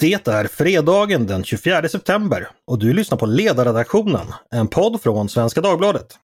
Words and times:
Det 0.00 0.28
är 0.28 0.46
fredagen 0.46 1.26
den 1.26 1.44
24 1.44 1.88
september 1.88 2.48
och 2.66 2.78
du 2.78 2.92
lyssnar 2.92 3.18
på 3.18 3.26
Ledarredaktionen, 3.26 4.26
en 4.50 4.68
podd 4.68 5.02
från 5.02 5.28
Svenska 5.28 5.60
Dagbladet. 5.60 6.18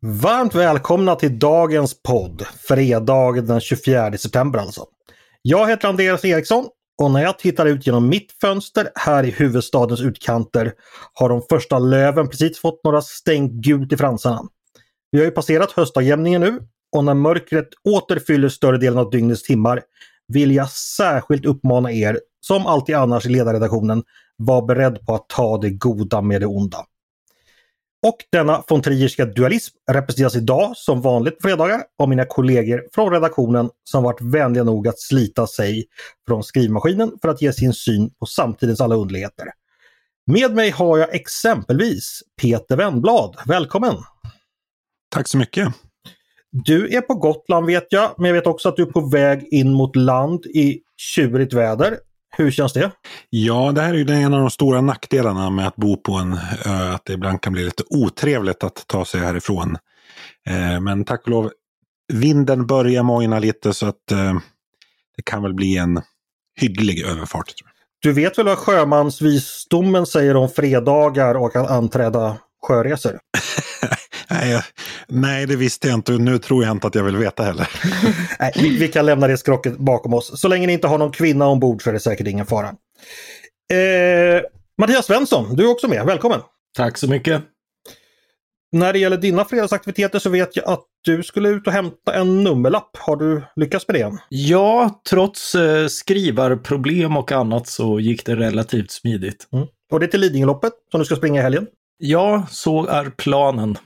Varmt 0.00 0.54
välkomna 0.54 1.14
till 1.14 1.38
dagens 1.38 2.02
podd, 2.02 2.46
fredag 2.68 3.32
den 3.32 3.60
24 3.60 4.18
september 4.18 4.58
alltså. 4.58 4.84
Jag 5.42 5.68
heter 5.68 5.88
Andreas 5.88 6.24
Eriksson 6.24 6.66
och 7.02 7.10
när 7.10 7.22
jag 7.22 7.38
tittar 7.38 7.66
ut 7.66 7.86
genom 7.86 8.08
mitt 8.08 8.32
fönster 8.40 8.88
här 8.94 9.24
i 9.24 9.30
huvudstadens 9.30 10.00
utkanter 10.00 10.72
har 11.12 11.28
de 11.28 11.42
första 11.50 11.78
löven 11.78 12.28
precis 12.28 12.58
fått 12.58 12.84
några 12.84 13.02
stänk 13.02 13.52
gult 13.52 13.92
i 13.92 13.96
fransarna. 13.96 14.42
Vi 15.10 15.18
har 15.18 15.24
ju 15.24 15.30
passerat 15.30 15.72
höstavjämningen 15.72 16.40
nu 16.40 16.60
och 16.92 17.04
när 17.04 17.14
mörkret 17.14 17.68
åter 17.88 18.18
fyller 18.18 18.48
större 18.48 18.78
delen 18.78 18.98
av 18.98 19.10
dygnets 19.10 19.42
timmar 19.42 19.82
vill 20.28 20.54
jag 20.54 20.70
särskilt 20.70 21.44
uppmana 21.44 21.92
er, 21.92 22.20
som 22.40 22.66
alltid 22.66 22.94
annars 22.94 23.26
i 23.26 23.28
ledarredaktionen, 23.28 24.02
var 24.36 24.66
beredd 24.66 25.06
på 25.06 25.14
att 25.14 25.28
ta 25.28 25.58
det 25.58 25.70
goda 25.70 26.20
med 26.20 26.40
det 26.40 26.46
onda. 26.46 26.78
Och 28.04 28.16
denna 28.32 28.62
von 28.68 28.82
Trierska 28.82 29.24
dualism 29.24 29.76
representeras 29.90 30.36
idag 30.36 30.76
som 30.76 31.00
vanligt 31.00 31.38
på 31.38 31.48
fredagar 31.48 31.82
av 31.98 32.08
mina 32.08 32.24
kollegor 32.24 32.82
från 32.94 33.12
redaktionen 33.12 33.70
som 33.84 34.02
varit 34.02 34.20
vänliga 34.20 34.64
nog 34.64 34.88
att 34.88 35.00
slita 35.00 35.46
sig 35.46 35.84
från 36.26 36.44
skrivmaskinen 36.44 37.12
för 37.22 37.28
att 37.28 37.42
ge 37.42 37.52
sin 37.52 37.72
syn 37.72 38.10
på 38.20 38.26
samtidens 38.26 38.80
alla 38.80 38.94
underligheter. 38.94 39.46
Med 40.26 40.54
mig 40.54 40.70
har 40.70 40.98
jag 40.98 41.14
exempelvis 41.14 42.22
Peter 42.42 42.76
Wennblad. 42.76 43.36
Välkommen! 43.46 43.94
Tack 45.10 45.28
så 45.28 45.38
mycket! 45.38 45.68
Du 46.50 46.96
är 46.96 47.00
på 47.00 47.14
Gotland 47.14 47.66
vet 47.66 47.86
jag, 47.90 48.14
men 48.18 48.26
jag 48.26 48.34
vet 48.34 48.46
också 48.46 48.68
att 48.68 48.76
du 48.76 48.82
är 48.82 48.86
på 48.86 49.00
väg 49.00 49.48
in 49.50 49.72
mot 49.72 49.96
land 49.96 50.46
i 50.46 50.80
tjurigt 50.96 51.52
väder. 51.52 51.98
Hur 52.36 52.50
känns 52.50 52.72
det? 52.72 52.90
Ja, 53.30 53.72
det 53.72 53.82
här 53.82 53.94
är 53.94 53.98
ju 53.98 54.10
en 54.10 54.34
av 54.34 54.40
de 54.40 54.50
stora 54.50 54.80
nackdelarna 54.80 55.50
med 55.50 55.66
att 55.66 55.76
bo 55.76 55.96
på 55.96 56.12
en 56.12 56.32
ö, 56.66 56.92
att 56.94 57.04
det 57.04 57.12
ibland 57.12 57.40
kan 57.40 57.52
bli 57.52 57.64
lite 57.64 57.82
otrevligt 57.90 58.64
att 58.64 58.86
ta 58.86 59.04
sig 59.04 59.20
härifrån. 59.20 59.76
Eh, 60.46 60.80
men 60.80 61.04
tack 61.04 61.22
och 61.22 61.28
lov, 61.28 61.50
vinden 62.12 62.66
börjar 62.66 63.02
mojna 63.02 63.38
lite 63.38 63.74
så 63.74 63.86
att 63.86 64.12
eh, 64.12 64.34
det 65.16 65.22
kan 65.22 65.42
väl 65.42 65.54
bli 65.54 65.76
en 65.76 66.02
hygglig 66.60 67.04
överfart. 67.04 67.52
Du 68.02 68.12
vet 68.12 68.38
väl 68.38 68.46
vad 68.46 68.58
sjömansvisdomen 68.58 70.06
säger 70.06 70.36
om 70.36 70.48
fredagar 70.48 71.34
och 71.34 71.56
att 71.56 71.70
anträda 71.70 72.36
sjöresor? 72.66 73.18
nej, 74.40 74.62
nej, 75.08 75.46
det 75.46 75.56
visste 75.56 75.88
jag 75.88 75.94
inte 75.94 76.14
och 76.14 76.20
nu 76.20 76.38
tror 76.38 76.64
jag 76.64 76.72
inte 76.72 76.86
att 76.86 76.94
jag 76.94 77.04
vill 77.04 77.16
veta 77.16 77.42
heller. 77.42 77.68
nej, 78.38 78.52
vi, 78.54 78.78
vi, 78.78 78.88
kan 78.88 79.06
lämna 79.06 79.26
det 79.26 79.36
skrocket 79.36 79.78
bakom 79.78 80.14
oss. 80.14 80.40
Så 80.40 80.48
länge 80.48 80.66
ni 80.66 80.72
inte 80.72 80.86
har 80.86 80.98
någon 80.98 81.12
kvinna 81.12 81.46
ombord 81.46 81.82
så 81.82 81.90
är 81.90 81.94
det 81.94 82.00
säkert 82.00 82.26
ingen 82.26 82.46
fara. 82.46 82.68
Eh, 83.72 84.42
Mattias 84.78 85.06
Svensson, 85.06 85.56
du 85.56 85.64
är 85.64 85.70
också 85.70 85.88
med. 85.88 86.06
Välkommen! 86.06 86.40
Tack 86.76 86.98
så 86.98 87.10
mycket! 87.10 87.42
När 88.72 88.92
det 88.92 88.98
gäller 88.98 89.16
dina 89.16 89.44
fredagsaktiviteter 89.44 90.18
så 90.18 90.30
vet 90.30 90.56
jag 90.56 90.68
att 90.68 90.84
du 91.04 91.22
skulle 91.22 91.48
ut 91.48 91.66
och 91.66 91.72
hämta 91.72 92.14
en 92.14 92.44
nummerlapp. 92.44 92.96
Har 92.96 93.16
du 93.16 93.42
lyckats 93.56 93.88
med 93.88 94.00
det? 94.00 94.18
Ja, 94.28 95.02
trots 95.10 95.54
eh, 95.54 95.86
skrivarproblem 95.86 97.16
och 97.16 97.32
annat 97.32 97.68
så 97.68 98.00
gick 98.00 98.26
det 98.26 98.36
relativt 98.36 98.90
smidigt. 98.90 99.48
Mm. 99.52 99.66
Och 99.92 100.00
det 100.00 100.06
är 100.06 100.10
till 100.10 100.20
Lidingöloppet 100.20 100.72
som 100.90 101.00
du 101.00 101.06
ska 101.06 101.16
springa 101.16 101.40
i 101.40 101.42
helgen? 101.42 101.66
Ja, 101.98 102.46
så 102.50 102.86
är 102.86 103.10
planen. 103.10 103.78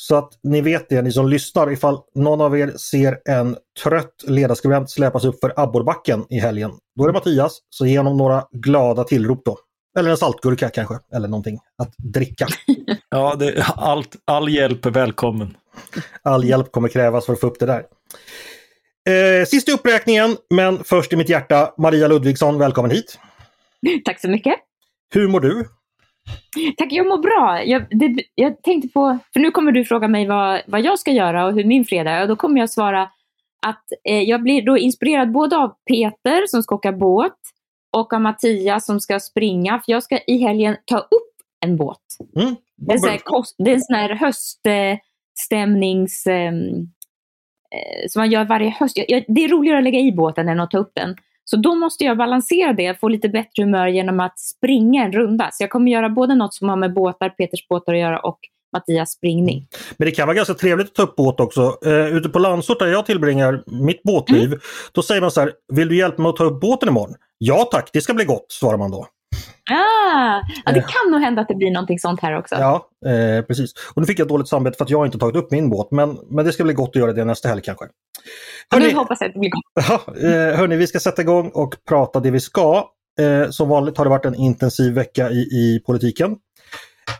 Så 0.00 0.16
att 0.16 0.32
ni 0.42 0.60
vet 0.60 0.88
det, 0.88 1.02
ni 1.02 1.12
som 1.12 1.28
lyssnar, 1.28 1.72
ifall 1.72 1.98
någon 2.14 2.40
av 2.40 2.58
er 2.58 2.70
ser 2.70 3.18
en 3.24 3.56
trött 3.82 4.24
ledarskribent 4.26 4.90
släpas 4.90 5.24
upp 5.24 5.40
för 5.40 5.52
abborrbacken 5.56 6.26
i 6.28 6.38
helgen. 6.38 6.72
Då 6.96 7.04
är 7.04 7.08
det 7.08 7.12
Mattias, 7.12 7.58
så 7.70 7.86
ge 7.86 7.98
honom 7.98 8.16
några 8.16 8.44
glada 8.52 9.04
tillrop 9.04 9.44
då. 9.44 9.58
Eller 9.98 10.10
en 10.10 10.16
saltgurka 10.16 10.68
kanske, 10.68 10.94
eller 11.14 11.28
någonting 11.28 11.58
att 11.78 11.94
dricka. 11.98 12.46
ja, 13.10 13.34
det, 13.38 13.64
allt, 13.76 14.16
all 14.24 14.48
hjälp 14.48 14.86
är 14.86 14.90
välkommen. 14.90 15.56
All 16.22 16.44
hjälp 16.44 16.72
kommer 16.72 16.88
krävas 16.88 17.26
för 17.26 17.32
att 17.32 17.40
få 17.40 17.46
upp 17.46 17.58
det 17.58 17.66
där. 17.66 17.84
Eh, 19.40 19.44
sist 19.44 19.68
i 19.68 19.72
uppräkningen, 19.72 20.36
men 20.50 20.84
först 20.84 21.12
i 21.12 21.16
mitt 21.16 21.28
hjärta, 21.28 21.74
Maria 21.78 22.08
Ludvigsson, 22.08 22.58
välkommen 22.58 22.90
hit! 22.90 23.18
Tack 24.04 24.20
så 24.20 24.28
mycket! 24.28 24.54
Hur 25.14 25.28
mår 25.28 25.40
du? 25.40 25.64
Tack, 26.76 26.92
jag 26.92 27.06
mår 27.06 27.18
bra. 27.18 27.64
Jag, 27.64 27.86
det, 27.90 28.24
jag 28.34 28.62
tänkte 28.62 28.88
på, 28.88 29.18
för 29.32 29.40
nu 29.40 29.50
kommer 29.50 29.72
du 29.72 29.84
fråga 29.84 30.08
mig 30.08 30.26
vad, 30.26 30.60
vad 30.66 30.80
jag 30.80 30.98
ska 30.98 31.10
göra 31.10 31.46
och 31.46 31.52
hur 31.52 31.64
min 31.64 31.84
fredag 31.84 32.10
är. 32.10 32.22
Och 32.22 32.28
då 32.28 32.36
kommer 32.36 32.60
jag 32.60 32.70
svara 32.70 33.02
att 33.66 33.84
eh, 34.08 34.22
jag 34.22 34.42
blir 34.42 34.62
då 34.62 34.78
inspirerad 34.78 35.32
både 35.32 35.56
av 35.56 35.74
Peter 35.90 36.46
som 36.46 36.62
ska 36.62 36.74
åka 36.74 36.92
båt 36.92 37.38
och 37.96 38.12
av 38.12 38.20
Mattias 38.20 38.86
som 38.86 39.00
ska 39.00 39.20
springa. 39.20 39.80
För 39.84 39.92
jag 39.92 40.02
ska 40.02 40.18
i 40.26 40.38
helgen 40.38 40.76
ta 40.84 40.98
upp 40.98 41.30
en 41.64 41.76
båt. 41.76 41.98
Mm. 42.36 42.56
Det, 42.76 42.92
är 42.92 42.98
sån 42.98 43.10
här, 43.10 43.20
det 43.58 43.70
är 43.70 43.74
en 43.74 43.80
sån 43.80 43.96
här 43.96 44.14
höststämnings... 44.14 46.26
Eh, 46.26 46.52
som 48.08 48.20
man 48.20 48.30
gör 48.30 48.44
varje 48.44 48.70
höst. 48.70 48.96
Jag, 48.96 49.06
jag, 49.08 49.24
det 49.28 49.44
är 49.44 49.48
roligare 49.48 49.78
att 49.78 49.84
lägga 49.84 49.98
i 49.98 50.12
båten 50.12 50.48
än 50.48 50.60
att 50.60 50.70
ta 50.70 50.78
upp 50.78 50.92
den. 50.94 51.16
Så 51.50 51.56
då 51.56 51.74
måste 51.74 52.04
jag 52.04 52.16
balansera 52.16 52.72
det, 52.72 53.00
få 53.00 53.08
lite 53.08 53.28
bättre 53.28 53.62
humör 53.62 53.86
genom 53.86 54.20
att 54.20 54.38
springa 54.38 55.04
en 55.04 55.12
runda. 55.12 55.50
Så 55.52 55.62
jag 55.62 55.70
kommer 55.70 55.90
göra 55.90 56.08
både 56.08 56.34
något 56.34 56.54
som 56.54 56.68
har 56.68 56.76
med 56.76 56.94
båtar, 56.94 57.28
Peters 57.28 57.68
båtar 57.68 57.92
att 57.92 57.98
göra 57.98 58.18
och 58.18 58.38
Mattias 58.72 59.12
springning. 59.12 59.66
Men 59.96 60.06
det 60.06 60.12
kan 60.12 60.26
vara 60.26 60.36
ganska 60.36 60.54
trevligt 60.54 60.86
att 60.86 60.94
ta 60.94 61.02
upp 61.02 61.16
båt 61.16 61.40
också. 61.40 61.78
Uh, 61.86 62.16
ute 62.16 62.28
på 62.28 62.38
Landsort 62.38 62.78
där 62.78 62.86
jag 62.86 63.06
tillbringar 63.06 63.62
mitt 63.66 64.02
båtliv, 64.02 64.46
mm. 64.46 64.58
då 64.92 65.02
säger 65.02 65.20
man 65.20 65.30
så 65.30 65.40
här, 65.40 65.52
vill 65.72 65.88
du 65.88 65.96
hjälpa 65.96 66.22
mig 66.22 66.30
att 66.30 66.36
ta 66.36 66.44
upp 66.44 66.60
båten 66.60 66.88
imorgon? 66.88 67.14
Ja 67.38 67.68
tack, 67.72 67.90
det 67.92 68.00
ska 68.00 68.14
bli 68.14 68.24
gott, 68.24 68.46
svarar 68.48 68.78
man 68.78 68.90
då. 68.90 69.06
Ah, 69.70 70.42
ja, 70.64 70.72
det 70.72 70.78
eh. 70.78 70.86
kan 70.86 71.12
nog 71.12 71.20
hända 71.20 71.42
att 71.42 71.48
det 71.48 71.54
blir 71.54 71.70
någonting 71.70 71.98
sånt 71.98 72.20
här 72.20 72.38
också. 72.38 72.54
Ja, 72.54 72.88
eh, 73.06 73.44
precis. 73.44 73.72
Och 73.94 74.02
nu 74.02 74.06
fick 74.06 74.18
jag 74.18 74.28
dåligt 74.28 74.48
samvete 74.48 74.76
för 74.76 74.84
att 74.84 74.90
jag 74.90 75.06
inte 75.06 75.18
tagit 75.18 75.36
upp 75.36 75.50
min 75.50 75.70
båt, 75.70 75.90
men, 75.90 76.18
men 76.30 76.44
det 76.44 76.52
ska 76.52 76.64
bli 76.64 76.72
gott 76.72 76.88
att 76.88 76.96
göra 76.96 77.12
det 77.12 77.24
nästa 77.24 77.48
helg 77.48 77.62
kanske. 77.62 77.84
Hörrni, 78.70 78.86
nu 78.86 78.94
hoppas 78.94 79.20
jag 79.20 79.28
att 79.28 79.34
det 79.34 79.40
blir 79.40 79.50
gott. 79.50 79.62
Ja, 79.88 80.28
eh, 80.28 80.58
hörni, 80.58 80.76
vi 80.76 80.86
ska 80.86 81.00
sätta 81.00 81.22
igång 81.22 81.50
och 81.54 81.74
prata 81.88 82.20
det 82.20 82.30
vi 82.30 82.40
ska. 82.40 82.84
Eh, 83.20 83.50
som 83.50 83.68
vanligt 83.68 83.98
har 83.98 84.04
det 84.04 84.10
varit 84.10 84.24
en 84.24 84.34
intensiv 84.34 84.94
vecka 84.94 85.30
i, 85.30 85.40
i 85.40 85.82
politiken. 85.86 86.36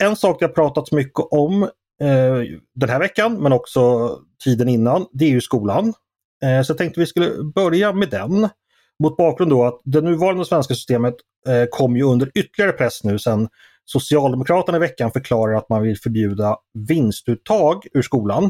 En 0.01 0.17
sak 0.17 0.37
det 0.39 0.47
har 0.47 0.53
pratats 0.53 0.93
mycket 0.93 1.21
om 1.31 1.63
eh, 1.63 2.43
den 2.75 2.89
här 2.89 2.99
veckan, 2.99 3.43
men 3.43 3.53
också 3.53 4.11
tiden 4.45 4.69
innan, 4.69 5.07
det 5.13 5.25
är 5.25 5.31
ju 5.31 5.41
skolan. 5.41 5.95
Eh, 6.43 6.63
så 6.63 6.71
jag 6.71 6.79
tänkte 6.79 7.01
vi 7.01 7.07
skulle 7.07 7.31
börja 7.55 7.93
med 7.93 8.11
den. 8.11 8.49
Mot 9.03 9.17
bakgrund 9.17 9.51
då 9.51 9.65
att 9.65 9.81
det 9.85 10.01
nuvarande 10.01 10.45
svenska 10.45 10.75
systemet 10.75 11.15
Eh, 11.49 11.65
kom 11.71 11.97
ju 11.97 12.03
under 12.03 12.31
ytterligare 12.35 12.73
press 12.73 13.05
nu 13.05 13.19
sen 13.19 13.49
Socialdemokraterna 13.85 14.77
i 14.77 14.81
veckan 14.81 15.11
förklarar 15.11 15.55
att 15.55 15.69
man 15.69 15.83
vill 15.83 15.99
förbjuda 15.99 16.57
vinstuttag 16.89 17.87
ur 17.93 18.03
skolan. 18.03 18.43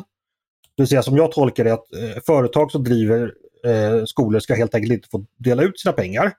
Det 0.76 0.82
vill 0.82 0.88
säga 0.88 1.02
som 1.02 1.16
jag 1.16 1.32
tolkar 1.32 1.64
det 1.64 1.72
att 1.72 1.94
eh, 1.94 2.22
företag 2.26 2.70
som 2.70 2.84
driver 2.84 3.34
eh, 3.66 4.04
skolor 4.04 4.40
ska 4.40 4.54
helt 4.54 4.74
enkelt 4.74 4.92
inte 4.92 5.08
få 5.08 5.26
dela 5.38 5.62
ut 5.62 5.80
sina 5.80 5.92
pengar. 5.92 6.32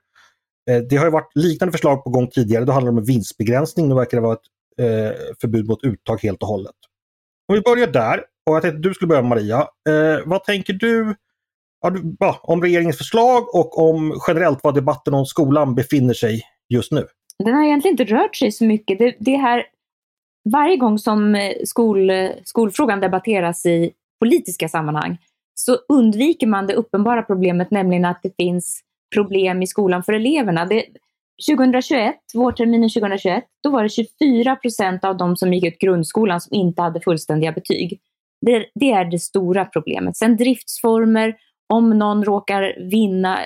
Eh, 0.70 0.78
det 0.78 0.96
har 0.96 1.04
ju 1.04 1.10
varit 1.10 1.30
liknande 1.34 1.72
förslag 1.72 2.04
på 2.04 2.10
gång 2.10 2.28
tidigare, 2.28 2.64
då 2.64 2.72
handlar 2.72 2.92
det 2.92 2.98
om 2.98 3.04
vinstbegränsning, 3.04 3.88
nu 3.88 3.94
verkar 3.94 4.16
det 4.16 4.22
vara 4.22 4.34
ett 4.34 4.40
eh, 4.78 5.34
förbud 5.40 5.66
mot 5.66 5.84
uttag 5.84 6.22
helt 6.22 6.42
och 6.42 6.48
hållet. 6.48 6.76
Om 7.48 7.54
vi 7.54 7.60
börjar 7.60 7.86
där, 7.86 8.18
och 8.46 8.56
jag 8.56 8.62
tänkte 8.62 8.76
att 8.76 8.82
du 8.82 8.94
skulle 8.94 9.08
börja 9.08 9.22
Maria. 9.22 9.58
Eh, 9.88 10.20
vad 10.24 10.44
tänker 10.44 10.72
du 10.72 11.14
ja, 12.18 12.40
om 12.42 12.62
regeringens 12.62 12.98
förslag 12.98 13.54
och 13.54 13.78
om 13.78 14.20
generellt 14.28 14.64
var 14.64 14.72
debatten 14.72 15.14
om 15.14 15.26
skolan 15.26 15.74
befinner 15.74 16.14
sig 16.14 16.42
just 16.68 16.92
nu? 16.92 17.06
Den 17.38 17.54
har 17.54 17.64
egentligen 17.64 18.00
inte 18.00 18.14
rört 18.14 18.36
sig 18.36 18.52
så 18.52 18.64
mycket. 18.64 18.98
Det, 18.98 19.16
det 19.18 19.36
här, 19.36 19.64
varje 20.52 20.76
gång 20.76 20.98
som 20.98 21.34
eh, 21.34 21.52
skol, 21.64 22.10
eh, 22.10 22.30
skolfrågan 22.44 23.00
debatteras 23.00 23.66
i 23.66 23.92
politiska 24.20 24.68
sammanhang 24.68 25.18
så 25.54 25.78
undviker 25.88 26.46
man 26.46 26.66
det 26.66 26.74
uppenbara 26.74 27.22
problemet, 27.22 27.70
nämligen 27.70 28.04
att 28.04 28.20
det 28.22 28.36
finns 28.36 28.80
problem 29.14 29.62
i 29.62 29.66
skolan 29.66 30.02
för 30.02 30.12
eleverna. 30.12 30.64
Det, 30.64 30.84
2021, 31.50 32.14
vårterminen 32.34 32.90
2021, 32.90 33.44
då 33.62 33.70
var 33.70 33.82
det 33.82 33.88
24 33.88 34.56
procent 34.56 35.04
av 35.04 35.16
de 35.16 35.36
som 35.36 35.52
gick 35.52 35.64
ut 35.64 35.78
grundskolan 35.78 36.40
som 36.40 36.54
inte 36.54 36.82
hade 36.82 37.00
fullständiga 37.00 37.52
betyg. 37.52 38.00
Det, 38.46 38.66
det, 38.74 38.90
är 38.90 39.04
det 39.04 39.18
stora 39.18 39.64
problemet. 39.64 40.16
Sen 40.16 40.36
driftsformer 40.36 41.34
om 41.72 41.98
någon 41.98 42.24
råkar 42.24 42.76
vinna, 42.90 43.38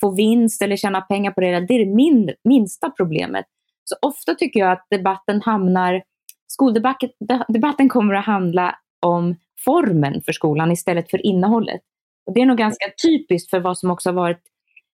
få 0.00 0.10
vinst 0.10 0.62
eller 0.62 0.76
tjäna 0.76 1.00
pengar 1.00 1.30
på 1.30 1.40
det, 1.40 1.60
det 1.60 1.74
är 1.74 1.78
det 1.86 1.94
min, 1.94 2.34
minsta 2.44 2.90
problemet. 2.90 3.44
Så 3.84 3.96
ofta 4.02 4.34
tycker 4.34 4.60
jag 4.60 4.72
att 4.72 4.86
debatten 4.90 5.42
hamnar, 5.42 6.02
skoldebatten 6.46 7.88
kommer 7.88 8.14
att 8.14 8.24
handla 8.24 8.78
om 9.06 9.36
formen 9.64 10.22
för 10.22 10.32
skolan 10.32 10.72
istället 10.72 11.10
för 11.10 11.26
innehållet. 11.26 11.80
Och 12.26 12.34
det 12.34 12.40
är 12.40 12.46
nog 12.46 12.58
ganska 12.58 12.86
typiskt 13.02 13.50
för 13.50 13.60
vad 13.60 13.78
som 13.78 13.90
också 13.90 14.08
har 14.08 14.14
varit 14.14 14.42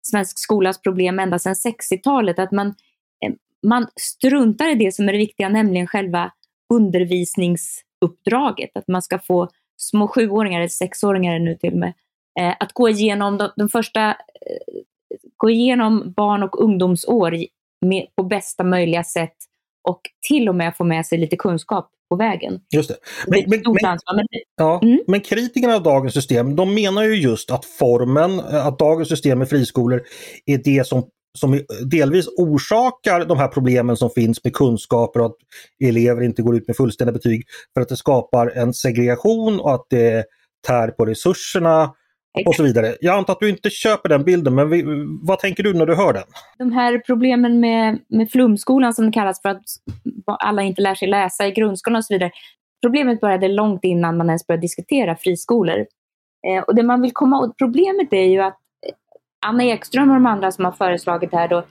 svensk 0.02 0.40
skolas 0.40 0.82
problem 0.82 1.20
ända 1.20 1.40
sedan 1.40 1.54
60-talet, 1.54 2.40
att 2.40 2.52
man, 2.52 2.68
eh, 3.26 3.34
man 3.68 3.88
struntar 3.96 4.72
i 4.72 4.76
det 4.76 4.96
som 4.96 5.10
är 5.10 5.14
det 5.14 5.20
viktiga, 5.20 5.50
nämligen 5.50 5.88
själva 5.88 6.32
undervisningsuppdraget. 6.74 8.70
Att 8.78 8.88
man 8.88 9.02
ska 9.02 9.20
få 9.20 9.50
små 9.78 10.08
sjuåringar, 10.08 10.60
eller 10.60 10.68
sexåringar 10.68 11.40
nu 11.40 11.56
till 11.56 11.74
och 11.74 11.80
med, 11.80 11.94
eh, 12.40 12.56
att 12.60 12.74
gå 12.74 12.90
igenom 12.90 13.38
de, 13.38 13.50
de 13.56 13.70
första, 13.70 14.10
eh, 14.10 14.16
gå 15.38 15.50
igenom 15.50 16.14
barn 16.18 16.44
och 16.44 16.62
ungdomsår 16.64 17.36
med, 17.86 18.06
på 18.16 18.24
bästa 18.24 18.64
möjliga 18.64 19.04
sätt 19.04 19.36
och 19.88 20.02
till 20.28 20.50
och 20.50 20.56
med 20.56 20.76
få 20.76 20.84
med 20.84 21.06
sig 21.06 21.18
lite 21.18 21.36
kunskap 21.36 21.92
på 22.10 22.16
vägen. 22.16 22.60
Just 22.74 22.90
det. 22.90 22.96
Men, 23.28 23.40
det 23.40 23.64
men, 23.66 23.76
men, 24.16 24.26
ja, 24.58 24.80
mm. 24.84 25.00
men 25.08 25.20
kritikerna 25.20 25.76
av 25.76 25.84
dagens 25.84 26.14
system, 26.14 26.56
de 26.56 26.74
menar 26.74 27.04
ju 27.04 27.16
just 27.16 27.52
att 27.52 27.66
formen, 27.66 28.40
att 28.40 28.80
dagens 28.80 29.10
system 29.10 29.40
med 29.40 29.50
friskolor 29.50 30.04
är 30.46 30.58
det 30.58 30.88
som 30.88 31.04
som 31.38 31.62
delvis 31.86 32.28
orsakar 32.38 33.26
de 33.26 33.38
här 33.38 33.48
problemen 33.48 33.98
som 33.98 34.10
finns 34.10 34.44
med 34.44 34.54
kunskaper 34.54 35.20
och 35.20 35.26
att 35.26 35.36
elever 35.84 36.22
inte 36.22 36.42
går 36.42 36.56
ut 36.56 36.68
med 36.68 36.76
fullständiga 36.76 37.14
betyg 37.14 37.44
för 37.74 37.82
att 37.82 37.90
det 37.90 37.98
skapar 37.98 38.48
en 38.48 38.74
segregation 38.74 39.60
och 39.60 39.74
att 39.74 39.86
det 39.90 40.26
tär 40.68 40.88
på 40.88 41.06
resurserna 41.06 41.94
och 42.46 42.56
så 42.56 42.64
vidare. 42.64 42.96
Jag 43.02 43.18
antar 43.18 43.34
att 43.34 43.40
du 43.40 43.50
inte 43.50 43.70
köper 43.70 44.10
den 44.10 44.24
bilden, 44.24 44.56
men 44.56 44.70
vi, 44.70 44.84
vad 45.22 45.40
tänker 45.40 45.64
du 45.64 45.74
när 45.74 45.86
du 45.86 45.96
hör 45.96 46.14
den? 46.14 46.24
De 46.58 46.72
här 46.72 47.00
problemen 47.06 47.60
med, 47.60 48.00
med 48.10 48.32
flumskolan 48.32 48.94
som 48.94 49.06
det 49.06 49.12
kallas 49.12 49.42
för 49.42 49.50
att 49.50 49.64
alla 50.26 50.62
inte 50.62 50.82
lär 50.82 50.96
sig 50.96 51.08
läsa 51.08 51.48
i 51.48 51.52
grundskolan 51.52 51.98
och 51.98 52.06
så 52.06 52.14
vidare. 52.14 52.32
Problemet 52.82 53.22
började 53.22 53.48
långt 53.48 53.84
innan 53.84 54.18
man 54.18 54.28
ens 54.28 54.48
började 54.48 54.62
diskutera 54.62 55.16
friskolor. 55.16 55.86
Eh, 56.48 56.64
och 56.64 56.76
det 56.76 56.84
man 56.84 57.02
vill 57.02 57.14
komma 57.14 57.40
åt, 57.40 57.58
problemet 57.58 58.14
är 58.14 58.26
ju 58.26 58.40
att 58.40 58.58
eh, 58.88 58.94
Anna 59.46 59.64
Ekström 59.64 60.10
och 60.10 60.16
de 60.16 60.26
andra 60.26 60.52
som 60.52 60.66
har 60.66 60.72
föreslagit 60.72 61.32
det 61.32 61.38
här 61.38 61.48
då, 61.48 61.64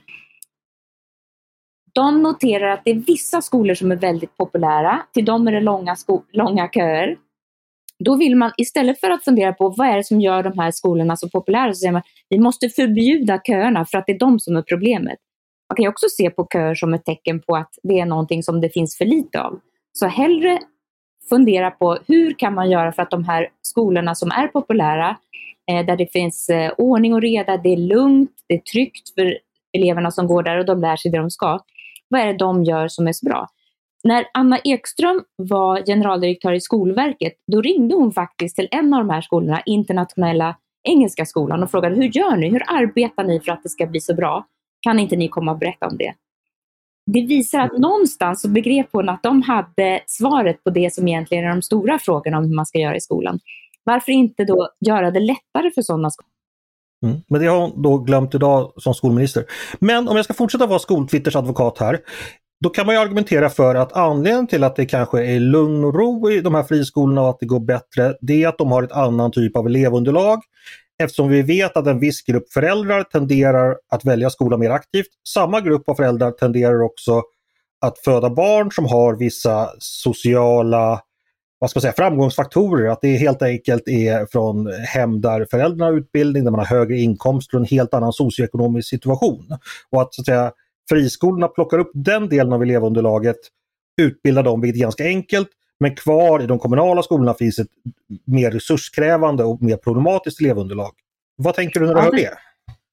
de 1.92 2.22
noterar 2.22 2.68
att 2.68 2.80
det 2.84 2.90
är 2.90 2.94
vissa 2.94 3.42
skolor 3.42 3.74
som 3.74 3.92
är 3.92 3.96
väldigt 3.96 4.36
populära. 4.36 5.02
Till 5.12 5.24
dem 5.24 5.48
är 5.48 5.52
det 5.52 5.60
långa, 5.60 5.96
långa 6.32 6.68
köer. 6.68 7.16
Då 8.04 8.16
vill 8.16 8.36
man 8.36 8.52
istället 8.56 9.00
för 9.00 9.10
att 9.10 9.24
fundera 9.24 9.52
på 9.52 9.68
vad 9.68 9.88
är 9.88 9.96
det 9.96 10.04
som 10.04 10.20
gör 10.20 10.42
de 10.42 10.58
här 10.58 10.70
skolorna 10.70 11.16
så 11.16 11.28
populära, 11.28 11.74
så 11.74 11.78
säger 11.78 11.92
man 11.92 12.02
vi 12.28 12.38
måste 12.38 12.68
förbjuda 12.68 13.40
köerna 13.46 13.84
för 13.84 13.98
att 13.98 14.06
det 14.06 14.12
är 14.12 14.18
de 14.18 14.40
som 14.40 14.56
är 14.56 14.62
problemet. 14.62 15.18
Man 15.70 15.76
kan 15.76 15.88
också 15.88 16.06
se 16.08 16.30
på 16.30 16.46
köer 16.52 16.74
som 16.74 16.94
ett 16.94 17.04
tecken 17.04 17.40
på 17.40 17.56
att 17.56 17.70
det 17.82 18.00
är 18.00 18.06
någonting 18.06 18.42
som 18.42 18.60
det 18.60 18.70
finns 18.70 18.98
för 18.98 19.04
lite 19.04 19.40
av. 19.40 19.60
Så 19.92 20.06
hellre 20.06 20.58
fundera 21.28 21.70
på 21.70 21.98
hur 22.06 22.34
kan 22.38 22.54
man 22.54 22.70
göra 22.70 22.92
för 22.92 23.02
att 23.02 23.10
de 23.10 23.24
här 23.24 23.48
skolorna 23.62 24.14
som 24.14 24.30
är 24.30 24.48
populära 24.48 25.16
Eh, 25.70 25.86
där 25.86 25.96
det 25.96 26.12
finns 26.12 26.48
eh, 26.48 26.72
ordning 26.78 27.14
och 27.14 27.22
reda, 27.22 27.56
det 27.56 27.72
är 27.72 27.76
lugnt, 27.76 28.30
det 28.48 28.54
är 28.54 28.58
tryggt 28.58 29.14
för 29.14 29.38
eleverna 29.72 30.10
som 30.10 30.26
går 30.26 30.42
där 30.42 30.58
och 30.58 30.66
de 30.66 30.80
lär 30.80 30.96
sig 30.96 31.10
det 31.10 31.18
de 31.18 31.30
ska. 31.30 31.58
Vad 32.08 32.20
är 32.20 32.26
det 32.26 32.38
de 32.38 32.64
gör 32.64 32.88
som 32.88 33.08
är 33.08 33.12
så 33.12 33.26
bra? 33.26 33.48
När 34.06 34.24
Anna 34.34 34.58
Ekström 34.58 35.24
var 35.36 35.82
generaldirektör 35.86 36.52
i 36.52 36.60
Skolverket, 36.60 37.32
då 37.52 37.62
ringde 37.62 37.94
hon 37.94 38.12
faktiskt 38.12 38.56
till 38.56 38.68
en 38.70 38.94
av 38.94 39.00
de 39.00 39.10
här 39.10 39.20
skolorna, 39.20 39.62
Internationella 39.66 40.56
Engelska 40.88 41.26
skolan, 41.26 41.62
och 41.62 41.70
frågade 41.70 41.96
hur 41.96 42.16
gör 42.16 42.36
ni? 42.36 42.50
Hur 42.50 42.62
arbetar 42.66 43.24
ni 43.24 43.40
för 43.40 43.52
att 43.52 43.62
det 43.62 43.68
ska 43.68 43.86
bli 43.86 44.00
så 44.00 44.14
bra? 44.14 44.46
Kan 44.80 44.98
inte 44.98 45.16
ni 45.16 45.28
komma 45.28 45.52
och 45.52 45.58
berätta 45.58 45.86
om 45.86 45.96
det? 45.96 46.14
Det 47.12 47.26
visar 47.26 47.60
att 47.60 47.78
någonstans 47.78 48.42
så 48.42 48.48
begrep 48.48 48.88
hon 48.92 49.08
att 49.08 49.22
de 49.22 49.42
hade 49.42 50.00
svaret 50.06 50.64
på 50.64 50.70
det 50.70 50.94
som 50.94 51.08
egentligen 51.08 51.44
är 51.44 51.48
de 51.48 51.62
stora 51.62 51.98
frågorna 51.98 52.38
om 52.38 52.44
hur 52.44 52.54
man 52.54 52.66
ska 52.66 52.78
göra 52.78 52.96
i 52.96 53.00
skolan. 53.00 53.38
Varför 53.84 54.12
inte 54.12 54.44
då 54.44 54.68
göra 54.86 55.10
det 55.10 55.20
lättare 55.20 55.70
för 55.74 55.82
sådana 55.82 56.10
skolor? 56.10 56.30
Mm. 57.06 57.16
Men 57.28 57.40
det 57.40 57.46
har 57.46 57.60
hon 57.60 57.82
då 57.82 57.98
glömt 57.98 58.34
idag 58.34 58.72
som 58.76 58.94
skolminister. 58.94 59.44
Men 59.78 60.08
om 60.08 60.16
jag 60.16 60.24
ska 60.24 60.34
fortsätta 60.34 60.66
vara 60.66 60.78
skoltwitters 60.78 61.36
advokat 61.36 61.78
här. 61.78 62.00
Då 62.60 62.70
kan 62.70 62.86
man 62.86 62.94
ju 62.94 63.00
argumentera 63.00 63.50
för 63.50 63.74
att 63.74 63.92
anledningen 63.92 64.46
till 64.46 64.64
att 64.64 64.76
det 64.76 64.86
kanske 64.86 65.24
är 65.24 65.40
lugn 65.40 65.84
och 65.84 65.94
ro 65.94 66.30
i 66.30 66.40
de 66.40 66.54
här 66.54 66.62
friskolorna 66.62 67.22
och 67.22 67.30
att 67.30 67.40
det 67.40 67.46
går 67.46 67.60
bättre, 67.60 68.14
det 68.20 68.42
är 68.42 68.48
att 68.48 68.58
de 68.58 68.72
har 68.72 68.82
ett 68.82 68.92
annan 68.92 69.32
typ 69.32 69.56
av 69.56 69.66
elevunderlag. 69.66 70.38
Eftersom 71.02 71.28
vi 71.28 71.42
vet 71.42 71.76
att 71.76 71.86
en 71.86 72.00
viss 72.00 72.22
grupp 72.22 72.52
föräldrar 72.52 73.02
tenderar 73.02 73.76
att 73.90 74.04
välja 74.04 74.30
skola 74.30 74.56
mer 74.56 74.70
aktivt. 74.70 75.06
Samma 75.28 75.60
grupp 75.60 75.88
av 75.88 75.94
föräldrar 75.94 76.30
tenderar 76.30 76.82
också 76.82 77.22
att 77.80 77.98
föda 77.98 78.30
barn 78.30 78.70
som 78.70 78.86
har 78.86 79.16
vissa 79.16 79.70
sociala 79.78 81.00
vad 81.58 81.70
ska 81.70 81.78
man 81.78 81.82
säga, 81.82 81.92
framgångsfaktorer. 81.96 82.88
Att 82.88 83.00
det 83.00 83.16
helt 83.16 83.42
enkelt 83.42 83.88
är 83.88 84.26
från 84.32 84.72
hem 84.72 85.20
där 85.20 85.46
föräldrarna 85.50 85.84
har 85.84 85.98
utbildning, 85.98 86.44
där 86.44 86.50
man 86.50 86.60
har 86.60 86.66
högre 86.66 86.96
inkomster 86.96 87.56
och 87.56 87.60
en 87.60 87.68
helt 87.68 87.94
annan 87.94 88.12
socioekonomisk 88.12 88.88
situation. 88.88 89.46
Och 89.90 90.02
att, 90.02 90.14
så 90.14 90.22
att 90.22 90.26
säga, 90.26 90.52
friskolorna 90.88 91.48
plockar 91.48 91.78
upp 91.78 91.90
den 91.94 92.28
delen 92.28 92.52
av 92.52 92.62
elevunderlaget, 92.62 93.36
utbildar 94.02 94.42
dem, 94.42 94.60
vilket 94.60 94.78
är 94.78 94.82
ganska 94.82 95.04
enkelt. 95.04 95.48
Men 95.80 95.94
kvar 95.94 96.42
i 96.42 96.46
de 96.46 96.58
kommunala 96.58 97.02
skolorna 97.02 97.34
finns 97.34 97.58
ett 97.58 97.68
mer 98.24 98.50
resurskrävande 98.50 99.44
och 99.44 99.62
mer 99.62 99.76
problematiskt 99.76 100.40
elevunderlag. 100.40 100.92
Vad 101.36 101.54
tänker 101.54 101.80
du 101.80 101.86
när 101.86 101.94
du 101.94 102.00
ja, 102.00 102.04
hör 102.04 102.12
det? 102.12 102.32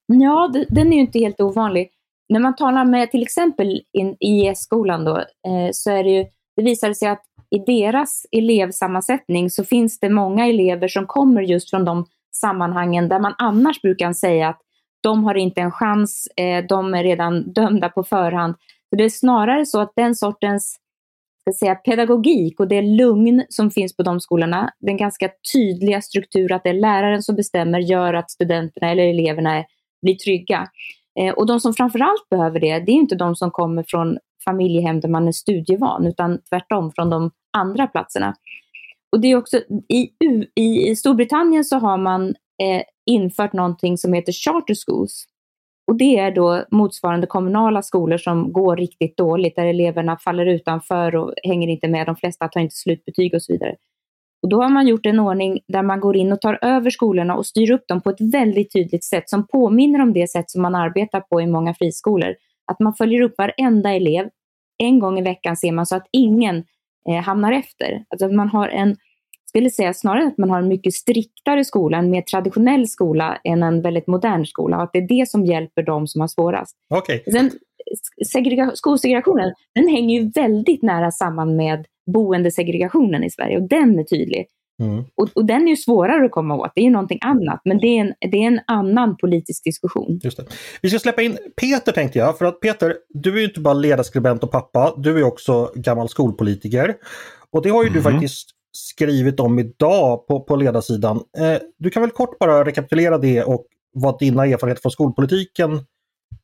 Ja, 0.06 0.52
den 0.68 0.92
är 0.92 0.96
ju 0.96 1.00
inte 1.00 1.18
helt 1.18 1.40
ovanlig. 1.40 1.90
När 2.28 2.40
man 2.40 2.56
talar 2.56 2.84
med 2.84 3.10
till 3.10 3.22
exempel 3.22 3.80
IS-skolan 4.20 5.04
då, 5.04 5.16
eh, 5.18 5.70
så 5.72 5.90
är 5.90 6.04
det 6.04 6.10
ju, 6.10 6.26
det 6.56 6.62
visar 6.62 6.92
sig 6.92 7.08
att 7.08 7.22
i 7.50 7.58
deras 7.58 8.26
elevsammansättning 8.32 9.50
så 9.50 9.64
finns 9.64 10.00
det 10.00 10.08
många 10.08 10.46
elever 10.46 10.88
som 10.88 11.06
kommer 11.06 11.42
just 11.42 11.70
från 11.70 11.84
de 11.84 12.06
sammanhangen 12.36 13.08
där 13.08 13.20
man 13.20 13.34
annars 13.38 13.82
brukar 13.82 14.12
säga 14.12 14.48
att 14.48 14.60
de 15.04 15.24
har 15.24 15.34
inte 15.34 15.60
en 15.60 15.72
chans, 15.72 16.28
eh, 16.36 16.64
de 16.68 16.94
är 16.94 17.02
redan 17.02 17.52
dömda 17.52 17.88
på 17.88 18.04
förhand. 18.04 18.54
Så 18.90 18.96
det 18.96 19.04
är 19.04 19.08
snarare 19.08 19.66
så 19.66 19.80
att 19.80 19.92
den 19.96 20.14
sortens 20.14 20.78
ska 21.40 21.58
säga, 21.58 21.74
pedagogik 21.74 22.60
och 22.60 22.68
det 22.68 22.82
lugn 22.82 23.44
som 23.48 23.70
finns 23.70 23.96
på 23.96 24.02
de 24.02 24.20
skolorna, 24.20 24.72
den 24.80 24.96
ganska 24.96 25.30
tydliga 25.52 26.02
struktur 26.02 26.52
att 26.52 26.62
det 26.64 26.70
är 26.70 26.74
läraren 26.74 27.22
som 27.22 27.36
bestämmer 27.36 27.78
gör 27.78 28.14
att 28.14 28.30
studenterna 28.30 28.90
eller 28.90 29.02
eleverna 29.02 29.64
blir 30.02 30.14
trygga. 30.14 30.68
Eh, 31.20 31.34
och 31.34 31.46
de 31.46 31.60
som 31.60 31.74
framförallt 31.74 32.28
behöver 32.30 32.60
det, 32.60 32.78
det 32.78 32.92
är 32.92 32.96
inte 32.96 33.14
de 33.14 33.36
som 33.36 33.50
kommer 33.50 33.84
från 33.88 34.18
familjehem 34.44 35.00
där 35.00 35.08
man 35.08 35.28
är 35.28 35.32
studievan, 35.32 36.06
utan 36.06 36.38
tvärtom 36.48 36.92
från 36.92 37.10
de 37.10 37.30
andra 37.56 37.86
platserna. 37.86 38.34
Och 39.12 39.20
det 39.20 39.28
är 39.28 39.36
också, 39.36 39.60
i, 39.88 40.10
i 40.54 40.96
Storbritannien 40.96 41.64
så 41.64 41.78
har 41.78 41.98
man 41.98 42.34
eh, 42.62 42.82
infört 43.06 43.52
någonting 43.52 43.98
som 43.98 44.12
heter 44.12 44.32
charter 44.32 44.74
schools. 44.86 45.24
Och 45.86 45.96
det 45.96 46.18
är 46.18 46.30
då 46.30 46.64
motsvarande 46.70 47.26
kommunala 47.26 47.82
skolor 47.82 48.18
som 48.18 48.52
går 48.52 48.76
riktigt 48.76 49.16
dåligt, 49.16 49.56
där 49.56 49.66
eleverna 49.66 50.16
faller 50.16 50.46
utanför 50.46 51.16
och 51.16 51.34
hänger 51.42 51.68
inte 51.68 51.88
med, 51.88 52.06
de 52.06 52.16
flesta 52.16 52.48
tar 52.48 52.60
inte 52.60 52.76
slutbetyg 52.76 53.34
och 53.34 53.42
så 53.42 53.52
vidare. 53.52 53.74
Och 54.42 54.48
då 54.48 54.62
har 54.62 54.68
man 54.68 54.86
gjort 54.86 55.06
en 55.06 55.20
ordning 55.20 55.60
där 55.68 55.82
man 55.82 56.00
går 56.00 56.16
in 56.16 56.32
och 56.32 56.40
tar 56.40 56.58
över 56.62 56.90
skolorna 56.90 57.36
och 57.36 57.46
styr 57.46 57.70
upp 57.70 57.88
dem 57.88 58.00
på 58.00 58.10
ett 58.10 58.20
väldigt 58.20 58.72
tydligt 58.72 59.04
sätt 59.04 59.30
som 59.30 59.46
påminner 59.46 60.00
om 60.02 60.12
det 60.12 60.30
sätt 60.30 60.50
som 60.50 60.62
man 60.62 60.74
arbetar 60.74 61.20
på 61.20 61.40
i 61.40 61.46
många 61.46 61.74
friskolor. 61.74 62.34
Att 62.72 62.80
man 62.80 62.94
följer 62.94 63.20
upp 63.20 63.34
varenda 63.38 63.90
elev. 63.90 64.28
En 64.78 64.98
gång 64.98 65.18
i 65.18 65.22
veckan 65.22 65.56
ser 65.56 65.72
man 65.72 65.86
så 65.86 65.96
att 65.96 66.08
ingen 66.12 66.64
eh, 67.08 67.22
hamnar 67.22 67.52
efter. 67.52 68.04
Alltså 68.08 68.26
att 68.26 68.32
man 68.32 68.48
har 68.48 68.68
en, 68.68 68.96
skulle 69.54 69.70
säga 69.70 69.94
snarare 69.94 70.26
att 70.26 70.38
man 70.38 70.50
har 70.50 70.58
en 70.58 70.68
mycket 70.68 70.94
striktare 70.94 71.64
skola, 71.64 71.98
en 71.98 72.10
mer 72.10 72.22
traditionell 72.22 72.88
skola 72.88 73.38
än 73.44 73.62
en 73.62 73.82
väldigt 73.82 74.06
modern 74.06 74.46
skola. 74.46 74.76
Och 74.76 74.82
att 74.82 74.90
det 74.92 74.98
är 74.98 75.08
det 75.08 75.28
som 75.28 75.44
hjälper 75.46 75.82
de 75.82 76.06
som 76.06 76.20
har 76.20 76.28
svårast. 76.28 76.76
Okay. 76.94 77.20
Sen, 77.32 77.50
segrega 78.26 78.70
skolsegregationen, 78.74 79.54
den 79.74 79.88
hänger 79.88 80.20
ju 80.20 80.30
väldigt 80.30 80.82
nära 80.82 81.10
samman 81.10 81.56
med 81.56 81.86
boendesegregationen 82.12 83.24
i 83.24 83.30
Sverige 83.30 83.56
och 83.56 83.68
den 83.68 83.98
är 83.98 84.04
tydlig. 84.04 84.46
Mm. 84.82 85.04
Och, 85.14 85.28
och, 85.34 85.44
den 85.44 85.62
är 85.62 85.68
ju 85.68 85.76
svårare 85.76 86.24
att 86.24 86.30
komma 86.30 86.56
åt, 86.56 86.72
det 86.74 86.80
är 86.80 86.84
ju 86.84 86.90
någonting 86.90 87.18
annat, 87.22 87.60
men 87.64 87.78
det 87.78 87.86
är 87.86 88.00
en, 88.00 88.14
det 88.30 88.36
är 88.36 88.46
en 88.46 88.60
annan 88.66 89.16
politisk 89.16 89.64
diskussion. 89.64 90.20
Just 90.22 90.36
det. 90.36 90.44
Vi 90.82 90.90
ska 90.90 90.98
släppa 90.98 91.22
in 91.22 91.38
Peter 91.60 91.92
tänkte 91.92 92.18
jag, 92.18 92.38
för 92.38 92.44
att 92.44 92.60
Peter, 92.60 92.96
du 93.08 93.34
är 93.34 93.38
ju 93.38 93.44
inte 93.44 93.60
bara 93.60 93.74
ledarskribent 93.74 94.42
och 94.42 94.50
pappa, 94.50 94.94
du 94.96 95.18
är 95.18 95.22
också 95.22 95.72
gammal 95.74 96.08
skolpolitiker. 96.08 96.94
Och 97.50 97.62
det 97.62 97.68
har 97.68 97.82
ju 97.82 97.88
mm. 97.88 98.02
du 98.02 98.10
faktiskt 98.10 98.53
skrivit 98.76 99.40
om 99.40 99.58
idag 99.58 100.26
på, 100.26 100.40
på 100.40 100.56
ledarsidan. 100.56 101.16
Eh, 101.38 101.58
du 101.78 101.90
kan 101.90 102.02
väl 102.02 102.10
kort 102.10 102.38
bara 102.38 102.64
rekapitulera 102.64 103.18
det 103.18 103.42
och 103.42 103.66
vad 103.94 104.18
dina 104.18 104.46
erfarenheter 104.46 104.82
från 104.82 104.92
skolpolitiken 104.92 105.84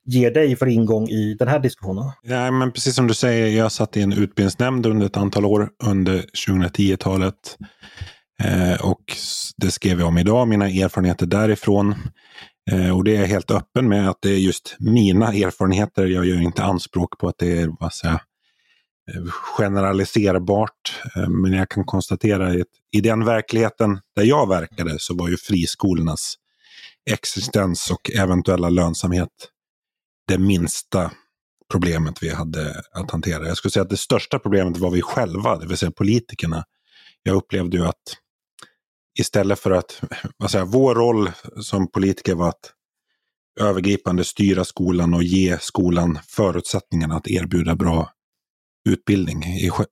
ger 0.05 0.31
dig 0.31 0.57
för 0.57 0.67
ingång 0.67 1.09
i 1.09 1.37
den 1.39 1.49
här 1.49 1.59
diskussionen? 1.59 2.05
Ja, 2.23 2.51
men 2.51 2.73
precis 2.73 2.95
som 2.95 3.07
du 3.07 3.15
säger, 3.15 3.59
jag 3.59 3.73
satt 3.73 3.97
i 3.97 4.03
en 4.03 4.13
utbildningsnämnd 4.13 4.87
under 4.87 5.07
ett 5.07 5.17
antal 5.17 5.45
år 5.45 5.69
under 5.85 6.25
2010-talet. 6.47 7.57
Eh, 8.43 8.87
och 8.87 9.05
det 9.57 9.71
skrev 9.71 9.99
jag 9.99 10.09
om 10.09 10.19
idag, 10.19 10.49
mina 10.49 10.69
erfarenheter 10.69 11.27
därifrån. 11.27 11.95
Eh, 12.71 12.97
och 12.97 13.05
det 13.05 13.17
är 13.17 13.21
jag 13.21 13.29
helt 13.29 13.51
öppen 13.51 13.89
med 13.89 14.09
att 14.09 14.19
det 14.23 14.31
är 14.31 14.39
just 14.39 14.77
mina 14.79 15.27
erfarenheter. 15.27 16.07
Jag 16.07 16.27
gör 16.27 16.41
inte 16.41 16.63
anspråk 16.63 17.19
på 17.19 17.29
att 17.29 17.39
det 17.39 17.61
är 17.61 17.71
vad 17.81 17.93
säger, 17.93 18.21
generaliserbart. 19.57 21.01
Eh, 21.17 21.29
men 21.29 21.53
jag 21.53 21.69
kan 21.69 21.85
konstatera 21.85 22.47
att 22.49 22.67
i 22.93 23.01
den 23.01 23.25
verkligheten 23.25 24.01
där 24.17 24.25
jag 24.25 24.49
verkade 24.49 24.97
så 24.99 25.15
var 25.15 25.29
ju 25.29 25.37
friskolornas 25.37 26.35
existens 27.11 27.91
och 27.91 28.11
eventuella 28.11 28.69
lönsamhet 28.69 29.49
det 30.29 30.39
minsta 30.39 31.11
problemet 31.71 32.23
vi 32.23 32.29
hade 32.29 32.83
att 32.93 33.11
hantera. 33.11 33.47
Jag 33.47 33.57
skulle 33.57 33.73
säga 33.73 33.83
att 33.83 33.91
det 33.91 33.97
största 33.97 34.39
problemet 34.39 34.79
var 34.79 34.91
vi 34.91 35.03
själva, 35.03 35.59
det 35.59 35.67
vill 35.67 35.77
säga 35.77 35.91
politikerna. 35.91 36.65
Jag 37.23 37.37
upplevde 37.37 37.77
ju 37.77 37.87
att 37.87 38.17
istället 39.19 39.59
för 39.59 39.71
att, 39.71 40.03
vad 40.37 40.51
säger, 40.51 40.65
vår 40.65 40.95
roll 40.95 41.31
som 41.61 41.91
politiker 41.91 42.35
var 42.35 42.49
att 42.49 42.73
övergripande 43.61 44.25
styra 44.25 44.65
skolan 44.65 45.15
och 45.15 45.23
ge 45.23 45.59
skolan 45.61 46.19
förutsättningarna 46.27 47.17
att 47.17 47.29
erbjuda 47.29 47.77
bra 47.77 48.11
utbildning. 48.89 49.45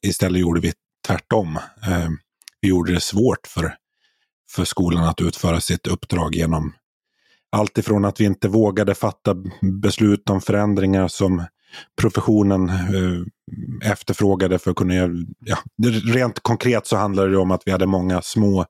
Istället 0.02 0.40
gjorde 0.40 0.60
vi 0.60 0.72
tvärtom. 1.06 1.56
Eh, 1.86 2.08
vi 2.60 2.68
gjorde 2.68 2.92
det 2.92 3.00
svårt 3.00 3.46
för, 3.46 3.74
för 4.50 4.64
skolan 4.64 5.04
att 5.04 5.20
utföra 5.20 5.60
sitt 5.60 5.86
uppdrag 5.86 6.34
genom 6.34 6.74
allt 7.52 7.78
ifrån 7.78 8.04
att 8.04 8.20
vi 8.20 8.24
inte 8.24 8.48
vågade 8.48 8.94
fatta 8.94 9.36
beslut 9.82 10.30
om 10.30 10.40
förändringar 10.40 11.08
som 11.08 11.44
professionen 12.00 12.68
eh, 12.68 13.90
efterfrågade 13.92 14.58
för 14.58 14.70
att 14.70 14.76
kunna 14.76 14.94
göra... 14.94 15.12
Ja, 15.38 15.58
rent 16.14 16.40
konkret 16.40 16.86
så 16.86 16.96
handlade 16.96 17.30
det 17.30 17.38
om 17.38 17.50
att 17.50 17.62
vi 17.66 17.72
hade 17.72 17.86
många 17.86 18.22
små 18.22 18.66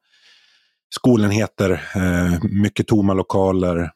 skolenheter, 0.95 1.71
eh, 1.95 2.43
mycket 2.43 2.87
tomma 2.87 3.15
lokaler 3.15 3.93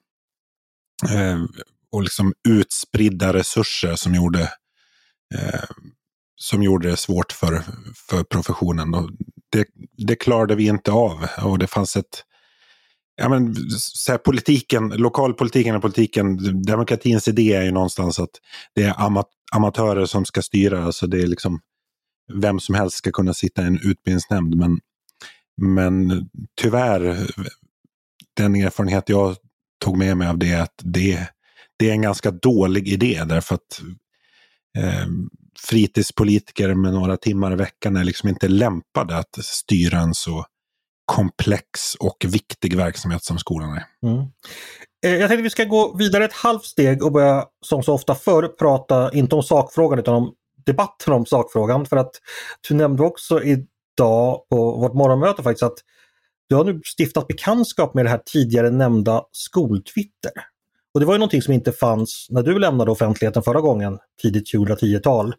och 1.93 2.03
liksom 2.03 2.35
utspridda 2.49 3.33
resurser 3.33 3.95
som 3.95 4.15
gjorde, 4.15 4.49
som 6.43 6.63
gjorde 6.63 6.91
det 6.91 6.97
svårt 6.97 7.33
för, 7.33 7.63
för 8.09 8.25
professionen. 8.25 8.95
Och 8.95 9.11
det, 9.53 9.67
det 9.97 10.17
klarade 10.17 10.55
vi 10.55 10.67
inte 10.67 10.93
av 10.93 11.27
och 11.43 11.59
det 11.59 11.67
fanns 11.67 11.97
ett 11.97 12.25
Ja, 13.17 13.29
men, 13.29 13.55
så 13.79 14.13
här, 14.13 14.19
politiken, 14.19 14.89
lokalpolitiken 14.89 15.77
och 15.77 15.83
politiken, 15.83 16.63
demokratins 16.63 17.29
idé 17.29 17.53
är 17.53 17.63
ju 17.63 17.71
någonstans 17.71 18.19
att 18.19 18.31
det 18.75 18.83
är 18.83 19.01
amat 19.01 19.29
amatörer 19.53 20.07
som 20.07 20.25
ska 20.25 20.43
styra. 20.43 20.85
Alltså 20.85 21.07
det 21.07 21.23
är 21.23 21.27
liksom 21.27 21.61
vem 22.35 22.61
som 22.61 22.75
helst 22.75 22.97
ska 22.97 23.11
kunna 23.11 23.35
sitta 23.35 23.63
i 23.63 23.67
en 23.67 23.79
utbildningsnämnd. 23.85 24.57
Men 24.57 24.79
men 25.57 26.29
tyvärr, 26.61 27.31
den 28.37 28.57
erfarenhet 28.57 29.09
jag 29.09 29.37
tog 29.85 29.97
med 29.97 30.17
mig 30.17 30.29
av 30.29 30.39
det 30.39 30.53
är 30.53 30.63
att 30.63 30.81
det, 30.85 31.29
det 31.77 31.89
är 31.89 31.93
en 31.93 32.03
ganska 32.03 32.31
dålig 32.31 32.89
idé 32.89 33.25
därför 33.27 33.55
att 33.55 33.83
eh, 34.79 35.07
fritidspolitiker 35.65 36.75
med 36.75 36.93
några 36.93 37.17
timmar 37.17 37.53
i 37.53 37.57
veckan 37.57 37.97
är 37.97 38.05
liksom 38.05 38.29
inte 38.29 38.49
lämpade 38.49 39.17
att 39.17 39.39
styra 39.41 39.99
en 39.99 40.15
så 40.15 40.45
komplex 41.05 41.95
och 41.95 42.25
viktig 42.29 42.77
verksamhet 42.77 43.25
som 43.25 43.39
skolan 43.39 43.73
är. 43.73 43.85
Mm. 44.09 44.27
Eh, 45.07 45.21
jag 45.21 45.29
tänkte 45.29 45.43
vi 45.43 45.51
ska 45.51 45.65
gå 45.65 45.97
vidare 45.97 46.25
ett 46.25 46.33
halvt 46.33 46.65
steg 46.65 47.05
och 47.05 47.13
börja 47.13 47.45
som 47.67 47.83
så 47.83 47.95
ofta 47.95 48.15
förr 48.15 48.49
prata, 48.49 49.13
inte 49.13 49.35
om 49.35 49.43
sakfrågan 49.43 49.99
utan 49.99 50.15
om 50.15 50.35
debatten 50.67 51.13
om 51.13 51.27
sakfrågan. 51.27 51.87
För 51.87 51.97
att 51.97 52.11
du 52.69 52.75
nämnde 52.75 53.03
också 53.03 53.43
idag 53.43 54.47
på 54.51 54.77
vårt 54.81 54.95
morgonmöte 54.95 55.43
faktiskt 55.43 55.63
att 55.63 55.79
du 56.49 56.57
har 56.57 56.65
nu 56.65 56.81
stiftat 56.99 57.29
bekantskap 57.29 57.95
med 57.95 58.05
det 58.05 58.09
här 58.09 58.23
tidigare 58.27 58.71
nämnda 58.71 59.23
skoltwitter. 59.33 60.33
Och 60.95 61.01
det 61.01 61.07
var 61.07 61.15
ju 61.15 61.19
någonting 61.19 61.43
som 61.43 61.55
inte 61.55 61.73
fanns 61.73 62.27
när 62.31 62.43
du 62.43 62.59
lämnade 62.59 62.91
offentligheten 62.91 63.43
förra 63.43 63.61
gången, 63.61 63.99
tidigt 64.23 64.55
2010-tal. 64.55 65.35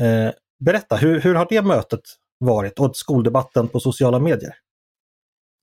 Eh, 0.00 0.32
berätta, 0.64 0.96
hur, 0.96 1.20
hur 1.20 1.34
har 1.34 1.46
det 1.50 1.62
mötet 1.62 2.00
varit 2.38 2.78
och 2.78 2.96
skoldebatten 2.96 3.68
på 3.68 3.80
sociala 3.80 4.18
medier? 4.18 4.54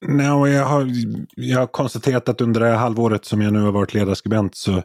No, 0.06 0.48
jag, 0.48 0.66
har, 0.66 0.88
jag 1.36 1.60
har 1.60 1.68
konstaterat 1.68 2.30
att 2.30 2.42
under 2.42 2.62
det 2.62 2.68
här 2.68 2.75
halvåret 2.75 3.25
som 3.25 3.42
jag 3.42 3.54
nu 3.54 3.62
har 3.62 3.72
varit 3.72 3.94
ledarskribent 3.94 4.56
så 4.56 4.84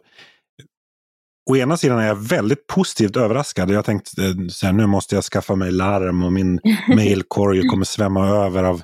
å 1.51 1.57
ena 1.57 1.77
sidan 1.77 1.99
är 1.99 2.07
jag 2.07 2.29
väldigt 2.29 2.67
positivt 2.67 3.17
överraskad. 3.17 3.71
Jag 3.71 3.85
tänkte 3.85 4.23
eh, 4.25 4.49
så 4.49 4.67
här, 4.67 4.73
nu 4.73 4.87
måste 4.87 5.15
jag 5.15 5.25
skaffa 5.25 5.55
mig 5.55 5.73
larm 5.73 6.25
och 6.25 6.33
min 6.33 6.61
mailkorg 6.89 7.69
kommer 7.69 7.85
svämma 7.85 8.29
över 8.29 8.65
av, 8.65 8.83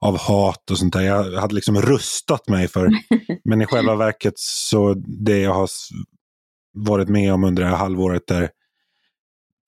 av 0.00 0.18
hat 0.18 0.70
och 0.70 0.78
sånt 0.78 0.92
där. 0.92 1.00
Jag 1.00 1.40
hade 1.40 1.54
liksom 1.54 1.82
rustat 1.82 2.48
mig 2.48 2.68
för, 2.68 2.90
men 3.44 3.62
i 3.62 3.66
själva 3.66 3.96
verket 3.96 4.34
så 4.36 4.94
det 5.24 5.38
jag 5.38 5.54
har 5.54 5.68
varit 6.76 7.08
med 7.08 7.32
om 7.34 7.44
under 7.44 7.62
det 7.62 7.68
här 7.68 7.76
halvåret 7.76 8.30
är 8.30 8.50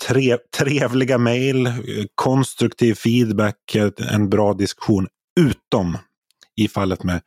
tre, 0.06 0.38
trevliga 0.56 1.18
mejl, 1.18 1.72
konstruktiv 2.14 2.94
feedback, 2.94 3.76
en 4.10 4.28
bra 4.28 4.54
diskussion, 4.54 5.06
utom 5.40 5.98
i 6.56 6.68
fallet 6.68 7.04
med 7.04 7.20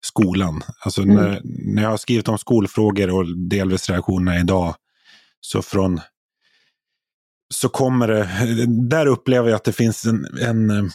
skolan. 0.00 0.62
Alltså 0.80 1.02
mm. 1.02 1.16
när, 1.16 1.40
när 1.44 1.82
jag 1.82 1.90
har 1.90 1.96
skrivit 1.96 2.28
om 2.28 2.38
skolfrågor 2.38 3.10
och 3.10 3.38
delvis 3.48 3.90
reaktionerna 3.90 4.38
idag, 4.38 4.74
så 5.40 5.62
från 5.62 6.00
så 7.54 7.68
kommer 7.68 8.08
det, 8.08 8.28
där 8.88 9.06
upplever 9.06 9.48
jag 9.48 9.56
att 9.56 9.64
det 9.64 9.72
finns 9.72 10.04
en, 10.04 10.26
en, 10.40 10.90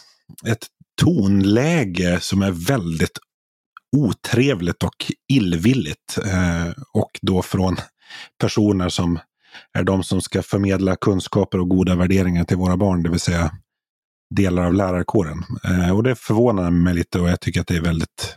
ett 0.46 0.66
tonläge 1.02 2.20
som 2.20 2.42
är 2.42 2.50
väldigt 2.50 3.18
otrevligt 3.96 4.82
och 4.82 5.12
illvilligt. 5.32 6.18
Eh, 6.24 6.68
och 6.92 7.10
då 7.22 7.42
från 7.42 7.76
personer 8.40 8.88
som 8.88 9.18
är 9.72 9.84
de 9.84 10.02
som 10.02 10.20
ska 10.20 10.42
förmedla 10.42 10.96
kunskaper 10.96 11.60
och 11.60 11.68
goda 11.68 11.96
värderingar 11.96 12.44
till 12.44 12.56
våra 12.56 12.76
barn, 12.76 13.02
det 13.02 13.10
vill 13.10 13.20
säga 13.20 13.50
delar 14.34 14.64
av 14.64 14.74
lärarkåren. 14.74 15.42
Eh, 15.64 15.96
och 15.96 16.02
det 16.02 16.14
förvånar 16.14 16.70
mig 16.70 16.94
lite 16.94 17.20
och 17.20 17.28
jag 17.28 17.40
tycker 17.40 17.60
att 17.60 17.66
det 17.66 17.76
är 17.76 17.82
väldigt 17.82 18.36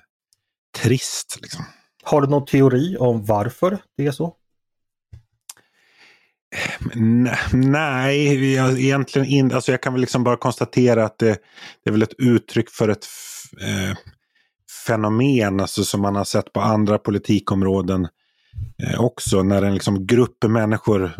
trist. 0.82 1.40
Liksom. 1.42 1.66
Har 2.04 2.22
du 2.22 2.28
någon 2.28 2.46
teori 2.46 2.98
om 3.00 3.26
varför 3.26 3.78
det 3.98 4.06
är 4.06 4.12
så? 4.12 4.34
Nej, 7.54 8.54
jag, 8.54 8.80
egentligen 8.80 9.28
inte. 9.28 9.56
Alltså 9.56 9.72
jag 9.72 9.82
kan 9.82 9.94
väl 9.94 10.02
liksom 10.02 10.24
bara 10.24 10.38
konstatera 10.38 11.06
att 11.06 11.18
det, 11.18 11.38
det 11.84 11.90
är 11.90 11.92
väl 11.92 12.02
ett 12.02 12.14
uttryck 12.18 12.70
för 12.70 12.90
ett 12.90 13.06
eh, 13.62 13.98
fenomen 14.88 15.60
alltså, 15.60 15.84
som 15.84 16.02
man 16.02 16.16
har 16.16 16.24
sett 16.24 16.54
på 16.54 16.62
andra 16.62 16.98
politikområden 16.98 18.08
Eh, 18.84 19.02
också. 19.02 19.44
När 19.44 19.62
en 19.62 19.74
liksom, 19.74 20.08
grupp 20.08 20.44
människor 20.48 21.06
eh, 21.06 21.12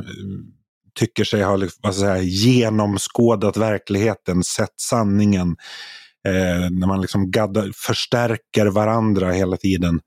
tycker 1.00 1.24
sig 1.24 1.44
ha 1.44 1.56
liksom, 1.56 1.80
vad 1.84 1.96
säga, 1.96 2.22
genomskådat 2.22 3.58
verkligheten, 3.58 4.44
sett 4.44 4.82
sanningen, 4.82 5.56
eh, 6.28 6.70
när 6.72 6.88
man 6.88 7.02
liksom 7.02 7.32
gaddar, 7.32 7.72
förstärker 7.76 8.66
varandra 8.66 9.32
hela 9.32 9.58
tiden 9.58 10.00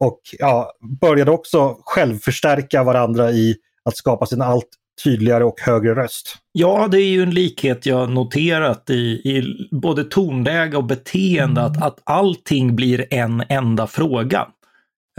och 0.00 0.20
ja, 0.38 0.72
började 1.00 1.30
också 1.30 1.76
självförstärka 1.84 2.84
varandra 2.84 3.30
i 3.30 3.56
att 3.84 3.96
skapa 3.96 4.26
sin 4.26 4.42
allt 4.42 4.68
tydligare 5.04 5.44
och 5.44 5.60
högre 5.60 5.94
röst. 5.94 6.36
Ja, 6.52 6.88
det 6.90 6.98
är 6.98 7.08
ju 7.08 7.22
en 7.22 7.30
likhet 7.30 7.86
jag 7.86 8.10
noterat 8.10 8.90
i, 8.90 8.94
i 9.10 9.68
både 9.70 10.04
tonläge 10.04 10.76
och 10.76 10.84
beteende, 10.84 11.60
mm. 11.60 11.72
att, 11.72 11.82
att 11.82 11.98
allting 12.04 12.76
blir 12.76 13.14
en 13.14 13.42
enda 13.48 13.86
fråga. 13.86 14.46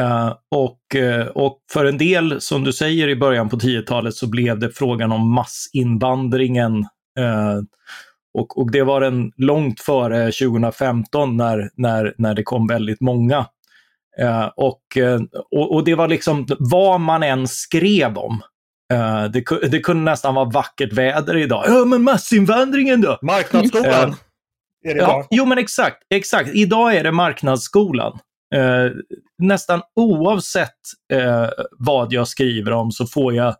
Uh, 0.01 0.33
och, 0.51 0.79
uh, 0.95 1.25
och 1.25 1.59
för 1.71 1.85
en 1.85 1.97
del, 1.97 2.41
som 2.41 2.63
du 2.63 2.73
säger 2.73 3.07
i 3.07 3.15
början 3.15 3.49
på 3.49 3.55
10-talet, 3.55 4.15
så 4.15 4.27
blev 4.27 4.59
det 4.59 4.69
frågan 4.69 5.11
om 5.11 5.33
massinvandringen. 5.33 6.73
Uh, 7.19 7.61
och, 8.33 8.57
och 8.57 8.71
det 8.71 8.83
var 8.83 9.01
den 9.01 9.31
långt 9.37 9.81
före 9.81 10.31
2015 10.31 11.37
när, 11.37 11.69
när, 11.75 12.13
när 12.17 12.33
det 12.33 12.43
kom 12.43 12.67
väldigt 12.67 13.01
många. 13.01 13.45
Uh, 14.21 14.49
och, 14.55 14.81
uh, 14.97 15.21
och, 15.51 15.75
och, 15.75 15.83
det 15.83 15.95
var 15.95 16.07
liksom 16.07 16.47
vad 16.59 17.01
man 17.01 17.23
än 17.23 17.47
skrev 17.47 18.17
om. 18.17 18.41
Uh, 18.93 19.23
det, 19.23 19.69
det 19.71 19.79
kunde 19.79 20.11
nästan 20.11 20.35
vara 20.35 20.49
vackert 20.49 20.93
väder 20.93 21.37
idag. 21.37 21.63
Ja, 21.67 21.85
men 21.85 22.03
massinvandringen 22.03 23.01
då? 23.01 23.19
Marknadsskolan! 23.21 24.15
det 24.83 24.91
ja, 24.91 25.27
jo, 25.31 25.45
men 25.45 25.57
exakt. 25.57 25.97
exakt. 26.09 26.49
Idag 26.53 26.95
är 26.95 27.03
det 27.03 27.11
marknadsskolan. 27.11 28.19
Eh, 28.55 28.91
nästan 29.37 29.81
oavsett 29.95 30.79
eh, 31.13 31.49
vad 31.71 32.13
jag 32.13 32.27
skriver 32.27 32.71
om 32.71 32.91
så 32.91 33.07
får 33.07 33.33
jag 33.33 33.55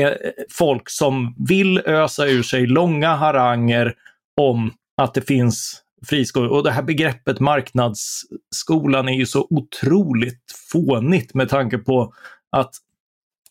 eh, 0.00 0.12
folk 0.50 0.90
som 0.90 1.34
vill 1.48 1.78
ösa 1.78 2.26
ur 2.26 2.42
sig 2.42 2.66
långa 2.66 3.14
haranger 3.14 3.94
om 4.40 4.72
att 4.96 5.14
det 5.14 5.22
finns 5.22 5.82
friskolor. 6.06 6.48
Och 6.48 6.62
det 6.62 6.70
här 6.70 6.82
begreppet 6.82 7.40
marknadsskolan 7.40 9.08
är 9.08 9.12
ju 9.12 9.26
så 9.26 9.46
otroligt 9.50 10.42
fånigt 10.72 11.34
med 11.34 11.48
tanke 11.48 11.78
på 11.78 12.14
att 12.50 12.74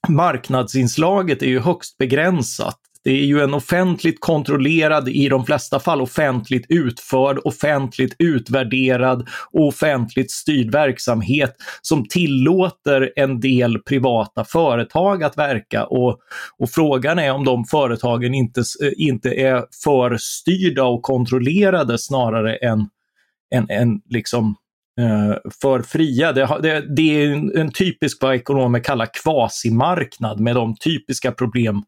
marknadsinslaget 0.07 1.41
är 1.41 1.47
ju 1.47 1.59
högst 1.59 1.97
begränsat. 1.97 2.79
Det 3.03 3.12
är 3.12 3.25
ju 3.25 3.41
en 3.41 3.53
offentligt 3.53 4.19
kontrollerad, 4.19 5.10
i 5.10 5.29
de 5.29 5.45
flesta 5.45 5.79
fall 5.79 6.01
offentligt 6.01 6.65
utförd, 6.69 7.39
offentligt 7.43 8.15
utvärderad 8.19 9.27
och 9.51 9.67
offentligt 9.67 10.31
styrd 10.31 10.72
verksamhet 10.72 11.55
som 11.81 12.07
tillåter 12.07 13.13
en 13.15 13.39
del 13.39 13.79
privata 13.79 14.45
företag 14.45 15.24
att 15.24 15.38
verka. 15.38 15.86
Och, 15.86 16.19
och 16.57 16.69
frågan 16.69 17.19
är 17.19 17.31
om 17.31 17.45
de 17.45 17.65
företagen 17.65 18.33
inte, 18.33 18.63
inte 18.98 19.29
är 19.29 19.63
för 19.83 20.17
styrda 20.19 20.83
och 20.83 21.01
kontrollerade 21.01 21.98
snarare 21.98 22.55
än, 22.55 22.88
än, 23.55 23.69
än 23.69 24.01
liksom 24.10 24.55
eh, 25.00 25.51
för 25.62 25.81
fria. 25.81 26.31
Det, 26.31 26.57
det, 26.62 26.95
det, 26.95 27.24
är 27.24 27.31
en, 27.31 27.57
en 27.57 27.72
typisk 27.72 28.17
vad 28.22 28.36
ekonomer 28.36 28.79
kallar 28.79 29.10
kvasimarknad 29.24 30.39
med 30.39 30.55
de 30.55 30.75
typiska 30.75 31.31
problem 31.31 31.83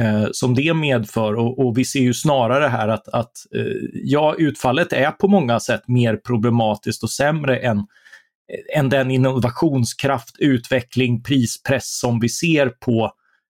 eh, 0.00 0.26
som 0.32 0.54
det 0.54 0.74
medför. 0.74 1.34
Och, 1.34 1.66
och, 1.66 1.78
vi 1.78 1.84
ser 1.84 2.00
ju 2.00 2.14
snarare 2.14 2.68
här 2.68 2.88
att, 2.88 3.08
att 3.08 3.32
eh, 3.54 3.62
ja, 3.92 4.34
utfallet 4.38 4.92
är 4.92 5.10
på 5.10 5.28
många 5.28 5.60
sätt 5.60 5.82
mer 5.88 6.16
problematiskt 6.16 7.02
och 7.02 7.10
sämre 7.10 7.58
än, 7.58 7.78
eh, 7.78 8.78
än 8.78 8.88
den 8.88 9.10
innovationskraft, 9.10 10.36
utveckling, 10.38 11.22
prispress 11.22 11.98
som 11.98 12.20
vi 12.20 12.28
ser 12.28 12.68
på 12.68 13.12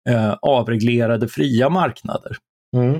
eh, 0.09 0.35
avreglerade 0.41 1.27
fria 1.27 1.69
marknader. 1.69 2.37
Mm. 2.75 2.99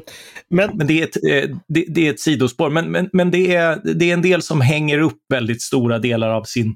Men, 0.50 0.77
men 0.77 0.88
det, 0.88 1.01
är 1.01 1.03
ett, 1.03 1.24
eh, 1.24 1.58
det, 1.67 1.86
det, 1.88 2.08
är 2.08 2.13
ett 2.13 2.20
sidospår, 2.20 2.70
men, 2.70 2.91
men, 2.91 3.10
men 3.13 3.32
det, 3.32 3.56
är, 3.56 3.82
det 3.94 4.10
är 4.10 4.13
en 4.13 4.22
del 4.22 4.41
som 4.41 4.62
hänger 4.62 5.00
upp 5.00 5.20
väldigt 5.29 5.62
stora 5.62 6.00
delar 6.00 6.29
av 6.29 6.44
sin 6.44 6.75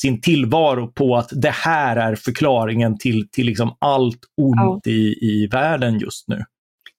sin 0.00 0.20
tillvaro 0.20 0.92
på 0.92 1.16
att 1.16 1.28
det 1.32 1.50
här 1.50 1.96
är 1.96 2.14
förklaringen 2.14 2.98
till, 2.98 3.28
till 3.28 3.46
liksom 3.46 3.76
allt 3.78 4.18
ont 4.36 4.80
ja. 4.84 4.90
i, 4.90 5.18
i 5.22 5.48
världen 5.52 5.98
just 5.98 6.28
nu. 6.28 6.44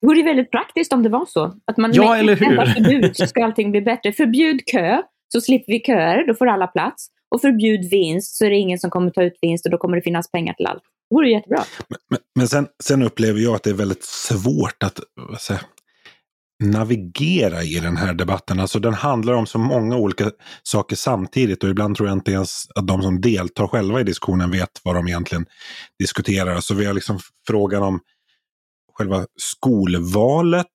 Det 0.01 0.07
vore 0.07 0.23
väldigt 0.23 0.51
praktiskt 0.51 0.93
om 0.93 1.03
det 1.03 1.09
var 1.09 1.25
så. 1.25 1.53
Att 1.65 1.77
man 1.77 1.91
ja, 1.93 2.17
eller 2.17 2.35
hur? 2.35 2.65
förbud 2.65 3.17
så 3.17 3.27
ska 3.27 3.45
allting 3.45 3.71
bli 3.71 3.81
bättre. 3.81 4.13
Förbjud 4.13 4.65
kö, 4.65 5.01
så 5.33 5.41
slipper 5.41 5.73
vi 5.73 5.79
köer, 5.79 6.27
då 6.27 6.33
får 6.33 6.47
alla 6.47 6.67
plats. 6.67 7.07
Och 7.31 7.41
förbjud 7.41 7.89
vinst, 7.91 8.35
så 8.35 8.45
är 8.45 8.49
det 8.49 8.55
ingen 8.55 8.79
som 8.79 8.89
kommer 8.89 9.11
ta 9.11 9.23
ut 9.23 9.37
vinst 9.41 9.65
och 9.65 9.71
då 9.71 9.77
kommer 9.77 9.95
det 9.95 10.01
finnas 10.01 10.31
pengar 10.31 10.53
till 10.53 10.67
allt. 10.67 10.83
Det 11.09 11.15
vore 11.15 11.29
jättebra. 11.29 11.63
Men, 11.87 11.97
men, 12.09 12.19
men 12.35 12.47
sen, 12.47 12.67
sen, 12.83 13.03
upplever 13.03 13.39
jag 13.39 13.55
att 13.55 13.63
det 13.63 13.69
är 13.69 13.73
väldigt 13.73 14.03
svårt 14.03 14.83
att 14.83 14.99
säga, 15.39 15.59
navigera 16.59 17.63
i 17.63 17.79
den 17.79 17.97
här 17.97 18.13
debatten. 18.13 18.59
Alltså 18.59 18.79
den 18.79 18.93
handlar 18.93 19.33
om 19.33 19.45
så 19.45 19.59
många 19.59 19.95
olika 19.95 20.31
saker 20.63 20.95
samtidigt 20.95 21.63
och 21.63 21.69
ibland 21.69 21.95
tror 21.95 22.09
jag 22.09 22.17
inte 22.17 22.31
ens 22.31 22.65
att 22.75 22.87
de 22.87 23.01
som 23.01 23.21
deltar 23.21 23.67
själva 23.67 24.01
i 24.01 24.03
diskussionen 24.03 24.51
vet 24.51 24.81
vad 24.83 24.95
de 24.95 25.07
egentligen 25.07 25.45
diskuterar. 25.99 26.59
Så 26.59 26.73
vi 26.73 26.85
har 26.85 26.93
liksom 26.93 27.19
frågan 27.47 27.83
om 27.83 27.99
själva 28.93 29.25
skolvalet. 29.37 30.65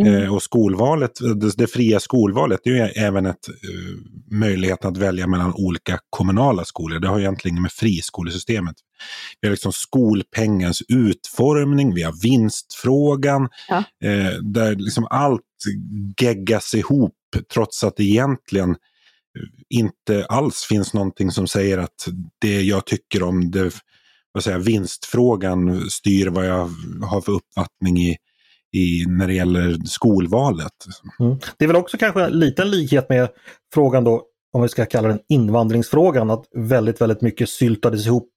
Mm. 0.00 0.14
Eh, 0.14 0.34
och 0.34 0.42
skolvalet, 0.42 1.10
det, 1.40 1.56
det, 1.56 1.66
fria 1.66 2.00
skolvalet, 2.00 2.60
det 2.64 2.70
är 2.70 2.74
ju 2.74 2.80
även 2.80 3.26
ett 3.26 3.48
uh, 3.48 4.38
möjlighet 4.38 4.84
att 4.84 4.96
välja 4.96 5.26
mellan 5.26 5.54
olika 5.54 5.98
kommunala 6.10 6.64
skolor. 6.64 6.98
Det 6.98 7.08
har 7.08 7.20
egentligen 7.20 7.62
med 7.62 7.72
friskolesystemet. 7.72 8.76
Vi 9.40 9.48
har 9.48 9.50
liksom 9.50 9.72
skolpengens 9.72 10.82
utformning, 10.88 11.94
vi 11.94 12.02
har 12.02 12.22
vinstfrågan, 12.22 13.48
ja. 13.68 13.76
eh, 14.04 14.32
där 14.42 14.74
liksom 14.74 15.06
allt 15.10 15.42
geggas 16.20 16.74
ihop 16.74 17.14
trots 17.54 17.84
att 17.84 17.96
det 17.96 18.04
egentligen 18.04 18.76
inte 19.68 20.26
alls 20.26 20.66
finns 20.68 20.94
någonting 20.94 21.30
som 21.30 21.46
säger 21.46 21.78
att 21.78 22.08
det 22.40 22.62
jag 22.62 22.86
tycker 22.86 23.22
om 23.22 23.50
det, 23.50 23.70
vad 24.32 24.44
säger, 24.44 24.58
vinstfrågan 24.58 25.90
styr 25.90 26.26
vad 26.26 26.46
jag 26.46 26.70
har 27.02 27.20
för 27.20 27.32
uppfattning 27.32 27.98
i 27.98 28.16
i, 28.74 29.04
när 29.06 29.26
det 29.26 29.34
gäller 29.34 29.78
skolvalet. 29.84 30.72
Mm. 31.20 31.38
Det 31.58 31.64
är 31.64 31.66
väl 31.66 31.76
också 31.76 31.98
kanske 31.98 32.24
en 32.24 32.38
liten 32.38 32.70
likhet 32.70 33.08
med 33.08 33.28
frågan 33.74 34.04
då, 34.04 34.22
om 34.54 34.62
vi 34.62 34.68
ska 34.68 34.86
kalla 34.86 35.08
den 35.08 35.20
invandringsfrågan, 35.28 36.30
att 36.30 36.44
väldigt, 36.56 37.00
väldigt 37.00 37.20
mycket 37.20 37.48
syltades 37.48 38.06
ihop 38.06 38.30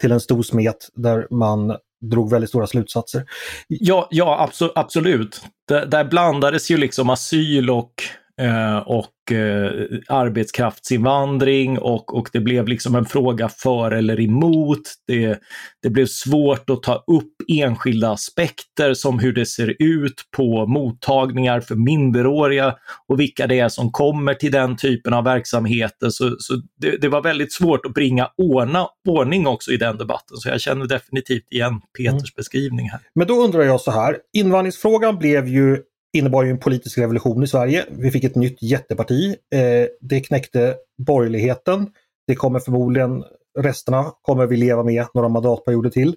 till 0.00 0.12
en 0.12 0.20
stor 0.20 0.42
smet 0.42 0.88
där 0.94 1.26
man 1.30 1.76
drog 2.00 2.30
väldigt 2.30 2.50
stora 2.50 2.66
slutsatser. 2.66 3.24
Ja, 3.68 4.08
ja 4.10 4.50
absolut. 4.74 5.40
Där, 5.68 5.86
där 5.86 6.04
blandades 6.04 6.70
ju 6.70 6.76
liksom 6.76 7.10
asyl 7.10 7.70
och 7.70 7.92
Eh, 8.40 8.78
och 8.78 9.32
eh, 9.32 9.70
arbetskraftsinvandring 10.08 11.78
och, 11.78 12.14
och 12.18 12.30
det 12.32 12.40
blev 12.40 12.68
liksom 12.68 12.94
en 12.94 13.04
fråga 13.04 13.48
för 13.48 13.90
eller 13.90 14.20
emot. 14.20 14.82
Det, 15.06 15.38
det 15.82 15.90
blev 15.90 16.06
svårt 16.06 16.70
att 16.70 16.82
ta 16.82 16.94
upp 16.94 17.32
enskilda 17.48 18.10
aspekter 18.10 18.94
som 18.94 19.18
hur 19.18 19.32
det 19.32 19.46
ser 19.46 19.74
ut 19.78 20.24
på 20.36 20.66
mottagningar 20.66 21.60
för 21.60 21.74
minderåriga 21.74 22.74
och 23.06 23.20
vilka 23.20 23.46
det 23.46 23.58
är 23.58 23.68
som 23.68 23.92
kommer 23.92 24.34
till 24.34 24.52
den 24.52 24.76
typen 24.76 25.14
av 25.14 25.24
verksamheter. 25.24 26.10
Så, 26.10 26.36
så 26.38 26.54
det, 26.80 26.96
det, 26.96 27.08
var 27.08 27.22
väldigt 27.22 27.52
svårt 27.52 27.86
att 27.86 27.94
bringa 27.94 28.28
ordna, 28.36 28.86
ordning 29.08 29.46
också 29.46 29.70
i 29.70 29.76
den 29.76 29.96
debatten. 29.96 30.36
Så 30.36 30.48
jag 30.48 30.60
känner 30.60 30.86
definitivt 30.86 31.52
igen 31.52 31.80
Peters 31.96 32.12
mm. 32.12 32.36
beskrivning 32.36 32.90
här. 32.90 33.00
Men 33.14 33.26
då 33.26 33.34
undrar 33.34 33.62
jag 33.62 33.80
så 33.80 33.90
här, 33.90 34.16
invandringsfrågan 34.32 35.18
blev 35.18 35.48
ju 35.48 35.78
innebar 36.12 36.42
ju 36.42 36.50
en 36.50 36.58
politisk 36.58 36.98
revolution 36.98 37.42
i 37.42 37.46
Sverige. 37.46 37.86
Vi 37.90 38.10
fick 38.10 38.24
ett 38.24 38.34
nytt 38.34 38.62
jätteparti. 38.62 39.36
Eh, 39.54 39.86
det 40.00 40.20
knäckte 40.20 40.76
borgerligheten. 40.98 41.90
Det 42.26 42.34
kommer 42.34 42.60
förmodligen, 42.60 43.24
resterna 43.58 44.12
kommer 44.22 44.46
vi 44.46 44.56
leva 44.56 44.82
med 44.82 45.06
några 45.14 45.28
mandatperioder 45.28 45.90
till. 45.90 46.16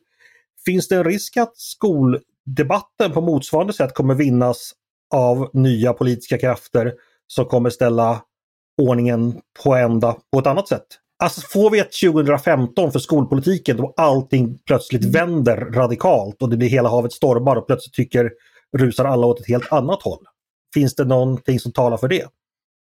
Finns 0.65 0.87
det 0.87 0.95
en 0.95 1.03
risk 1.03 1.37
att 1.37 1.57
skoldebatten 1.57 3.11
på 3.13 3.21
motsvarande 3.21 3.73
sätt 3.73 3.93
kommer 3.93 4.15
vinnas 4.15 4.73
av 5.13 5.49
nya 5.53 5.93
politiska 5.93 6.37
krafter 6.37 6.93
som 7.27 7.45
kommer 7.45 7.69
ställa 7.69 8.21
ordningen 8.81 9.41
på 9.63 9.75
ända 9.75 10.17
på 10.33 10.39
ett 10.39 10.47
annat 10.47 10.67
sätt? 10.67 10.85
Alltså 11.23 11.41
får 11.41 11.69
vi 11.69 11.79
ett 11.79 11.91
2015 12.13 12.91
för 12.91 12.99
skolpolitiken 12.99 13.77
då 13.77 13.93
allting 13.97 14.59
plötsligt 14.65 15.05
vänder 15.05 15.57
radikalt 15.57 16.41
och 16.41 16.49
det 16.49 16.57
blir 16.57 16.69
hela 16.69 16.89
havet 16.89 17.13
stormar 17.13 17.55
och 17.55 17.67
plötsligt 17.67 17.93
tycker 17.93 18.31
rusar 18.77 19.05
alla 19.05 19.27
åt 19.27 19.39
ett 19.39 19.47
helt 19.47 19.71
annat 19.71 20.01
håll. 20.01 20.25
Finns 20.73 20.95
det 20.95 21.05
någonting 21.05 21.59
som 21.59 21.71
talar 21.71 21.97
för 21.97 22.07
det? 22.07 22.27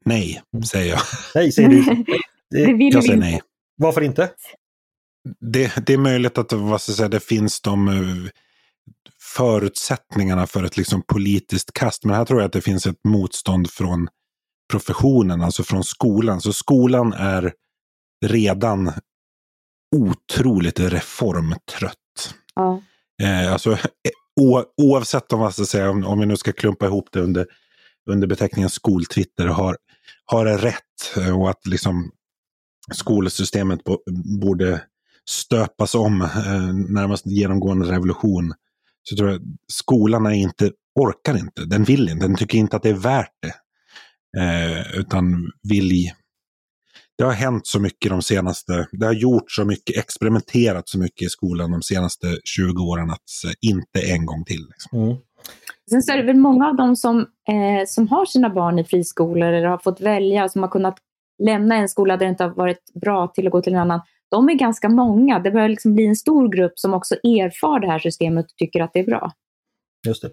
Nej, 0.06 0.42
säger 0.72 0.92
jag. 0.92 1.02
Nej, 1.36 1.52
säger 1.52 1.70
du. 1.70 1.84
Det, 2.50 2.66
det 2.66 2.84
jag 2.84 3.04
säger 3.04 3.20
nej. 3.20 3.42
Varför 3.78 4.02
inte? 4.02 4.32
Det, 5.40 5.86
det 5.86 5.94
är 5.94 5.98
möjligt 5.98 6.38
att 6.38 6.54
vad 6.54 6.82
ska 6.82 6.92
säga, 6.92 7.10
det 7.10 7.20
finns 7.20 7.62
de 7.62 7.88
eh, 7.88 8.32
förutsättningarna 9.36 10.48
för 10.48 10.64
ett 10.64 10.78
liksom 10.78 11.02
politiskt 11.08 11.74
kast. 11.74 12.06
Men 12.06 12.16
här 12.16 12.26
tror 12.26 12.40
jag 12.40 12.48
att 12.48 12.54
det 12.54 12.62
finns 12.62 12.88
ett 12.88 13.04
motstånd 13.04 13.70
från 13.70 14.08
professionen, 14.72 15.42
alltså 15.42 15.64
från 15.64 15.84
skolan. 15.84 16.42
Så 16.42 16.54
skolan 16.54 17.14
är 17.14 17.54
redan 18.26 18.92
otroligt 19.96 20.80
reformtrött. 20.80 22.36
Ja. 22.56 22.82
Eh, 23.24 23.54
alltså, 23.54 23.78
oavsett 24.78 25.34
om, 25.34 25.40
vad 25.40 25.54
ska 25.54 25.66
säga, 25.66 25.90
om, 25.90 26.06
om 26.06 26.20
vi 26.20 26.26
nu 26.26 26.38
ska 26.38 26.52
klumpa 26.52 26.86
ihop 26.86 27.10
det 27.12 27.20
under, 27.20 27.48
under 28.10 28.28
beteckningen 28.28 28.70
skoltwitter, 28.70 29.48
har, 29.48 29.78
har 30.26 30.46
rätt 30.46 31.18
eh, 31.18 31.40
och 31.40 31.50
att 31.50 31.68
liksom 31.68 32.12
skolsystemet 32.92 33.80
borde 34.42 34.82
stöpas 35.30 35.96
om, 35.96 36.22
eh, 36.22 36.74
närmast 36.90 37.26
genomgående 37.26 37.92
revolution. 37.92 38.54
Så 39.04 39.16
tror 39.16 39.30
jag 39.32 39.42
skolan 39.68 40.26
är 40.26 40.32
inte, 40.32 40.72
orkar 41.00 41.38
inte, 41.38 41.66
den 41.66 41.84
vill 41.84 42.10
inte, 42.10 42.28
den 42.28 42.36
tycker 42.36 42.58
inte 42.58 42.76
att 42.76 42.84
det 42.84 42.90
är 42.90 42.94
värt 42.94 43.34
det. 43.42 43.54
Eh, 44.42 45.00
utan 45.00 45.52
vill 45.70 45.92
det 47.18 47.24
har 47.24 47.32
hänt 47.32 47.68
så 47.68 47.80
mycket 47.80 48.12
de 48.12 48.22
senaste, 48.22 48.88
det 48.92 49.06
har 49.06 49.14
gjort 49.14 49.52
så 49.52 49.66
mycket, 49.66 49.98
experimenterat 49.98 50.90
så 50.90 51.00
mycket 51.00 51.26
i 51.26 51.30
skolan 51.30 51.72
de 51.72 51.82
senaste 51.82 52.28
20 52.44 52.84
åren 52.84 53.10
att 53.10 53.20
inte 53.62 54.14
en 54.14 54.26
gång 54.26 54.46
till. 54.46 54.62
Liksom. 54.70 55.00
Mm. 55.00 55.18
Sen 55.90 56.04
så 56.04 56.12
är 56.12 56.18
det 56.18 56.24
väl 56.24 56.38
många 56.38 56.68
av 56.68 56.76
dem 56.76 56.96
som, 56.96 57.20
eh, 57.20 57.86
som 57.88 58.08
har 58.08 58.26
sina 58.26 58.50
barn 58.50 58.80
i 58.80 58.84
friskolor 58.84 59.50
eller 59.50 59.68
har 59.68 59.78
fått 59.78 60.02
välja, 60.02 60.50
som 60.50 60.64
har 60.64 60.70
kunnat 60.70 60.98
lämna 61.44 61.76
en 61.76 61.90
skola 61.90 62.18
där 62.18 62.26
det 62.26 62.30
inte 62.30 62.44
har 62.44 62.52
varit 62.52 62.94
bra 63.02 63.28
till 63.28 63.48
att 63.48 63.52
gå 63.52 63.62
till 63.62 63.74
en 63.74 63.80
annan. 63.80 64.02
De 64.32 64.50
är 64.50 64.54
ganska 64.54 64.90
många. 64.90 65.40
Det 65.40 65.52
börjar 65.52 65.70
liksom 65.70 65.94
bli 65.94 66.06
en 66.06 66.16
stor 66.16 66.50
grupp 66.50 66.74
som 66.76 66.94
också 66.94 67.16
erfar 67.16 67.80
det 67.80 67.88
här 67.88 68.00
systemet 68.00 68.46
och 68.46 68.58
tycker 68.58 68.82
att 68.82 68.94
det 68.94 69.00
är 69.00 69.06
bra. 69.06 69.32
Just 70.08 70.22
det. 70.22 70.30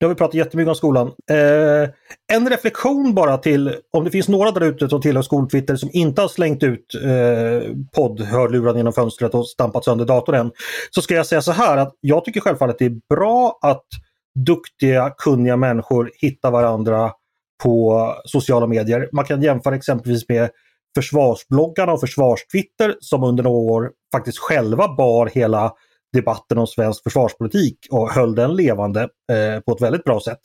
Nu 0.00 0.06
har 0.06 0.14
vi 0.14 0.18
pratat 0.18 0.34
jättemycket 0.34 0.68
om 0.68 0.74
skolan. 0.74 1.06
Eh, 1.30 1.90
en 2.32 2.50
reflektion 2.50 3.14
bara 3.14 3.38
till 3.38 3.74
om 3.92 4.04
det 4.04 4.10
finns 4.10 4.28
några 4.28 4.50
där 4.50 4.60
ute 4.60 4.88
som 4.88 5.00
tillhör 5.00 5.22
skoltwitter 5.22 5.76
som 5.76 5.90
inte 5.92 6.20
har 6.20 6.28
slängt 6.28 6.62
ut 6.62 6.94
eh, 7.04 7.70
poddhörluran 7.94 8.76
genom 8.76 8.92
fönstret 8.92 9.34
och 9.34 9.48
stampat 9.48 9.84
sönder 9.84 10.04
datorn 10.04 10.34
än. 10.34 10.52
Så 10.90 11.02
ska 11.02 11.14
jag 11.14 11.26
säga 11.26 11.42
så 11.42 11.52
här 11.52 11.76
att 11.76 11.94
jag 12.00 12.24
tycker 12.24 12.40
självfallet 12.40 12.76
det 12.78 12.84
är 12.84 13.14
bra 13.14 13.58
att 13.62 13.84
duktiga, 14.46 15.10
kunniga 15.18 15.56
människor 15.56 16.10
hittar 16.14 16.50
varandra 16.50 17.12
på 17.62 18.14
sociala 18.24 18.66
medier. 18.66 19.08
Man 19.12 19.24
kan 19.24 19.42
jämföra 19.42 19.76
exempelvis 19.76 20.28
med 20.28 20.50
försvarsbloggarna 20.94 21.92
och 21.92 22.00
försvarstwitter 22.00 22.96
som 23.00 23.24
under 23.24 23.42
några 23.44 23.58
år 23.58 23.90
faktiskt 24.12 24.38
själva 24.38 24.88
bar 24.88 25.26
hela 25.26 25.72
debatten 26.14 26.58
om 26.58 26.66
svensk 26.66 27.02
försvarspolitik 27.02 27.78
och 27.90 28.10
höll 28.10 28.34
den 28.34 28.56
levande 28.56 29.00
eh, 29.02 29.60
på 29.60 29.72
ett 29.72 29.82
väldigt 29.82 30.04
bra 30.04 30.20
sätt. 30.20 30.40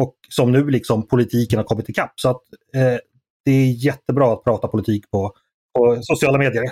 Och 0.00 0.14
som 0.28 0.52
nu 0.52 0.70
liksom 0.70 1.08
politiken 1.08 1.58
har 1.58 1.64
kommit 1.64 1.88
ikapp. 1.88 2.12
Så 2.16 2.28
att 2.28 2.42
eh, 2.74 2.98
det 3.44 3.50
är 3.50 3.84
jättebra 3.84 4.32
att 4.32 4.44
prata 4.44 4.68
politik 4.68 5.10
på, 5.10 5.32
på 5.78 5.98
sociala 6.02 6.38
medier. 6.38 6.64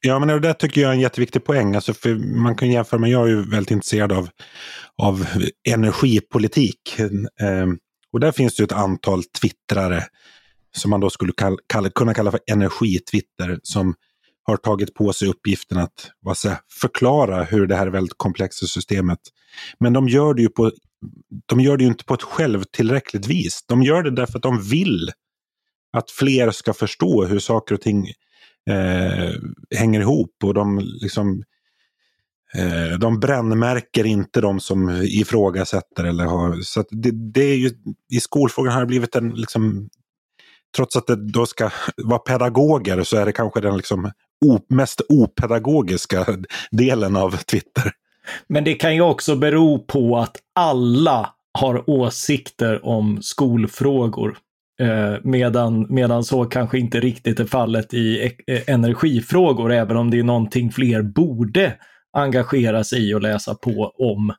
Ja, 0.00 0.18
men 0.18 0.28
det 0.28 0.40
där 0.40 0.52
tycker 0.52 0.80
jag 0.80 0.88
är 0.88 0.94
en 0.94 1.00
jätteviktig 1.00 1.44
poäng. 1.44 1.74
Alltså 1.74 1.94
för 1.94 2.14
man 2.14 2.56
kan 2.56 2.70
jämföra 2.70 3.00
med, 3.00 3.10
jag 3.10 3.22
är 3.22 3.30
ju 3.30 3.50
väldigt 3.50 3.70
intresserad 3.70 4.12
av, 4.12 4.28
av 5.02 5.26
energipolitik. 5.68 6.98
Eh, 7.40 7.66
och 8.12 8.20
där 8.20 8.32
finns 8.32 8.56
det 8.56 8.64
ett 8.64 8.72
antal 8.72 9.24
twittrare 9.24 10.04
som 10.76 10.90
man 10.90 11.00
då 11.00 11.10
skulle 11.10 11.32
kall, 11.36 11.58
kall, 11.66 11.90
kunna 11.90 12.14
kalla 12.14 12.30
för 12.30 12.40
energitwitter 12.46 13.58
som 13.62 13.94
har 14.42 14.56
tagit 14.56 14.94
på 14.94 15.12
sig 15.12 15.28
uppgiften 15.28 15.78
att 15.78 16.10
vad 16.20 16.38
säger, 16.38 16.58
förklara 16.80 17.44
hur 17.44 17.66
det 17.66 17.76
här 17.76 17.86
väldigt 17.86 18.18
komplexa 18.18 18.66
systemet. 18.66 19.18
Men 19.80 19.92
de 19.92 20.08
gör 20.08 20.34
det 20.34 20.42
ju 20.42 20.48
på, 20.48 20.72
de 21.46 21.60
gör 21.60 21.76
det 21.76 21.84
ju 21.84 21.90
inte 21.90 22.04
på 22.04 22.14
ett 22.14 22.22
självtillräckligt 22.22 23.26
vis. 23.26 23.64
De 23.68 23.82
gör 23.82 24.02
det 24.02 24.10
därför 24.10 24.38
att 24.38 24.42
de 24.42 24.62
vill 24.62 25.10
att 25.92 26.10
fler 26.10 26.50
ska 26.50 26.72
förstå 26.72 27.24
hur 27.24 27.38
saker 27.38 27.74
och 27.74 27.80
ting 27.80 28.06
eh, 28.70 29.34
hänger 29.76 30.00
ihop. 30.00 30.36
Och 30.44 30.54
de 30.54 30.78
liksom 30.78 31.42
eh, 32.54 32.98
de 32.98 33.20
brännmärker 33.20 34.06
inte 34.06 34.40
de 34.40 34.60
som 34.60 34.90
ifrågasätter. 34.90 36.04
Eller 36.04 36.24
har, 36.24 36.60
så 36.62 36.84
det, 36.90 37.32
det, 37.32 37.44
är 37.44 37.56
ju, 37.56 37.70
I 38.12 38.20
skolfrågan 38.20 38.72
har 38.72 38.80
det 38.80 38.86
blivit 38.86 39.16
en 39.16 39.30
liksom, 39.30 39.88
trots 40.76 40.96
att 40.96 41.06
det 41.06 41.32
då 41.32 41.46
ska 41.46 41.70
vara 41.96 42.18
pedagoger 42.18 43.02
så 43.02 43.16
är 43.16 43.26
det 43.26 43.32
kanske 43.32 43.60
den 43.60 43.76
liksom 43.76 44.10
mest 44.68 45.00
opedagogiska 45.08 46.26
delen 46.70 47.16
av 47.16 47.36
Twitter. 47.36 47.92
Men 48.48 48.64
det 48.64 48.74
kan 48.74 48.94
ju 48.94 49.00
också 49.00 49.36
bero 49.36 49.78
på 49.78 50.18
att 50.18 50.36
alla 50.54 51.34
har 51.58 51.90
åsikter 51.90 52.86
om 52.86 53.22
skolfrågor. 53.22 54.36
Eh, 54.80 55.14
medan, 55.22 55.86
medan 55.88 56.24
så 56.24 56.44
kanske 56.44 56.78
inte 56.78 57.00
riktigt 57.00 57.40
är 57.40 57.44
fallet 57.44 57.94
i 57.94 58.32
eh, 58.46 58.60
energifrågor, 58.66 59.72
även 59.72 59.96
om 59.96 60.10
det 60.10 60.18
är 60.18 60.22
någonting 60.22 60.72
fler 60.72 61.02
borde 61.02 61.74
engagera 62.12 62.84
sig 62.84 63.10
i 63.10 63.14
och 63.14 63.22
läsa 63.22 63.54
på 63.54 63.92
om. 63.98 64.32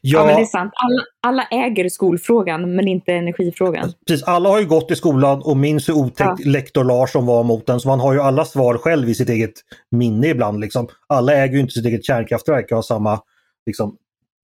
Ja, 0.00 0.18
ja 0.18 0.26
men 0.26 0.36
det 0.36 0.42
är 0.42 0.46
sant. 0.46 0.72
Alla, 0.74 1.02
alla, 1.20 1.64
äger 1.64 1.88
skolfrågan 1.88 2.76
men 2.76 2.88
inte 2.88 3.12
energifrågan. 3.12 3.92
Precis, 4.06 4.24
alla 4.26 4.48
har 4.48 4.60
ju 4.60 4.66
gått 4.66 4.90
i 4.90 4.96
skolan 4.96 5.42
och 5.42 5.56
minns 5.56 5.88
hur 5.88 5.94
otäckt 5.94 6.40
ja. 6.40 6.50
lektor 6.50 6.84
Larsson 6.84 7.26
var 7.26 7.42
mot 7.42 7.66
den. 7.66 7.80
Så 7.80 7.88
man 7.88 8.00
har 8.00 8.12
ju 8.12 8.20
alla 8.20 8.44
svar 8.44 8.78
själv 8.78 9.08
i 9.08 9.14
sitt 9.14 9.28
eget 9.28 9.52
minne 9.90 10.28
ibland. 10.28 10.60
Liksom. 10.60 10.88
Alla 11.06 11.34
äger 11.34 11.54
ju 11.54 11.60
inte 11.60 11.72
sitt 11.72 11.86
eget 11.86 12.04
kärnkraftverk 12.04 12.70
och 12.70 12.76
har 12.76 12.82
samma 12.82 13.20
liksom, 13.66 13.96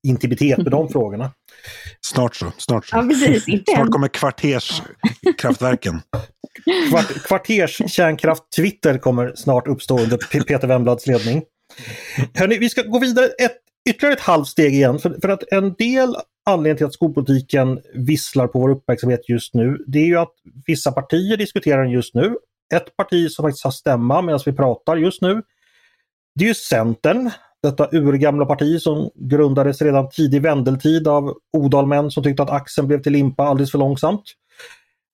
intimitet 0.06 0.58
med 0.58 0.72
de 0.72 0.88
frågorna. 0.92 1.30
Snart 2.00 2.36
så. 2.36 2.52
Snart, 2.58 2.86
så. 2.86 2.96
Ja, 2.96 3.02
precis, 3.02 3.64
snart 3.74 3.90
kommer 3.90 4.08
kvarterskraftverken. 4.08 6.00
Kvart, 6.90 7.26
kvarterskärnkraft 7.26 8.42
Twitter 8.56 8.98
kommer 8.98 9.32
snart 9.36 9.68
uppstå 9.68 10.00
under 10.00 10.16
Peter 10.16 10.66
Wemblads 10.66 11.06
ledning. 11.06 11.42
Hörrni, 12.34 12.58
vi 12.58 12.68
ska 12.68 12.82
gå 12.82 12.98
vidare 12.98 13.26
ett 13.26 13.58
ytterligare 13.88 14.14
ett 14.14 14.20
halvt 14.20 14.48
steg 14.48 14.74
igen. 14.74 14.98
För, 14.98 15.18
för 15.20 15.28
att 15.28 15.52
en 15.52 15.74
del 15.74 16.16
anledning 16.46 16.76
till 16.76 16.86
att 16.86 16.94
skolpolitiken 16.94 17.80
visslar 17.94 18.46
på 18.46 18.58
vår 18.58 18.70
uppmärksamhet 18.70 19.28
just 19.28 19.54
nu, 19.54 19.78
det 19.86 19.98
är 19.98 20.06
ju 20.06 20.16
att 20.16 20.34
vissa 20.66 20.92
partier 20.92 21.36
diskuterar 21.36 21.82
den 21.82 21.92
just 21.92 22.14
nu. 22.14 22.36
Ett 22.74 22.96
parti 22.96 23.30
som 23.30 23.42
faktiskt 23.42 23.64
har 23.64 23.70
stämma 23.70 24.22
medan 24.22 24.40
vi 24.46 24.52
pratar 24.52 24.96
just 24.96 25.22
nu, 25.22 25.42
det 26.34 26.44
är 26.44 26.48
ju 26.48 26.54
Centern. 26.54 27.30
Detta 27.62 27.88
urgamla 27.92 28.46
parti 28.46 28.80
som 28.82 29.10
grundades 29.14 29.82
redan 29.82 30.10
tidig 30.10 30.42
vändeltid 30.42 31.08
av 31.08 31.34
odalmän 31.52 32.10
som 32.10 32.22
tyckte 32.22 32.42
att 32.42 32.50
axeln 32.50 32.88
blev 32.88 33.02
till 33.02 33.12
limpa 33.12 33.44
alldeles 33.44 33.70
för 33.70 33.78
långsamt. 33.78 34.22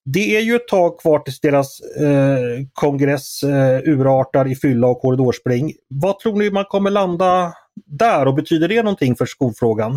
Det 0.04 0.36
är 0.36 0.40
ju 0.40 0.56
ett 0.56 0.68
tag 0.68 1.00
kvar 1.00 1.18
tills 1.18 1.40
deras 1.40 1.80
eh, 1.80 2.66
kongress 2.72 3.42
eh, 3.42 3.80
urartar 3.84 4.48
i 4.48 4.56
fylla 4.56 4.86
och 4.86 5.00
korridorspring. 5.00 5.72
Vad 5.88 6.18
tror 6.18 6.38
ni 6.38 6.50
man 6.50 6.64
kommer 6.64 6.90
landa 6.90 7.52
där 7.98 8.26
och 8.26 8.34
betyder 8.34 8.68
det 8.68 8.82
någonting 8.82 9.16
för 9.16 9.26
skolfrågan? 9.26 9.94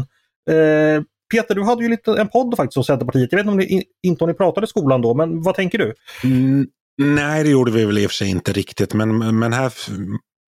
Eh, 0.49 1.03
Peter, 1.31 1.55
du 1.55 1.63
hade 1.63 1.83
ju 1.83 1.89
lite, 1.89 2.11
en 2.11 2.29
podd 2.29 2.55
faktiskt 2.57 2.77
om 2.77 2.83
Centerpartiet. 2.83 3.31
Jag 3.31 3.37
vet 3.37 3.45
inte 3.45 3.51
om 3.51 3.57
ni, 3.57 3.83
inte 4.03 4.23
om 4.23 4.29
ni 4.29 4.33
pratade 4.33 4.67
skolan 4.67 5.01
då, 5.01 5.13
men 5.13 5.41
vad 5.41 5.55
tänker 5.55 5.77
du? 5.77 5.93
Mm, 6.23 6.67
nej, 6.97 7.43
det 7.43 7.49
gjorde 7.49 7.71
vi 7.71 7.85
väl 7.85 7.97
i 7.97 8.05
och 8.05 8.11
för 8.11 8.15
sig 8.15 8.29
inte 8.29 8.53
riktigt, 8.53 8.93
men, 8.93 9.39
men 9.39 9.53
här, 9.53 9.73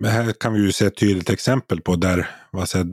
här 0.05 0.33
kan 0.39 0.53
vi 0.53 0.59
ju 0.59 0.71
se 0.71 0.85
ett 0.85 0.97
tydligt 0.97 1.29
exempel 1.29 1.81
på 1.81 1.95
där 1.95 2.29
vad 2.51 2.69
säger, 2.69 2.87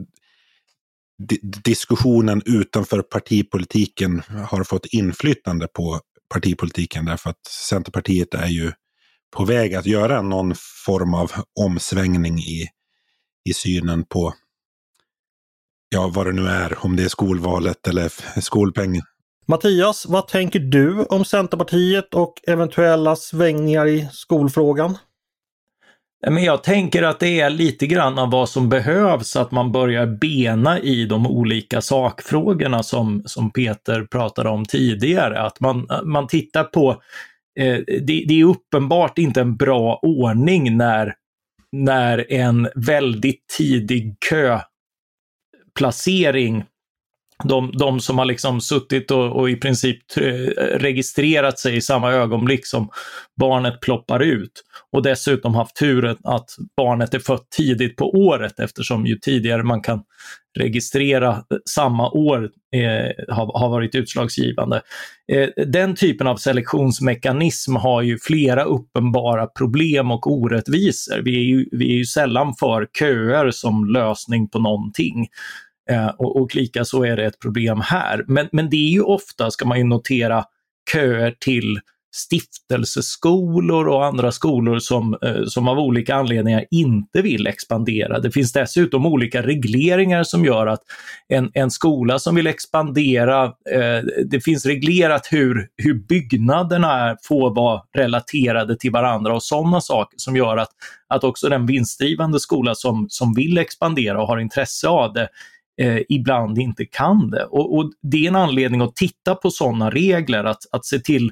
diskussionen 1.63 2.41
utanför 2.45 3.01
partipolitiken 3.01 4.21
har 4.49 4.63
fått 4.63 4.85
inflytande 4.85 5.67
på 5.67 5.99
partipolitiken 6.33 7.05
därför 7.05 7.29
att 7.29 7.47
Centerpartiet 7.69 8.33
är 8.33 8.47
ju 8.47 8.71
på 9.35 9.45
väg 9.45 9.75
att 9.75 9.85
göra 9.85 10.21
någon 10.21 10.53
form 10.85 11.13
av 11.13 11.31
omsvängning 11.59 12.39
i 12.39 12.67
i 13.49 13.53
synen 13.53 14.05
på 14.05 14.33
ja, 15.89 16.11
vad 16.13 16.25
det 16.25 16.33
nu 16.33 16.47
är, 16.47 16.85
om 16.85 16.95
det 16.95 17.03
är 17.03 17.07
skolvalet 17.07 17.87
eller 17.87 18.11
skolpengen. 18.41 19.01
Mattias, 19.47 20.05
vad 20.09 20.27
tänker 20.27 20.59
du 20.59 21.03
om 21.03 21.25
Centerpartiet 21.25 22.13
och 22.13 22.33
eventuella 22.47 23.15
svängningar 23.15 23.87
i 23.87 24.07
skolfrågan? 24.11 24.97
Men 26.27 26.43
jag 26.43 26.63
tänker 26.63 27.03
att 27.03 27.19
det 27.19 27.39
är 27.39 27.49
lite 27.49 27.87
grann 27.87 28.19
av 28.19 28.31
vad 28.31 28.49
som 28.49 28.69
behövs, 28.69 29.35
att 29.35 29.51
man 29.51 29.71
börjar 29.71 30.05
bena 30.05 30.79
i 30.79 31.05
de 31.05 31.27
olika 31.27 31.81
sakfrågorna 31.81 32.83
som, 32.83 33.23
som 33.25 33.51
Peter 33.51 34.03
pratade 34.03 34.49
om 34.49 34.65
tidigare. 34.65 35.41
Att 35.41 35.59
man, 35.59 35.87
man 36.03 36.27
tittar 36.27 36.63
på, 36.63 36.89
eh, 37.59 37.77
det, 37.87 38.25
det, 38.27 38.39
är 38.39 38.43
uppenbart 38.43 39.17
inte 39.17 39.41
en 39.41 39.55
bra 39.55 39.99
ordning 40.01 40.77
när 40.77 41.13
när 41.71 42.31
en 42.33 42.67
väldigt 42.75 43.47
tidig 43.57 44.15
placering 45.75 46.67
de, 47.43 47.71
de 47.77 47.99
som 47.99 48.17
har 48.17 48.25
liksom 48.25 48.61
suttit 48.61 49.11
och, 49.11 49.35
och, 49.35 49.49
i 49.49 49.55
princip 49.55 50.17
eh, 50.17 50.23
registrerat 50.77 51.59
sig 51.59 51.75
i 51.75 51.81
samma 51.81 52.11
ögonblick 52.11 52.65
som 52.65 52.89
barnet 53.39 53.81
ploppar 53.81 54.19
ut 54.19 54.63
och 54.91 55.03
dessutom 55.03 55.55
haft 55.55 55.75
turen 55.75 56.17
att 56.23 56.49
barnet 56.77 57.13
är 57.13 57.19
fött 57.19 57.49
tidigt 57.57 57.95
på 57.95 58.11
året 58.11 58.59
eftersom 58.59 59.05
ju 59.05 59.15
tidigare 59.15 59.63
man 59.63 59.81
kan 59.81 60.03
registrera 60.57 61.43
samma 61.69 62.09
år 62.09 62.49
eh, 62.75 63.33
har, 63.35 63.59
har, 63.59 63.69
varit 63.69 63.95
utslagsgivande. 63.95 64.81
Eh, 65.31 65.49
den 65.67 65.95
typen 65.95 66.27
av 66.27 66.35
selektionsmekanism 66.35 67.75
har 67.75 68.01
ju 68.01 68.17
flera 68.21 68.63
uppenbara 68.63 69.47
problem 69.47 70.11
och 70.11 70.31
orättvisor. 70.31 71.21
Vi 71.23 71.35
är 71.35 71.43
ju, 71.43 71.69
vi 71.71 71.93
är 71.93 71.97
ju 71.97 72.05
sällan 72.05 72.53
för 72.59 72.87
köer 72.99 73.51
som 73.51 73.85
lösning 73.85 74.49
på 74.49 74.59
någonting. 74.59 75.27
Eh, 75.89 76.07
och, 76.07 76.41
och 76.41 76.55
likaså 76.55 77.03
är 77.03 77.15
det 77.15 77.25
ett 77.25 77.39
problem 77.39 77.81
här. 77.81 78.23
Men, 78.27 78.49
men 78.51 78.69
det 78.69 78.77
är 78.77 78.91
ju 78.91 79.01
ofta, 79.01 79.51
ska 79.51 79.65
man 79.65 79.77
ju 79.77 79.83
notera, 79.83 80.45
köer 80.91 81.35
till 81.39 81.79
stiftelseskolor 82.11 83.87
och 83.87 84.05
andra 84.05 84.31
skolor 84.31 84.79
som, 84.79 85.17
eh, 85.21 85.43
som 85.45 85.67
av 85.67 85.79
olika 85.79 86.15
anledningar 86.15 86.65
inte 86.71 87.21
vill 87.21 87.47
expandera. 87.47 88.19
Det 88.19 88.31
finns 88.31 88.53
dessutom 88.53 89.05
olika 89.05 89.41
regleringar 89.41 90.23
som 90.23 90.45
gör 90.45 90.67
att 90.67 90.81
en, 91.27 91.51
en 91.53 91.71
skola 91.71 92.19
som 92.19 92.35
vill 92.35 92.47
expandera, 92.47 93.43
eh, 93.45 94.03
det 94.25 94.41
finns 94.43 94.65
reglerat 94.65 95.27
hur, 95.31 95.67
hur 95.77 95.93
byggnaderna 95.93 97.09
är, 97.09 97.17
får 97.23 97.55
vara 97.55 97.81
relaterade 97.93 98.77
till 98.77 98.91
varandra 98.91 99.33
och 99.33 99.43
sådana 99.43 99.81
saker 99.81 100.15
som 100.17 100.35
gör 100.35 100.57
att, 100.57 100.71
att 101.07 101.23
också 101.23 101.49
den 101.49 101.65
vinstdrivande 101.65 102.39
skola 102.39 102.75
som, 102.75 103.05
som 103.09 103.33
vill 103.33 103.57
expandera 103.57 104.21
och 104.21 104.27
har 104.27 104.37
intresse 104.37 104.87
av 104.87 105.13
det 105.13 105.27
eh, 105.79 105.99
ibland 106.09 106.57
inte 106.57 106.85
kan 106.85 107.29
det. 107.29 107.43
Och, 107.43 107.77
och, 107.77 107.91
Det 108.01 108.25
är 108.25 108.27
en 108.27 108.35
anledning 108.35 108.81
att 108.81 108.95
titta 108.95 109.35
på 109.35 109.51
sådana 109.51 109.89
regler, 109.89 110.43
att, 110.43 110.63
att 110.71 110.85
se 110.85 110.99
till 110.99 111.25
eh, 111.25 111.31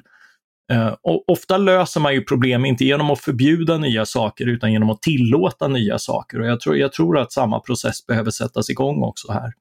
Uh, 0.72 0.94
och 1.02 1.28
ofta 1.28 1.56
löser 1.56 2.00
man 2.00 2.14
ju 2.14 2.24
problem 2.24 2.64
inte 2.64 2.84
genom 2.84 3.10
att 3.10 3.20
förbjuda 3.20 3.78
nya 3.78 4.06
saker 4.06 4.46
utan 4.46 4.72
genom 4.72 4.90
att 4.90 5.02
tillåta 5.02 5.68
nya 5.68 5.98
saker. 5.98 6.40
Och 6.40 6.46
jag 6.46 6.60
tror, 6.60 6.76
jag 6.76 6.92
tror 6.92 7.18
att 7.18 7.32
samma 7.32 7.60
process 7.60 8.06
behöver 8.06 8.30
sättas 8.30 8.70
igång 8.70 9.02
också 9.02 9.32
här. 9.32 9.52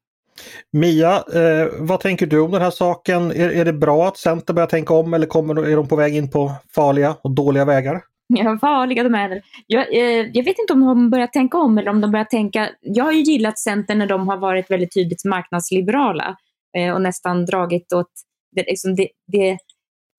Mia, 0.72 1.16
eh, 1.16 1.68
vad 1.80 2.00
tänker 2.00 2.26
du 2.26 2.40
om 2.40 2.52
den 2.52 2.62
här 2.62 2.72
saken? 2.72 3.32
Är, 3.32 3.50
är 3.50 3.66
det 3.66 3.74
bra 3.74 4.08
att 4.08 4.18
Centern 4.18 4.56
börjar 4.56 4.68
tänka 4.68 4.94
om 4.94 5.14
eller 5.14 5.28
kommer, 5.28 5.66
är 5.68 5.76
de 5.76 5.88
på 5.88 5.96
väg 5.96 6.16
in 6.16 6.30
på 6.30 6.52
farliga 6.76 7.16
och 7.22 7.32
dåliga 7.32 7.66
vägar? 7.66 8.02
Ja, 8.28 8.58
farliga 8.62 9.04
de 9.04 9.16
är. 9.16 9.42
Jag, 9.68 9.94
eh, 9.94 10.30
jag 10.34 10.44
vet 10.44 10.60
inte 10.60 10.74
om 10.74 10.86
de 10.86 11.10
börjar 11.10 11.28
tänka 11.28 11.58
om 11.58 11.78
eller 11.78 11.92
om 11.92 12.02
de 12.02 12.12
börjar 12.12 12.26
tänka... 12.26 12.70
Jag 12.82 13.04
har 13.04 13.12
ju 13.12 13.22
gillat 13.22 13.60
Centern 13.60 13.98
när 13.98 14.08
de 14.08 14.28
har 14.28 14.38
varit 14.38 14.72
väldigt 14.72 14.94
tydligt 14.94 15.26
marknadsliberala 15.26 16.38
eh, 16.78 16.94
och 16.94 17.02
nästan 17.02 17.46
dragit 17.46 17.94
åt... 17.94 18.12
Det, 18.52 18.64
liksom 18.64 18.96
det, 18.96 19.08
det, 19.28 19.58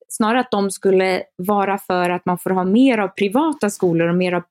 snarare 0.09 0.40
att 0.40 0.51
de 0.51 0.71
skulle 0.71 1.23
vara 1.37 1.79
för 1.79 2.11
att 2.11 2.27
man 2.27 2.38
får 2.38 2.51
ha 2.51 2.64
mer 2.64 2.99
av 2.99 3.09
privata 3.09 3.71
skolor 3.71 4.09
och 4.09 4.16
mer 4.16 4.33
av, 4.33 4.42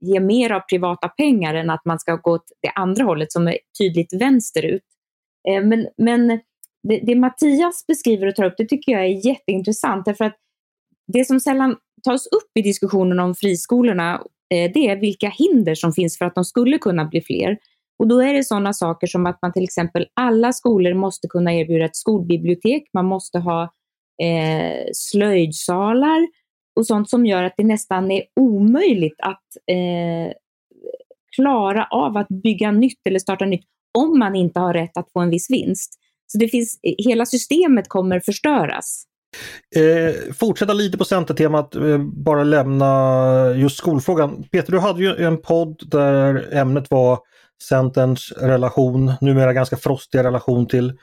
ge 0.00 0.20
mer 0.20 0.52
av 0.52 0.60
privata 0.60 1.08
pengar 1.08 1.54
än 1.54 1.70
att 1.70 1.84
man 1.84 1.98
ska 1.98 2.16
gå 2.16 2.30
åt 2.30 2.52
det 2.62 2.70
andra 2.70 3.04
hållet 3.04 3.32
som 3.32 3.48
är 3.48 3.58
tydligt 3.78 4.20
vänsterut. 4.20 4.82
Eh, 5.48 5.64
men 5.64 5.86
men 5.96 6.28
det, 6.82 7.00
det 7.02 7.14
Mattias 7.14 7.86
beskriver 7.86 8.26
och 8.26 8.34
tar 8.34 8.44
upp, 8.44 8.54
det 8.58 8.68
tycker 8.68 8.92
jag 8.92 9.02
är 9.02 9.26
jätteintressant 9.26 10.04
därför 10.04 10.24
att 10.24 10.36
det 11.12 11.24
som 11.24 11.40
sällan 11.40 11.76
tas 12.06 12.26
upp 12.26 12.50
i 12.54 12.62
diskussionen 12.62 13.20
om 13.20 13.34
friskolorna, 13.34 14.14
eh, 14.54 14.72
det 14.74 14.88
är 14.88 14.96
vilka 14.96 15.28
hinder 15.28 15.74
som 15.74 15.92
finns 15.92 16.18
för 16.18 16.24
att 16.24 16.34
de 16.34 16.44
skulle 16.44 16.78
kunna 16.78 17.04
bli 17.04 17.20
fler. 17.20 17.58
Och 17.98 18.08
då 18.08 18.20
är 18.20 18.34
det 18.34 18.44
sådana 18.44 18.72
saker 18.72 19.06
som 19.06 19.26
att 19.26 19.38
man 19.42 19.52
till 19.52 19.64
exempel, 19.64 20.06
alla 20.14 20.52
skolor 20.52 20.94
måste 20.94 21.28
kunna 21.28 21.54
erbjuda 21.54 21.84
ett 21.84 21.96
skolbibliotek, 21.96 22.82
man 22.92 23.04
måste 23.04 23.38
ha 23.38 23.62
eh, 24.22 24.86
slöjdsalar 24.92 26.26
och 26.76 26.86
sånt 26.86 27.10
som 27.10 27.26
gör 27.26 27.42
att 27.42 27.54
det 27.56 27.64
nästan 27.64 28.10
är 28.10 28.22
omöjligt 28.40 29.20
att 29.22 29.44
eh, 29.70 30.32
klara 31.36 31.84
av 31.90 32.16
att 32.16 32.28
bygga 32.28 32.70
nytt 32.70 33.00
eller 33.04 33.18
starta 33.18 33.44
nytt 33.44 33.64
om 33.98 34.18
man 34.18 34.36
inte 34.36 34.60
har 34.60 34.74
rätt 34.74 34.96
att 34.96 35.12
få 35.12 35.20
en 35.20 35.30
viss 35.30 35.50
vinst. 35.50 35.98
Så 36.26 36.38
det 36.38 36.48
finns, 36.48 36.80
eh, 36.82 36.94
hela 36.98 37.26
systemet 37.26 37.88
kommer 37.88 38.20
förstöras. 38.20 39.06
Eh, 39.76 40.32
fortsätta 40.34 40.72
lite 40.72 40.98
på 40.98 41.04
centertemat, 41.04 41.74
eh, 41.74 41.98
bara 41.98 42.44
lämna 42.44 43.52
just 43.56 43.76
skolfrågan. 43.76 44.44
Peter, 44.52 44.72
du 44.72 44.78
hade 44.78 45.02
ju 45.02 45.24
en 45.24 45.42
podd 45.42 45.82
där 45.90 46.54
ämnet 46.54 46.90
var 46.90 47.18
Centerns 47.62 48.32
relation, 48.32 49.12
numera 49.20 49.52
ganska 49.52 49.76
frostiga 49.76 50.24
relation 50.24 50.68
till 50.68 50.98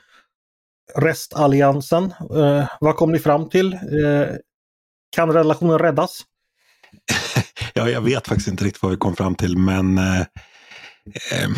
restalliansen. 0.96 2.04
Eh, 2.36 2.68
vad 2.80 2.96
kom 2.96 3.12
ni 3.12 3.18
fram 3.18 3.48
till? 3.48 3.72
Eh, 3.72 4.26
kan 5.16 5.32
relationen 5.32 5.78
räddas? 5.78 6.20
ja, 7.74 7.88
jag 7.88 8.00
vet 8.00 8.28
faktiskt 8.28 8.48
inte 8.48 8.64
riktigt 8.64 8.82
vad 8.82 8.92
vi 8.92 8.98
kom 8.98 9.16
fram 9.16 9.34
till, 9.34 9.58
men 9.58 9.98
eh, 9.98 10.20
eh 10.20 11.48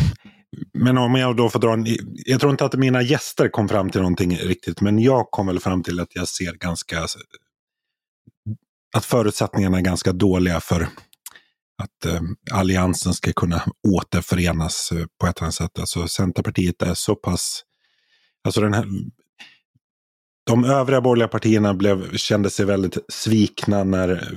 men 0.73 0.97
om 0.97 1.15
jag 1.15 1.35
då 1.35 1.49
får 1.49 1.59
dra 1.59 1.73
en, 1.73 1.85
Jag 2.25 2.39
tror 2.39 2.51
inte 2.51 2.65
att 2.65 2.73
mina 2.73 3.01
gäster 3.01 3.49
kom 3.49 3.69
fram 3.69 3.89
till 3.89 4.01
någonting 4.01 4.37
riktigt, 4.37 4.81
men 4.81 4.99
jag 4.99 5.31
kom 5.31 5.47
väl 5.47 5.59
fram 5.59 5.83
till 5.83 5.99
att 5.99 6.15
jag 6.15 6.27
ser 6.27 6.53
ganska... 6.53 7.05
Att 8.95 9.05
förutsättningarna 9.05 9.77
är 9.77 9.81
ganska 9.81 10.11
dåliga 10.11 10.59
för 10.59 10.87
att 11.83 12.05
eh, 12.05 12.21
alliansen 12.51 13.13
ska 13.13 13.33
kunna 13.33 13.63
återförenas 13.87 14.91
eh, 14.91 15.05
på 15.19 15.27
ett 15.27 15.37
eller 15.37 15.45
annat 15.45 15.55
sätt. 15.55 15.79
Alltså 15.79 16.07
Centerpartiet 16.07 16.81
är 16.81 16.93
så 16.93 17.15
pass... 17.15 17.63
Alltså 18.43 18.61
den 18.61 18.73
här, 18.73 18.85
de 20.45 20.65
övriga 20.65 21.01
borgerliga 21.01 21.27
partierna 21.27 21.73
blev, 21.73 22.17
kände 22.17 22.49
sig 22.49 22.65
väldigt 22.65 22.97
svikna 23.09 23.83
när 23.83 24.33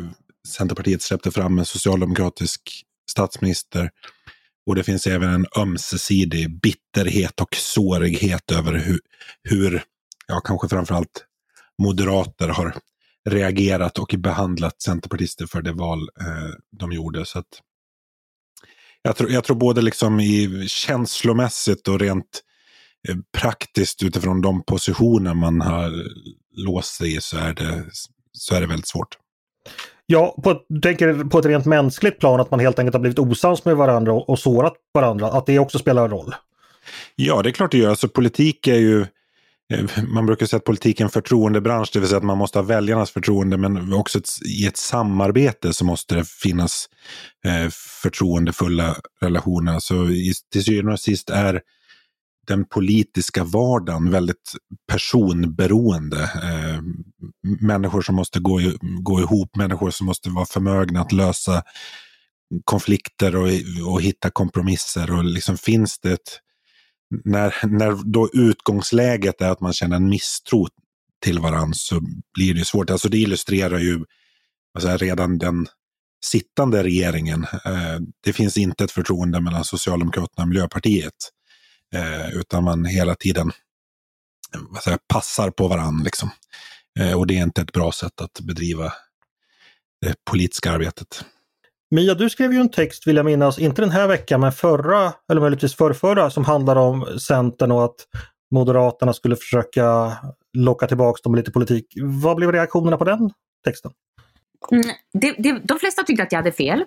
Centerpartiet 0.48 1.02
släppte 1.02 1.30
fram 1.30 1.58
en 1.58 1.64
socialdemokratisk 1.64 2.84
statsminister. 3.10 3.90
Och 4.66 4.74
det 4.74 4.82
finns 4.82 5.06
även 5.06 5.34
en 5.34 5.46
ömsesidig 5.56 6.60
bitterhet 6.60 7.40
och 7.40 7.54
sårighet 7.54 8.50
över 8.52 8.72
hur, 8.72 9.00
hur 9.42 9.82
ja, 10.26 10.40
kanske 10.40 10.68
framförallt 10.68 11.24
moderater 11.82 12.48
har 12.48 12.76
reagerat 13.28 13.98
och 13.98 14.14
behandlat 14.18 14.82
centerpartister 14.82 15.46
för 15.46 15.62
det 15.62 15.72
val 15.72 16.08
eh, 16.20 16.54
de 16.78 16.92
gjorde. 16.92 17.26
Så 17.26 17.38
att, 17.38 17.60
jag, 19.02 19.16
tror, 19.16 19.30
jag 19.30 19.44
tror 19.44 19.56
både 19.56 19.82
liksom 19.82 20.20
i 20.20 20.64
känslomässigt 20.68 21.88
och 21.88 22.00
rent 22.00 22.42
eh, 23.08 23.16
praktiskt 23.32 24.02
utifrån 24.02 24.40
de 24.40 24.62
positioner 24.62 25.34
man 25.34 25.60
har 25.60 26.06
låst 26.56 26.94
sig 26.94 27.16
i 27.16 27.20
så 27.20 27.38
är 27.38 27.54
det, 27.54 27.84
så 28.32 28.54
är 28.54 28.60
det 28.60 28.66
väldigt 28.66 28.88
svårt. 28.88 29.16
Ja, 30.12 30.36
på, 30.42 30.54
tänker 30.82 31.24
på 31.24 31.38
ett 31.38 31.46
rent 31.46 31.66
mänskligt 31.66 32.18
plan 32.18 32.40
att 32.40 32.50
man 32.50 32.60
helt 32.60 32.78
enkelt 32.78 32.94
har 32.94 33.00
blivit 33.00 33.18
osams 33.18 33.64
med 33.64 33.76
varandra 33.76 34.12
och, 34.12 34.28
och 34.28 34.38
sårat 34.38 34.72
varandra, 34.94 35.26
att 35.26 35.46
det 35.46 35.58
också 35.58 35.78
spelar 35.78 36.08
roll? 36.08 36.34
Ja, 37.16 37.42
det 37.42 37.48
är 37.48 37.52
klart 37.52 37.70
det 37.70 37.78
gör. 37.78 37.90
Alltså, 37.90 38.08
politik 38.08 38.66
är 38.66 38.76
ju 38.76 39.00
eh, 39.72 40.04
man 40.08 40.26
brukar 40.26 40.46
säga 40.46 40.58
att 40.58 40.64
politik 40.64 41.00
är 41.00 41.04
en 41.04 41.10
förtroendebransch, 41.10 41.90
det 41.92 42.00
vill 42.00 42.08
säga 42.08 42.18
att 42.18 42.24
man 42.24 42.38
måste 42.38 42.58
ha 42.58 42.64
väljarnas 42.64 43.10
förtroende, 43.10 43.56
men 43.56 43.92
också 43.92 44.18
ett, 44.18 44.28
i 44.46 44.66
ett 44.66 44.76
samarbete 44.76 45.72
så 45.72 45.84
måste 45.84 46.14
det 46.14 46.28
finnas 46.28 46.88
eh, 47.44 47.70
förtroendefulla 48.02 48.96
relationer. 49.20 49.78
Så 49.78 50.08
i, 50.08 50.32
till 50.52 50.64
syvende 50.64 50.92
och 50.92 51.00
sist 51.00 51.30
är 51.30 51.60
den 52.46 52.64
politiska 52.64 53.44
vardagen 53.44 54.10
väldigt 54.10 54.52
personberoende. 54.92 56.22
Eh, 56.22 56.82
människor 57.60 58.02
som 58.02 58.14
måste 58.14 58.40
gå, 58.40 58.60
gå 58.80 59.20
ihop, 59.20 59.56
människor 59.56 59.90
som 59.90 60.06
måste 60.06 60.30
vara 60.30 60.46
förmögna 60.46 61.00
att 61.00 61.12
lösa 61.12 61.62
konflikter 62.64 63.36
och, 63.36 63.48
och 63.92 64.02
hitta 64.02 64.30
kompromisser. 64.30 65.10
Och 65.18 65.24
liksom 65.24 65.58
finns 65.58 65.98
det 65.98 66.12
ett, 66.12 66.40
när, 67.24 67.54
när 67.66 68.12
då 68.12 68.30
utgångsläget 68.32 69.40
är 69.40 69.50
att 69.50 69.60
man 69.60 69.72
känner 69.72 69.96
en 69.96 70.08
misstro 70.08 70.66
till 71.24 71.38
varandra 71.38 71.74
så 71.74 72.00
blir 72.34 72.54
det 72.54 72.64
svårt. 72.64 72.90
Alltså 72.90 73.08
det 73.08 73.18
illustrerar 73.18 73.78
ju 73.78 74.04
alltså 74.74 74.96
redan 74.96 75.38
den 75.38 75.66
sittande 76.24 76.82
regeringen. 76.82 77.46
Eh, 77.64 78.00
det 78.24 78.32
finns 78.32 78.56
inte 78.56 78.84
ett 78.84 78.90
förtroende 78.90 79.40
mellan 79.40 79.64
Socialdemokraterna 79.64 80.42
och 80.42 80.48
Miljöpartiet. 80.48 81.14
Eh, 81.94 82.30
utan 82.30 82.64
man 82.64 82.84
hela 82.84 83.14
tiden 83.14 83.52
vad 84.70 84.82
säger, 84.82 84.98
passar 85.08 85.50
på 85.50 85.68
varandra. 85.68 86.04
Liksom. 86.04 86.30
Eh, 87.00 87.18
och 87.18 87.26
det 87.26 87.38
är 87.38 87.42
inte 87.42 87.62
ett 87.62 87.72
bra 87.72 87.92
sätt 87.92 88.20
att 88.20 88.40
bedriva 88.40 88.92
det 90.00 90.14
politiska 90.30 90.72
arbetet. 90.72 91.24
Mia, 91.90 92.14
du 92.14 92.30
skrev 92.30 92.52
ju 92.52 92.60
en 92.60 92.70
text 92.70 93.06
vill 93.06 93.16
jag 93.16 93.26
minnas, 93.26 93.58
inte 93.58 93.82
den 93.82 93.90
här 93.90 94.08
veckan 94.08 94.40
men 94.40 94.52
förra, 94.52 95.12
eller 95.30 95.40
möjligtvis 95.40 95.74
förrförra, 95.74 96.30
som 96.30 96.44
handlar 96.44 96.76
om 96.76 97.18
Centern 97.18 97.72
och 97.72 97.84
att 97.84 98.06
Moderaterna 98.50 99.12
skulle 99.12 99.36
försöka 99.36 100.12
locka 100.52 100.86
tillbaka 100.86 101.20
dem 101.24 101.34
lite 101.34 101.50
politik. 101.50 101.86
Vad 102.02 102.36
blev 102.36 102.52
reaktionerna 102.52 102.96
på 102.96 103.04
den 103.04 103.30
texten? 103.64 103.90
Mm, 104.72 104.82
det, 105.12 105.34
det, 105.38 105.60
de 105.64 105.78
flesta 105.78 106.02
tyckte 106.02 106.22
att 106.22 106.32
jag 106.32 106.38
hade 106.38 106.52
fel. 106.52 106.80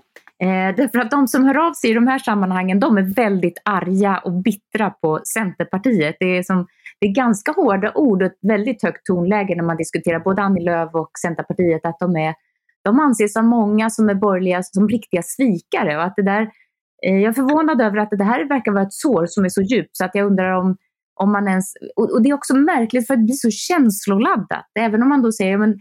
Eh, 0.44 0.76
därför 0.76 1.00
att 1.00 1.12
de 1.12 1.28
som 1.28 1.46
hör 1.46 1.68
av 1.68 1.74
sig 1.74 1.90
i 1.90 1.94
de 1.94 2.08
här 2.08 2.20
sammanhangen, 2.20 2.80
de 2.80 2.98
är 2.98 3.16
väldigt 3.16 3.62
arga 3.66 4.18
och 4.18 4.32
bittra 4.32 4.90
på 4.90 5.22
Centerpartiet. 5.34 6.16
Det 6.20 6.38
är, 6.38 6.44
som, 6.44 6.68
det 7.00 7.08
är 7.08 7.14
ganska 7.14 7.52
hårda 7.52 7.92
ord 7.96 8.22
och 8.22 8.26
ett 8.26 8.38
väldigt 8.42 8.84
högt 8.84 9.06
tonläge 9.06 9.56
när 9.56 9.64
man 9.64 9.78
diskuterar 9.78 10.20
både 10.20 10.42
Annie 10.42 10.64
Lööf 10.64 10.94
och 10.94 11.12
Centerpartiet, 11.22 11.86
att 11.86 12.00
de, 12.00 12.16
är, 12.16 12.36
de 12.84 13.00
anses 13.00 13.38
av 13.38 13.44
många 13.44 13.90
som 13.90 14.10
är 14.10 14.16
borgerliga 14.16 14.64
som 14.64 14.90
riktiga 14.90 15.22
svikare. 15.24 15.98
Och 15.98 16.04
att 16.04 16.16
det 16.16 16.24
där, 16.24 16.42
eh, 17.08 17.16
jag 17.16 17.30
är 17.30 17.34
förvånad 17.34 17.82
över 17.82 17.98
att 17.98 18.10
det 18.12 18.24
här 18.24 18.50
verkar 18.50 18.72
vara 18.72 18.84
ett 18.84 18.94
sår 18.94 19.26
som 19.26 19.46
är 19.46 19.50
så 19.50 19.62
djupt 19.62 19.98
så 19.98 20.06
att 20.06 20.16
jag 20.16 20.26
undrar 20.26 20.52
om 20.52 20.78
om 21.16 21.32
man 21.32 21.48
ens, 21.48 21.74
och, 21.96 22.24
det 22.24 22.30
är 22.30 22.34
också 22.34 22.56
märkligt 22.56 23.08
för 23.08 23.14
att 23.14 23.20
det 23.20 23.26
blir 23.26 23.36
så 23.36 23.50
känsloladdat. 23.52 24.66
Även 24.80 25.04
om 25.04 25.10
man 25.10 25.22
då 25.22 25.32
säger, 25.32 25.58
men 25.58 25.80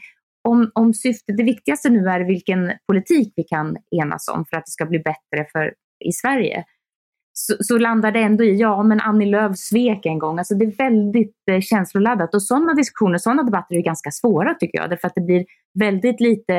om, 0.49 0.71
om 0.75 0.95
syftet, 0.95 1.37
det 1.37 1.43
viktigaste 1.43 1.91
nu 1.91 2.09
är 2.09 2.21
vilken 2.21 2.73
politik 2.87 3.33
vi 3.37 3.43
kan 3.43 3.77
enas 3.91 4.29
om 4.29 4.45
för 4.51 4.57
att 4.57 4.67
det 4.67 4.73
ska 4.73 4.87
bli 4.87 4.99
bättre 4.99 5.47
för, 5.53 5.75
i 6.05 6.13
Sverige, 6.13 6.65
så, 7.33 7.57
så 7.61 7.79
landar 7.79 8.13
det 8.13 8.21
ändå 8.21 8.45
i, 8.45 8.57
ja 8.57 8.83
men 8.83 9.01
Annie 9.01 9.27
Lööf 9.27 9.57
svek 9.57 10.07
en 10.07 10.19
gång. 10.19 10.39
Alltså 10.39 10.55
det 10.55 10.65
är 10.65 10.77
väldigt 10.77 11.37
eh, 11.51 11.61
känsloladdat 11.61 12.35
och 12.35 12.43
sådana 12.43 12.75
diskussioner, 12.75 13.19
sådana 13.19 13.43
debatter 13.43 13.77
är 13.77 13.81
ganska 13.81 14.11
svåra 14.11 14.55
tycker 14.55 14.79
jag, 14.79 14.91
därför 14.91 15.09
att 15.09 15.15
det 15.15 15.21
blir 15.21 15.45
väldigt 15.79 16.21
lite 16.21 16.55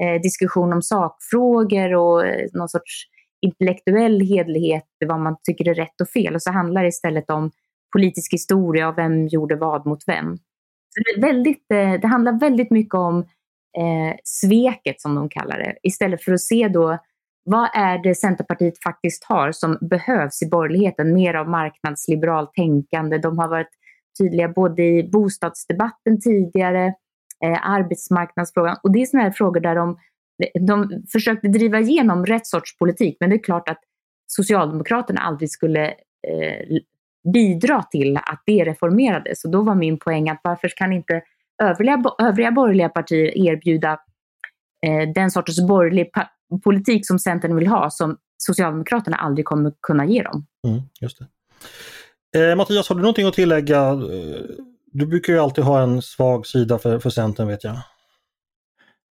eh, 0.00 0.20
diskussion 0.22 0.72
om 0.72 0.82
sakfrågor 0.82 1.94
och 1.94 2.26
eh, 2.26 2.46
någon 2.52 2.68
sorts 2.68 3.04
intellektuell 3.40 4.20
hedlighet, 4.20 4.84
vad 5.06 5.20
man 5.20 5.36
tycker 5.42 5.68
är 5.68 5.74
rätt 5.74 6.00
och 6.00 6.08
fel. 6.08 6.34
Och 6.34 6.42
så 6.42 6.50
handlar 6.50 6.82
det 6.82 6.88
istället 6.88 7.30
om 7.30 7.50
politisk 7.92 8.32
historia 8.32 8.88
och 8.88 8.98
vem 8.98 9.26
gjorde 9.26 9.56
vad 9.56 9.86
mot 9.86 10.02
vem. 10.06 10.38
Så 10.98 11.14
det, 11.14 11.26
väldigt, 11.26 11.72
eh, 11.72 12.00
det 12.00 12.06
handlar 12.06 12.40
väldigt 12.40 12.70
mycket 12.70 12.94
om 12.94 13.18
eh, 13.78 14.16
sveket 14.24 15.00
som 15.00 15.14
de 15.14 15.28
kallar 15.28 15.58
det, 15.58 15.76
istället 15.82 16.24
för 16.24 16.32
att 16.32 16.40
se 16.40 16.68
då 16.68 16.98
vad 17.44 17.68
är 17.74 17.98
det 17.98 18.14
Centerpartiet 18.14 18.82
faktiskt 18.82 19.24
har 19.24 19.52
som 19.52 19.78
behövs 19.80 20.42
i 20.42 20.48
borgerligheten? 20.48 21.14
Mer 21.14 21.34
av 21.34 21.48
marknadsliberalt 21.48 22.54
tänkande. 22.54 23.18
De 23.18 23.38
har 23.38 23.48
varit 23.48 23.70
tydliga 24.18 24.48
både 24.48 24.82
i 24.82 25.10
bostadsdebatten 25.12 26.20
tidigare, 26.20 26.86
eh, 27.44 27.70
arbetsmarknadsfrågan 27.70 28.76
och 28.82 28.92
det 28.92 29.02
är 29.02 29.06
sådana 29.06 29.24
här 29.24 29.32
frågor 29.32 29.60
där 29.60 29.74
de, 29.74 29.98
de 30.66 31.02
försökte 31.12 31.48
driva 31.48 31.80
igenom 31.80 32.26
rätt 32.26 32.46
sorts 32.46 32.78
politik 32.78 33.16
men 33.20 33.30
det 33.30 33.36
är 33.36 33.42
klart 33.42 33.68
att 33.68 33.80
Socialdemokraterna 34.26 35.20
aldrig 35.20 35.50
skulle 35.50 35.86
eh, 36.28 36.78
bidra 37.32 37.82
till 37.82 38.16
att 38.16 38.42
det 38.46 38.64
reformerades. 38.64 39.44
Och 39.44 39.50
då 39.50 39.62
var 39.62 39.74
min 39.74 39.98
poäng 39.98 40.28
att 40.28 40.40
varför 40.42 40.68
kan 40.76 40.92
inte 40.92 41.22
övriga, 41.62 42.02
övriga 42.18 42.52
borgerliga 42.52 42.88
partier 42.88 43.38
erbjuda 43.38 43.92
eh, 44.86 45.12
den 45.14 45.30
sortens 45.30 45.66
borgerlig 45.66 46.10
politik 46.64 47.06
som 47.06 47.18
Centern 47.18 47.56
vill 47.56 47.66
ha 47.66 47.90
som 47.90 48.16
Socialdemokraterna 48.42 49.16
aldrig 49.16 49.44
kommer 49.46 49.72
kunna 49.82 50.04
ge 50.04 50.22
dem. 50.22 50.46
Mm, 50.66 50.80
just 51.00 51.18
det. 51.18 51.26
Eh, 52.40 52.56
Mattias, 52.56 52.88
har 52.88 52.96
du 52.96 53.02
någonting 53.02 53.26
att 53.26 53.34
tillägga? 53.34 53.94
Du 54.92 55.06
brukar 55.06 55.32
ju 55.32 55.38
alltid 55.38 55.64
ha 55.64 55.82
en 55.82 56.02
svag 56.02 56.46
sida 56.46 56.78
för, 56.78 56.98
för 56.98 57.10
Centern 57.10 57.48
vet 57.48 57.64
jag. 57.64 57.76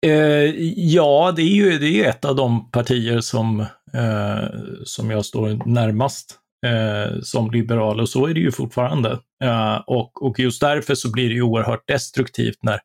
Eh, 0.06 0.56
ja, 0.76 1.34
det 1.36 1.42
är, 1.42 1.56
ju, 1.56 1.78
det 1.78 2.04
är 2.04 2.10
ett 2.10 2.26
av 2.26 2.36
de 2.36 2.72
partier 2.72 3.20
som, 3.20 3.60
eh, 3.94 4.50
som 4.84 5.12
jag 5.12 5.26
står 5.26 5.70
närmast 5.70 6.40
eh, 6.65 7.22
som 7.22 7.52
liberal 7.52 8.00
och 8.00 8.10
så 8.10 8.28
är 8.28 8.34
det 8.34 8.39
ju 8.39 8.52
fortfarande. 8.52 9.19
Eh, 9.43 9.76
och, 9.88 10.24
och 10.24 10.39
just 10.39 10.62
därför 10.62 10.95
så 10.95 11.12
blir 11.12 11.30
det 11.30 11.36
ju 11.36 11.41
oerhört 11.41 11.88
destruktivt 11.88 12.63
när, 12.63 12.80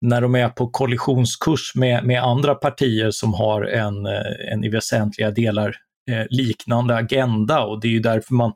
när 0.00 0.20
de 0.20 0.34
är 0.34 0.48
på 0.48 0.68
kollisionskurs 0.68 1.72
med, 1.74 2.04
med 2.04 2.22
andra 2.22 2.54
partier 2.54 3.10
som 3.10 3.34
har 3.34 3.62
en, 3.62 4.06
eh, 4.06 4.52
en 4.52 4.64
i 4.64 4.68
väsentliga 4.68 5.30
delar 5.30 5.76
eh, 6.10 6.26
liknande 6.30 6.96
agenda 6.96 7.60
och 7.60 7.80
det 7.80 7.88
är 7.88 7.92
ju 7.92 8.00
därför 8.00 8.34
man, 8.34 8.52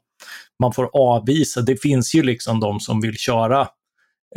man 0.63 0.73
får 0.73 0.91
avvisa. 0.93 1.61
Det 1.61 1.77
finns 1.77 2.15
ju 2.15 2.23
liksom 2.23 2.61
de 2.61 2.81
som 2.81 3.01
vill 3.01 3.17
köra 3.17 3.69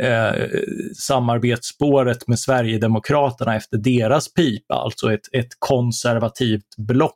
eh, 0.00 0.48
samarbetsspåret 0.96 2.28
med 2.28 2.38
Sverigedemokraterna 2.38 3.56
efter 3.56 3.76
deras 3.78 4.34
pipa, 4.34 4.74
alltså 4.74 5.12
ett, 5.12 5.28
ett 5.32 5.48
konservativt 5.58 6.76
block 6.76 7.14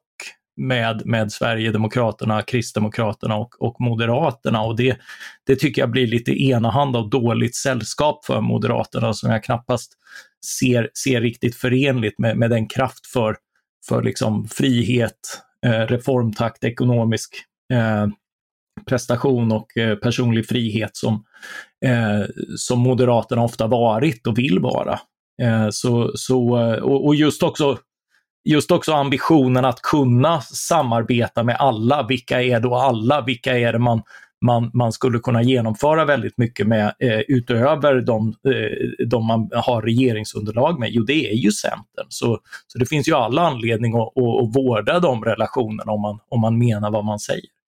med, 0.57 1.03
med 1.05 1.33
Sverigedemokraterna, 1.33 2.43
Kristdemokraterna 2.43 3.37
och, 3.37 3.62
och 3.62 3.81
Moderaterna. 3.81 4.62
Och 4.62 4.77
det, 4.77 4.99
det 5.47 5.57
tycker 5.57 5.83
jag 5.83 5.91
blir 5.91 6.07
lite 6.07 6.43
enahanda 6.43 6.99
och 6.99 7.11
dåligt 7.11 7.57
sällskap 7.57 8.25
för 8.25 8.41
Moderaterna 8.41 9.12
som 9.12 9.31
jag 9.31 9.45
knappast 9.45 9.93
ser, 10.61 10.91
ser 11.05 11.21
riktigt 11.21 11.57
förenligt 11.57 12.19
med, 12.19 12.37
med 12.38 12.51
den 12.51 12.69
kraft 12.69 13.07
för, 13.07 13.37
för 13.88 14.03
liksom 14.03 14.49
frihet, 14.49 15.19
eh, 15.67 15.87
reformtakt, 15.87 16.65
ekonomisk 16.65 17.35
eh, 17.73 18.07
prestation 18.87 19.53
och 19.53 19.77
eh, 19.77 19.97
personlig 19.97 20.49
frihet 20.49 20.97
som, 20.97 21.25
eh, 21.85 22.27
som 22.57 22.79
Moderaterna 22.79 23.43
ofta 23.43 23.67
varit 23.67 24.27
och 24.27 24.38
vill 24.38 24.59
vara. 24.59 25.01
Eh, 25.43 25.69
så, 25.71 26.12
så, 26.15 26.59
eh, 26.61 26.79
och, 26.83 27.07
och, 27.07 27.15
just 27.15 27.43
också 27.43 27.79
just 28.45 28.71
också 28.71 28.93
ambitionen 28.93 29.65
att 29.65 29.83
kunna 29.83 30.41
samarbeta 30.41 31.43
med 31.43 31.57
alla. 31.57 32.07
Vilka 32.07 32.43
är 32.43 32.61
då 32.61 32.75
alla? 32.75 33.21
Vilka 33.21 33.59
är 33.59 33.73
det 33.73 33.79
man, 33.79 34.03
man, 34.45 34.71
man 34.75 34.93
skulle 34.93 35.19
kunna 35.19 35.43
genomföra 35.43 36.05
väldigt 36.05 36.39
mycket 36.39 36.67
med 36.67 36.95
eh, 36.99 37.21
utöver 37.29 38.01
de, 38.01 38.29
eh, 38.29 39.07
de 39.07 39.27
man 39.27 39.51
har 39.55 39.83
regeringsunderlag 39.83 40.81
med? 40.81 40.89
Jo, 40.93 41.03
det 41.03 41.31
är 41.31 41.35
ju 41.35 41.53
Centern. 41.53 42.07
Så, 42.09 42.39
så 42.67 42.79
det 42.79 42.87
finns 42.87 43.09
ju 43.09 43.15
alla 43.15 43.43
anledning 43.43 43.95
att, 43.95 44.01
att, 44.01 44.43
att 44.43 44.57
vårda 44.57 45.01
de 45.01 45.25
relationerna 45.25 45.93
om 45.93 46.01
man, 46.01 46.19
om 46.29 46.41
man 46.41 46.59
menar 46.59 46.91
vad 46.91 47.05
man 47.05 47.19
säger. 47.19 47.62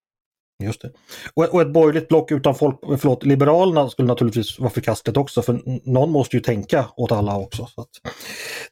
Just 0.63 0.81
det. 0.81 0.91
Och, 1.33 1.43
och 1.53 1.61
ett 1.61 1.73
borgerligt 1.73 2.07
block 2.07 2.31
utan 2.31 2.55
folk, 2.55 2.79
förlåt, 2.81 3.25
Liberalerna 3.25 3.89
skulle 3.89 4.07
naturligtvis 4.07 4.59
vara 4.59 4.69
förkastligt 4.69 5.17
också 5.17 5.41
för 5.41 5.59
någon 5.89 6.11
måste 6.11 6.35
ju 6.35 6.41
tänka 6.41 6.85
åt 6.97 7.11
alla 7.11 7.37
också. 7.37 7.65
Så 7.75 7.85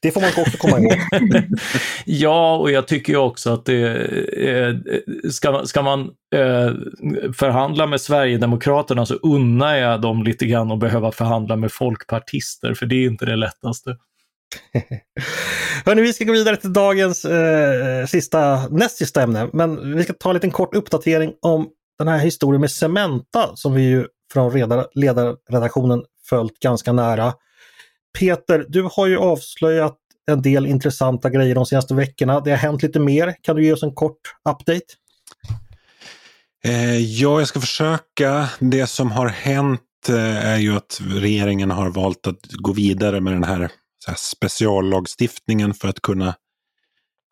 det 0.02 0.12
får 0.12 0.22
man 0.22 0.30
också 0.38 0.58
komma 0.58 0.80
ihåg. 0.80 0.98
ja, 2.06 2.58
och 2.58 2.72
jag 2.72 2.88
tycker 2.88 3.16
också 3.16 3.54
att 3.54 3.66
det, 3.66 3.96
eh, 4.50 4.76
ska, 5.32 5.66
ska 5.66 5.82
man 5.82 6.02
eh, 6.36 6.72
förhandla 7.38 7.88
med 7.88 8.02
Sverigedemokraterna 8.02 9.06
så 9.06 9.14
unnar 9.14 9.76
jag 9.76 10.02
dem 10.02 10.24
lite 10.24 10.46
grann 10.46 10.72
att 10.72 10.80
behöva 10.80 11.12
förhandla 11.12 11.56
med 11.56 11.72
folkpartister, 11.72 12.74
för 12.74 12.86
det 12.86 12.96
är 12.96 13.06
inte 13.06 13.26
det 13.26 13.36
lättaste. 13.36 13.98
Hörni, 15.86 16.02
vi 16.02 16.14
ska 16.14 16.26
gå 16.26 16.34
vidare 16.34 16.58
till 16.58 16.74
dagens 16.74 17.26
eh, 17.26 18.06
sista, 18.06 18.68
näst 18.70 18.98
sista 18.98 19.22
ämne. 19.22 19.50
Men 19.54 19.96
vi 19.96 20.04
ska 20.04 20.14
ta 20.14 20.30
en 20.30 20.34
liten 20.34 20.52
kort 20.52 20.76
uppdatering 20.76 21.34
om 21.42 21.70
den 21.98 22.08
här 22.08 22.18
historien 22.18 22.62
med 22.62 22.72
Cementa 22.72 23.56
som 23.56 23.74
vi 23.74 23.82
ju 23.82 24.06
från 24.34 24.54
ledarredaktionen 24.94 26.04
följt 26.30 26.60
ganska 26.60 26.94
nära. 26.94 27.34
Peter, 28.20 28.66
du 28.70 28.90
har 28.92 29.08
ju 29.08 29.18
avslöjat 29.18 29.98
en 30.32 30.42
del 30.42 30.66
intressanta 30.66 31.30
grejer 31.30 31.56
de 31.56 31.66
senaste 31.66 31.94
veckorna. 31.94 32.40
Det 32.40 32.50
har 32.50 32.58
hänt 32.58 32.84
lite 32.84 33.00
mer. 33.00 33.36
Kan 33.42 33.56
du 33.56 33.66
ge 33.66 33.74
oss 33.74 33.84
en 33.84 33.94
kort 33.94 34.22
update? 34.50 34.86
Eh, 36.66 36.98
ja, 36.98 37.40
jag 37.40 37.48
ska 37.48 37.60
försöka. 37.60 38.50
Det 38.60 38.88
som 38.88 39.12
har 39.12 39.28
hänt 39.28 39.82
eh, 40.10 40.46
är 40.48 40.58
ju 40.58 40.76
att 40.76 41.02
regeringen 41.08 41.72
har 41.72 41.90
valt 41.90 42.28
att 42.28 42.52
gå 42.52 42.74
vidare 42.74 43.22
med 43.22 43.34
den 43.34 43.44
här 43.44 43.70
speciallagstiftningen 44.18 45.74
för 45.74 45.88
att 45.88 46.02
kunna 46.02 46.36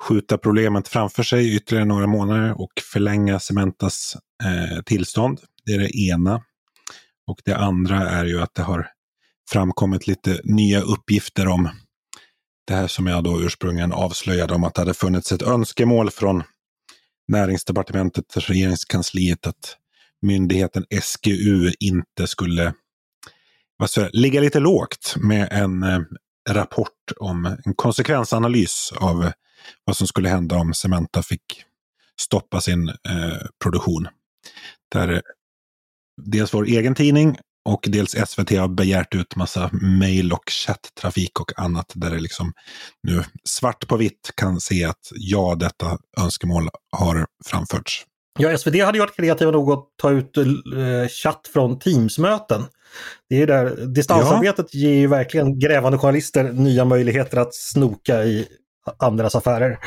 skjuta 0.01 0.37
problemet 0.37 0.87
framför 0.87 1.23
sig 1.23 1.55
ytterligare 1.55 1.85
några 1.85 2.07
månader 2.07 2.61
och 2.61 2.71
förlänga 2.93 3.39
Cementas 3.39 4.17
eh, 4.43 4.81
tillstånd. 4.81 5.39
Det 5.65 5.71
är 5.71 5.79
det 5.79 5.97
ena. 5.97 6.43
Och 7.27 7.41
det 7.45 7.57
andra 7.57 8.09
är 8.09 8.25
ju 8.25 8.41
att 8.41 8.53
det 8.53 8.61
har 8.61 8.87
framkommit 9.51 10.07
lite 10.07 10.41
nya 10.43 10.81
uppgifter 10.81 11.47
om 11.47 11.69
det 12.67 12.73
här 12.73 12.87
som 12.87 13.07
jag 13.07 13.23
då 13.23 13.41
ursprungligen 13.41 13.91
avslöjade 13.91 14.53
om 14.53 14.63
att 14.63 14.73
det 14.73 14.81
hade 14.81 14.93
funnits 14.93 15.31
ett 15.31 15.41
önskemål 15.41 16.11
från 16.11 16.43
näringsdepartementet, 17.27 18.25
regeringskansliet 18.37 19.47
att 19.47 19.77
myndigheten 20.21 20.85
SGU 21.01 21.71
inte 21.79 22.27
skulle 22.27 22.73
vad 23.77 23.89
säger, 23.89 24.09
ligga 24.13 24.41
lite 24.41 24.59
lågt 24.59 25.15
med 25.17 25.47
en 25.51 25.83
eh, 25.83 25.99
rapport 26.49 27.11
om 27.19 27.45
en 27.65 27.73
konsekvensanalys 27.75 28.93
av 28.95 29.31
vad 29.85 29.97
som 29.97 30.07
skulle 30.07 30.29
hända 30.29 30.55
om 30.55 30.73
Cementa 30.73 31.23
fick 31.23 31.63
stoppa 32.21 32.61
sin 32.61 32.89
eh, 32.89 33.47
produktion. 33.63 34.07
Där 34.91 35.13
eh, 35.13 35.19
dels 36.21 36.53
vår 36.53 36.65
egen 36.65 36.95
tidning 36.95 37.37
och 37.65 37.85
dels 37.87 38.11
SVT 38.11 38.51
har 38.51 38.67
begärt 38.67 39.15
ut 39.15 39.35
massa 39.35 39.69
mejl 39.73 40.33
och 40.33 40.49
chatttrafik 40.49 41.39
och 41.39 41.59
annat 41.59 41.91
där 41.95 42.11
det 42.11 42.19
liksom 42.19 42.53
nu 43.03 43.23
svart 43.43 43.87
på 43.87 43.97
vitt 43.97 44.31
kan 44.35 44.61
se 44.61 44.83
att 44.83 45.11
ja, 45.11 45.55
detta 45.55 45.97
önskemål 46.17 46.69
har 46.91 47.27
framförts. 47.45 48.05
Ja, 48.39 48.57
SVT 48.57 48.83
hade 48.83 48.97
ju 48.97 48.99
varit 48.99 49.15
kreativa 49.15 49.51
nog 49.51 49.71
att 49.71 49.85
ta 49.97 50.11
ut 50.11 50.37
eh, 50.37 50.43
chatt 51.09 51.49
från 51.53 51.79
Teamsmöten. 51.79 52.63
Det 53.29 53.41
är 53.41 53.47
där, 53.47 53.85
distansarbetet 53.85 54.67
ja. 54.71 54.79
ger 54.79 54.93
ju 54.93 55.07
verkligen 55.07 55.59
grävande 55.59 55.97
journalister 55.97 56.43
nya 56.43 56.85
möjligheter 56.85 57.37
att 57.37 57.55
snoka 57.55 58.23
i 58.23 58.47
andras 58.97 59.35
affärer. 59.35 59.79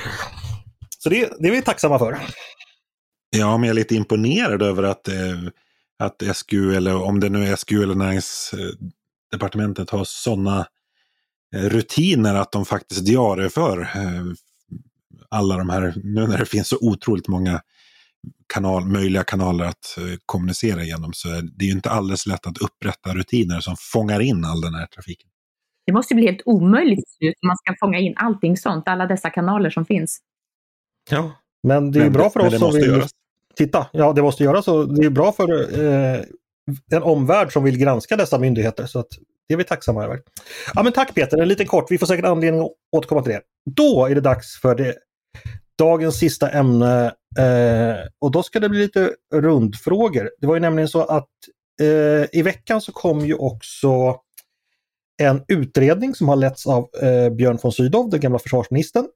Så 0.99 1.09
det, 1.09 1.33
det 1.39 1.49
är 1.49 1.53
vi 1.53 1.63
tacksamma 1.63 1.99
för. 1.99 2.19
Ja, 3.37 3.57
men 3.57 3.67
jag 3.67 3.75
är 3.75 3.81
lite 3.81 3.95
imponerad 3.95 4.63
över 4.63 4.83
att, 4.83 5.09
eh, 5.09 5.39
att 5.99 6.23
SGU, 6.37 6.75
eller 6.77 7.03
om 7.03 7.21
det 7.21 7.29
nu 7.29 7.47
är 7.47 7.57
SGU 7.57 7.83
eller 7.83 7.95
näringsdepartementet, 7.95 9.91
har 9.91 10.05
sådana 10.05 10.67
eh, 11.55 11.63
rutiner 11.63 12.35
att 12.35 12.53
de 12.53 12.65
faktiskt 12.65 13.07
diarieför 13.07 13.81
eh, 13.81 14.25
alla 15.29 15.57
de 15.57 15.71
här, 15.71 15.95
nu 16.05 16.27
när 16.27 16.39
det 16.39 16.47
finns 16.47 16.69
så 16.69 16.79
otroligt 16.81 17.29
många 17.29 17.61
kanal, 18.47 18.85
möjliga 18.85 19.25
kanaler 19.25 19.65
att 19.65 19.99
uh, 19.99 20.15
kommunicera 20.27 20.83
genom 20.83 21.13
så 21.13 21.29
är 21.29 21.43
det 21.43 21.65
är 21.65 21.67
ju 21.67 21.73
inte 21.73 21.91
alldeles 21.91 22.27
lätt 22.27 22.47
att 22.47 22.59
upprätta 22.59 23.15
rutiner 23.15 23.61
som 23.61 23.77
fångar 23.93 24.21
in 24.21 24.45
all 24.45 24.61
den 24.61 24.75
här 24.75 24.87
trafiken. 24.87 25.29
Det 25.87 25.93
måste 25.93 26.15
bli 26.15 26.27
helt 26.27 26.43
omöjligt 26.45 27.05
om 27.21 27.47
man 27.47 27.57
ska 27.57 27.75
fånga 27.81 27.99
in 27.99 28.15
allting 28.17 28.57
sånt, 28.57 28.89
alla 28.89 29.07
dessa 29.07 29.31
kanaler 29.31 29.71
som 29.71 29.87
finns. 29.87 30.19
Ja, 31.11 31.33
men 31.63 31.93
det 31.93 31.99
är 31.99 32.03
men, 32.03 32.13
bra 32.13 32.31
för 32.31 32.41
oss 32.41 32.59
som 32.59 32.73
vill 32.73 32.87
göras. 32.87 33.11
titta. 33.57 33.87
Ja, 33.93 34.13
det 34.13 34.23
måste 34.23 34.45
göras 34.45 34.69
och 34.69 34.95
det 34.95 35.07
är 35.07 35.11
bra 35.11 35.33
för 35.33 35.79
eh, 35.85 36.21
en 36.93 37.03
omvärld 37.03 37.53
som 37.53 37.65
vill 37.65 37.79
granska 37.79 38.17
dessa 38.17 38.39
myndigheter. 38.39 38.87
Så 38.87 38.99
att 38.99 39.09
det 39.49 39.55
är 39.55 39.59
vi 39.59 39.65
tacksamma 39.65 40.05
över. 40.05 40.21
Ja, 40.75 40.83
men 40.83 40.93
tack 40.93 41.15
Peter, 41.15 41.39
en 41.39 41.49
liten 41.49 41.67
kort. 41.67 41.91
Vi 41.91 41.99
får 41.99 42.07
säkert 42.07 42.25
anledning 42.25 42.61
att 42.61 42.73
återkomma 42.97 43.23
till 43.23 43.33
det. 43.33 43.41
Då 43.71 44.07
är 44.07 44.15
det 44.15 44.21
dags 44.21 44.61
för 44.61 44.75
det 44.75 44.95
dagens 45.79 46.19
sista 46.19 46.51
ämne 46.51 47.07
eh, 47.39 48.07
och 48.19 48.31
då 48.31 48.43
ska 48.43 48.61
det 48.61 48.69
bli 48.69 48.79
lite 48.79 49.13
rundfrågor. 49.35 50.31
Det 50.41 50.47
var 50.47 50.55
ju 50.55 50.61
nämligen 50.61 50.89
så 50.89 51.03
att 51.03 51.29
eh, 51.81 52.39
i 52.39 52.43
veckan 52.43 52.81
så 52.81 52.93
kom 52.93 53.27
ju 53.27 53.35
också 53.35 54.17
en 55.23 55.45
utredning 55.49 56.15
som 56.15 56.29
har 56.29 56.37
letts 56.37 56.67
av 56.67 56.89
eh, 57.03 57.31
Björn 57.31 57.59
von 57.63 57.73
Sydow, 57.73 58.11
den 58.11 58.21
gamla 58.21 58.39
försvarsministern. 58.39 59.07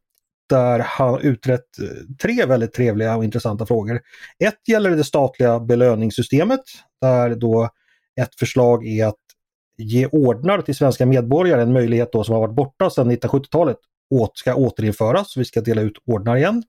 Där 0.48 0.78
han 0.78 1.20
utrett 1.20 1.78
eh, 1.82 2.16
tre 2.22 2.46
väldigt 2.46 2.72
trevliga 2.72 3.16
och 3.16 3.24
intressanta 3.24 3.66
frågor. 3.66 4.00
Ett 4.44 4.68
gäller 4.68 4.90
det 4.90 5.04
statliga 5.04 5.60
belöningssystemet 5.60 6.60
där 7.00 7.34
då 7.34 7.70
ett 8.20 8.34
förslag 8.34 8.86
är 8.86 9.06
att 9.06 9.14
ge 9.78 10.06
ordnar 10.06 10.62
till 10.62 10.74
svenska 10.74 11.06
medborgare, 11.06 11.62
en 11.62 11.72
möjlighet 11.72 12.12
då 12.12 12.24
som 12.24 12.34
har 12.34 12.40
varit 12.40 12.56
borta 12.56 12.90
sedan 12.90 13.10
1970-talet 13.10 13.76
ska 14.34 14.54
återinföras. 14.54 15.36
Vi 15.36 15.44
ska 15.44 15.60
dela 15.60 15.80
ut 15.80 15.98
ordnar 16.06 16.36
igen. 16.36 16.62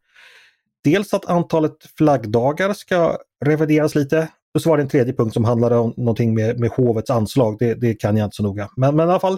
Dels 0.84 1.14
att 1.14 1.26
antalet 1.26 1.78
flaggdagar 1.98 2.74
ska 2.74 3.18
revideras 3.46 3.96
lite 3.96 4.28
Och 4.54 4.62
så 4.62 4.70
var 4.70 4.78
det 4.78 4.84
en 4.84 4.90
tredje 4.90 5.14
punkt 5.14 5.34
som 5.34 5.46
handlade 5.46 5.76
om 5.76 5.94
någonting 5.98 6.34
med, 6.34 6.60
med 6.60 6.70
hovets 6.70 7.10
anslag. 7.10 7.56
Det, 7.60 7.74
det 7.74 7.94
kan 7.94 8.18
jag 8.18 8.26
inte 8.28 8.36
så 8.36 8.44
noga. 8.44 8.70
Men, 8.78 8.96
men 8.96 9.08
i 9.08 9.12
alla 9.12 9.20
fall 9.20 9.38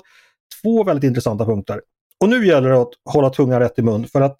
två 0.61 0.83
väldigt 0.83 1.07
intressanta 1.07 1.45
punkter. 1.45 1.81
Och 2.19 2.29
nu 2.29 2.47
gäller 2.47 2.69
det 2.69 2.81
att 2.81 2.93
hålla 3.05 3.29
tungan 3.29 3.59
rätt 3.59 3.79
i 3.79 3.81
mun 3.81 4.07
för 4.07 4.21
att 4.21 4.37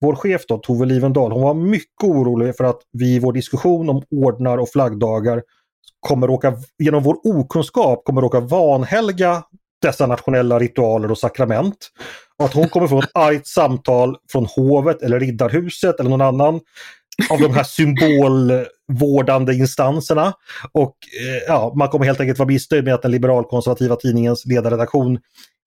vår 0.00 0.14
chef 0.14 0.46
då, 0.48 0.58
Tove 0.58 0.86
Livendal, 0.86 1.32
hon 1.32 1.42
var 1.42 1.54
mycket 1.54 2.04
orolig 2.04 2.56
för 2.56 2.64
att 2.64 2.80
vi 2.92 3.14
i 3.14 3.18
vår 3.18 3.32
diskussion 3.32 3.88
om 3.90 4.02
ordnar 4.10 4.58
och 4.58 4.68
flaggdagar 4.68 5.42
kommer 6.00 6.26
råka, 6.26 6.56
genom 6.78 7.02
vår 7.02 7.16
okunskap, 7.24 8.04
kommer 8.04 8.20
råka 8.20 8.40
vanhelga 8.40 9.42
dessa 9.82 10.06
nationella 10.06 10.58
ritualer 10.58 11.10
och 11.10 11.18
sakrament. 11.18 11.90
Och 12.38 12.44
att 12.44 12.54
hon 12.54 12.68
kommer 12.68 12.86
få 12.86 12.98
ett 12.98 13.10
argt 13.14 13.46
samtal 13.46 14.16
från 14.32 14.46
hovet 14.46 15.02
eller 15.02 15.20
riddarhuset 15.20 16.00
eller 16.00 16.10
någon 16.10 16.20
annan 16.20 16.60
av 17.30 17.40
de 17.40 17.54
här 17.54 17.64
symbolvårdande 17.64 19.54
instanserna. 19.54 20.32
Och 20.72 20.96
eh, 21.20 21.42
ja, 21.46 21.74
man 21.76 21.88
kommer 21.88 22.06
helt 22.06 22.20
enkelt 22.20 22.38
vara 22.38 22.46
missnöjd 22.46 22.84
med 22.84 22.94
att 22.94 23.02
den 23.02 23.10
liberalkonservativa 23.10 23.96
tidningens 23.96 24.46
ledarredaktion 24.46 25.18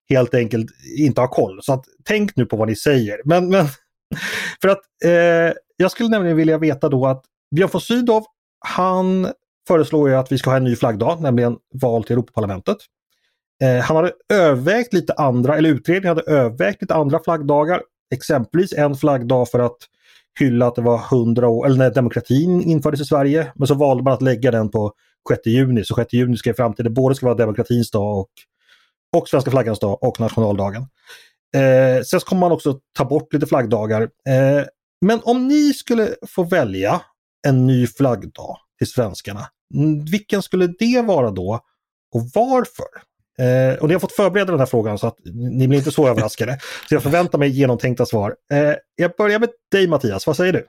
helt 0.08 0.34
enkelt 0.34 0.70
inte 0.98 1.20
har 1.20 1.28
koll. 1.28 1.62
Så 1.62 1.72
att, 1.72 1.84
tänk 2.04 2.36
nu 2.36 2.46
på 2.46 2.56
vad 2.56 2.68
ni 2.68 2.76
säger. 2.76 3.20
Men, 3.24 3.48
men 3.48 3.66
för 4.62 4.68
att 4.68 4.80
eh, 5.04 5.54
jag 5.76 5.90
skulle 5.90 6.08
nämligen 6.08 6.36
vilja 6.36 6.58
veta 6.58 6.88
då 6.88 7.06
att 7.06 7.24
Björn 7.54 7.70
von 7.72 7.80
Sydow, 7.80 8.24
han 8.66 9.28
föreslår 9.68 10.08
ju 10.08 10.14
att 10.14 10.32
vi 10.32 10.38
ska 10.38 10.50
ha 10.50 10.56
en 10.56 10.64
ny 10.64 10.76
flaggdag, 10.76 11.20
nämligen 11.20 11.56
val 11.74 12.04
till 12.04 12.12
Europaparlamentet. 12.12 12.76
Eh, 13.62 13.82
han 13.82 13.96
hade 13.96 14.12
övervägt 14.28 14.92
lite 14.92 15.12
andra, 15.12 15.56
eller 15.56 15.70
utredningen 15.70 16.16
hade 16.16 16.30
övervägt 16.30 16.82
lite 16.82 16.94
andra 16.94 17.20
flaggdagar. 17.24 17.82
Exempelvis 18.14 18.72
en 18.72 18.96
flaggdag 18.96 19.48
för 19.48 19.58
att 19.58 19.76
hylla 20.40 20.66
att 20.66 20.74
det 20.74 20.82
var 20.82 21.00
100 21.10 21.48
år, 21.48 21.66
eller 21.66 21.76
när 21.76 21.90
demokratin 21.90 22.62
infördes 22.62 23.00
i 23.00 23.04
Sverige. 23.04 23.52
Men 23.54 23.68
så 23.68 23.74
valde 23.74 24.02
man 24.02 24.12
att 24.12 24.22
lägga 24.22 24.50
den 24.50 24.70
på 24.70 24.92
6 25.28 25.46
juni. 25.46 25.84
Så 25.84 25.94
6 25.94 26.12
juni 26.12 26.36
ska 26.36 26.50
i 26.50 26.54
framtiden 26.54 26.94
både 26.94 27.14
ska 27.14 27.26
vara 27.26 27.36
demokratins 27.36 27.90
dag 27.90 28.18
och, 28.18 28.30
och 29.16 29.28
svenska 29.28 29.50
flaggans 29.50 29.78
dag 29.78 30.02
och 30.02 30.20
nationaldagen. 30.20 30.82
Eh, 31.56 32.02
sen 32.02 32.20
kommer 32.20 32.40
man 32.40 32.52
också 32.52 32.78
ta 32.98 33.04
bort 33.04 33.32
lite 33.32 33.46
flaggdagar. 33.46 34.02
Eh, 34.02 34.64
men 35.00 35.20
om 35.22 35.48
ni 35.48 35.72
skulle 35.74 36.14
få 36.28 36.42
välja 36.42 37.00
en 37.46 37.66
ny 37.66 37.86
flaggdag 37.86 38.56
till 38.78 38.86
svenskarna, 38.86 39.46
vilken 40.10 40.42
skulle 40.42 40.66
det 40.66 41.02
vara 41.06 41.30
då 41.30 41.60
och 42.14 42.22
varför? 42.34 43.11
Eh, 43.38 43.78
och 43.78 43.88
ni 43.88 43.94
har 43.94 44.00
fått 44.00 44.12
förbereda 44.12 44.52
den 44.52 44.58
här 44.58 44.66
frågan 44.66 44.98
så 44.98 45.06
att 45.06 45.16
ni 45.58 45.68
blir 45.68 45.78
inte 45.78 45.90
så 45.90 46.08
överraskade. 46.08 46.58
Så 46.88 46.94
jag 46.94 47.02
förväntar 47.02 47.38
mig 47.38 47.48
genomtänkta 47.48 48.06
svar. 48.06 48.34
Eh, 48.52 48.74
jag 48.96 49.10
börjar 49.18 49.38
med 49.38 49.48
dig 49.72 49.88
Mattias, 49.88 50.26
vad 50.26 50.36
säger 50.36 50.52
du? 50.52 50.66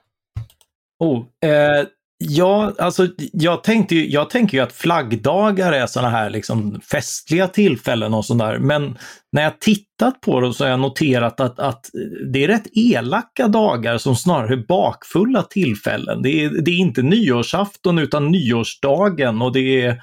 Oh, 0.98 1.24
eh, 1.44 1.86
ja, 2.18 2.72
alltså 2.78 3.08
jag, 3.32 3.64
tänkte 3.64 3.94
ju, 3.94 4.10
jag 4.10 4.30
tänker 4.30 4.58
ju 4.58 4.64
att 4.64 4.72
flaggdagar 4.72 5.72
är 5.72 5.86
sådana 5.86 6.10
här 6.10 6.30
liksom 6.30 6.80
festliga 6.80 7.48
tillfällen 7.48 8.14
och 8.14 8.24
sådär. 8.24 8.58
Men 8.58 8.98
när 9.32 9.42
jag 9.42 9.60
tittat 9.60 10.20
på 10.20 10.40
dem 10.40 10.54
så 10.54 10.64
har 10.64 10.70
jag 10.70 10.80
noterat 10.80 11.40
att, 11.40 11.58
att 11.58 11.90
det 12.32 12.44
är 12.44 12.48
rätt 12.48 12.66
elaka 12.72 13.48
dagar 13.48 13.98
som 13.98 14.16
snarare 14.16 14.52
är 14.52 14.66
bakfulla 14.68 15.42
tillfällen. 15.42 16.22
Det 16.22 16.44
är, 16.44 16.48
det 16.48 16.70
är 16.70 16.78
inte 16.78 17.02
nyårsafton 17.02 17.98
utan 17.98 18.30
nyårsdagen 18.30 19.42
och 19.42 19.52
det 19.52 19.82
är 19.82 20.02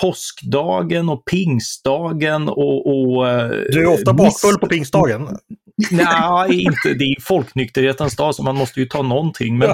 påskdagen 0.00 1.08
och 1.08 1.24
pingstdagen 1.24 2.48
och... 2.48 2.86
och 2.86 3.28
eh, 3.28 3.48
du 3.48 3.82
är 3.82 3.86
ofta 3.86 4.12
bakfull 4.12 4.58
på 4.58 4.66
pingstdagen? 4.66 5.28
Nej, 5.90 6.62
inte. 6.62 6.94
Det 6.98 7.04
är 7.04 7.20
folknykterhetens 7.20 8.16
dag 8.16 8.34
så 8.34 8.42
man 8.42 8.56
måste 8.56 8.80
ju 8.80 8.86
ta 8.86 9.02
någonting. 9.02 9.58
Men, 9.58 9.70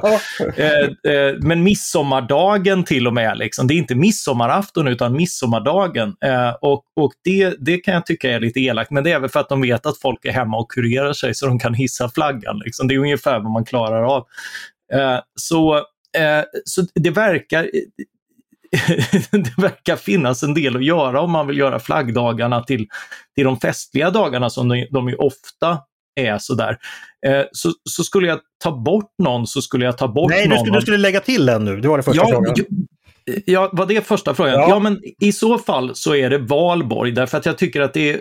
eh, 0.56 1.12
eh, 1.12 1.34
men 1.40 1.62
midsommardagen 1.62 2.84
till 2.84 3.06
och 3.06 3.14
med, 3.14 3.38
liksom. 3.38 3.66
det 3.66 3.74
är 3.74 3.76
inte 3.76 3.94
midsommarafton 3.94 4.88
utan 4.88 5.16
midsommardagen. 5.16 6.16
Eh, 6.24 6.50
och 6.60 6.84
och 6.96 7.12
det, 7.24 7.54
det 7.58 7.78
kan 7.78 7.94
jag 7.94 8.06
tycka 8.06 8.30
är 8.30 8.40
lite 8.40 8.60
elakt, 8.60 8.90
men 8.90 9.04
det 9.04 9.12
är 9.12 9.20
väl 9.20 9.30
för 9.30 9.40
att 9.40 9.48
de 9.48 9.60
vet 9.60 9.86
att 9.86 10.00
folk 10.00 10.24
är 10.24 10.32
hemma 10.32 10.56
och 10.58 10.70
kurerar 10.70 11.12
sig 11.12 11.34
så 11.34 11.46
de 11.46 11.58
kan 11.58 11.74
hissa 11.74 12.08
flaggan. 12.08 12.60
Liksom. 12.64 12.88
Det 12.88 12.94
är 12.94 12.98
ungefär 12.98 13.40
vad 13.40 13.52
man 13.52 13.64
klarar 13.64 14.02
av. 14.02 14.26
Eh, 14.92 15.18
så, 15.34 15.76
eh, 16.18 16.42
så 16.64 16.82
det 16.94 17.10
verkar, 17.10 17.70
det 19.30 19.62
verkar 19.62 19.96
finnas 19.96 20.42
en 20.42 20.54
del 20.54 20.76
att 20.76 20.84
göra 20.84 21.20
om 21.20 21.30
man 21.30 21.46
vill 21.46 21.58
göra 21.58 21.78
flaggdagarna 21.78 22.62
till, 22.62 22.86
till 23.34 23.44
de 23.44 23.60
festliga 23.60 24.10
dagarna 24.10 24.50
som 24.50 24.68
de, 24.68 24.86
de 24.90 25.08
ju 25.08 25.14
ofta 25.14 25.78
är 26.20 26.38
sådär. 26.38 26.78
Eh, 27.26 27.42
så, 27.52 27.72
så 27.90 28.04
skulle 28.04 28.28
jag 28.28 28.40
ta 28.62 28.72
bort 28.76 29.12
någon 29.22 29.46
så 29.46 29.62
skulle 29.62 29.84
jag 29.84 29.98
ta 29.98 30.08
bort 30.08 30.30
Nej, 30.30 30.48
någon. 30.48 30.48
Nej, 30.48 30.58
skulle, 30.58 30.76
du 30.76 30.80
skulle 30.80 30.98
lägga 30.98 31.20
till 31.20 31.48
en 31.48 31.64
nu. 31.64 31.80
Det 31.80 31.88
var 31.88 31.96
det 31.96 32.02
första 32.02 32.22
ja, 32.22 32.28
frågan. 32.28 32.54
Ja, 33.44 33.70
var 33.72 33.86
det 33.86 34.06
första 34.06 34.34
frågan? 34.34 34.52
Ja. 34.54 34.66
ja. 34.68 34.78
men 34.78 35.00
i 35.20 35.32
så 35.32 35.58
fall 35.58 35.94
så 35.94 36.14
är 36.14 36.30
det 36.30 36.38
valborg 36.38 37.12
därför 37.12 37.38
att 37.38 37.46
jag 37.46 37.58
tycker 37.58 37.80
att 37.80 37.94
det 37.94 38.10
är, 38.10 38.20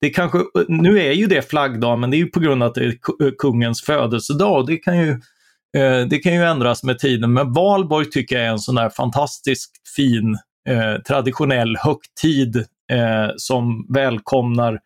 det 0.00 0.10
kanske, 0.10 0.38
nu 0.68 1.00
är 1.00 1.12
ju 1.12 1.26
det 1.26 1.50
flaggdag 1.50 1.98
men 1.98 2.10
det 2.10 2.16
är 2.16 2.18
ju 2.18 2.26
på 2.26 2.40
grund 2.40 2.62
av 2.62 2.68
att 2.68 2.74
det 2.74 2.84
är 2.84 3.36
kungens 3.38 3.82
födelsedag 3.82 4.56
och 4.56 4.66
det 4.66 4.76
kan 4.76 4.98
ju 4.98 5.20
Eh, 5.76 6.06
det 6.06 6.18
kan 6.18 6.34
ju 6.34 6.42
ändras 6.42 6.82
med 6.82 6.98
tiden, 6.98 7.32
men 7.32 7.52
valborg 7.52 8.10
tycker 8.10 8.36
jag 8.36 8.44
är 8.44 8.50
en 8.50 8.58
sån 8.58 8.74
där 8.74 8.90
fantastiskt 8.90 9.72
fin 9.96 10.38
eh, 10.68 10.94
traditionell 11.08 11.76
högtid 11.76 12.56
eh, 12.92 13.28
som 13.36 13.86
välkomnar 13.88 14.80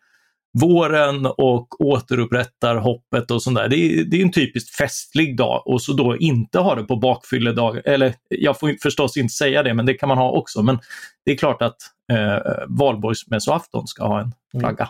våren 0.61 1.25
och 1.25 1.81
återupprättar 1.81 2.75
hoppet 2.75 3.31
och 3.31 3.43
sånt 3.43 3.57
där. 3.57 3.67
Det 3.67 3.77
är, 3.77 4.03
det 4.03 4.17
är 4.17 4.21
en 4.21 4.31
typiskt 4.31 4.75
festlig 4.75 5.37
dag 5.37 5.61
och 5.65 5.81
så 5.81 5.93
då 5.93 6.17
inte 6.17 6.59
ha 6.59 6.75
det 6.75 6.83
på 6.83 6.95
bakfylledag. 6.95 7.81
Eller 7.85 8.13
jag 8.29 8.59
får 8.59 8.75
förstås 8.83 9.17
inte 9.17 9.33
säga 9.33 9.63
det, 9.63 9.73
men 9.73 9.85
det 9.85 9.93
kan 9.93 10.09
man 10.09 10.17
ha 10.17 10.31
också. 10.31 10.61
Men 10.63 10.79
det 11.25 11.31
är 11.31 11.37
klart 11.37 11.61
att 11.61 11.75
eh, 12.11 12.53
valborgsmässoafton 12.67 13.87
ska 13.87 14.07
ha 14.07 14.19
en 14.19 14.21
mm. 14.21 14.59
flagga. 14.59 14.83
Mm. 14.83 14.89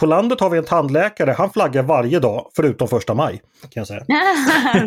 På 0.00 0.06
landet 0.06 0.40
har 0.40 0.50
vi 0.50 0.58
en 0.58 0.64
tandläkare, 0.64 1.34
han 1.38 1.50
flaggar 1.50 1.82
varje 1.82 2.20
dag 2.20 2.50
förutom 2.56 2.88
första 2.88 3.14
maj. 3.14 3.42
kan 3.70 3.80
jag 3.80 3.86
säga. 3.86 4.04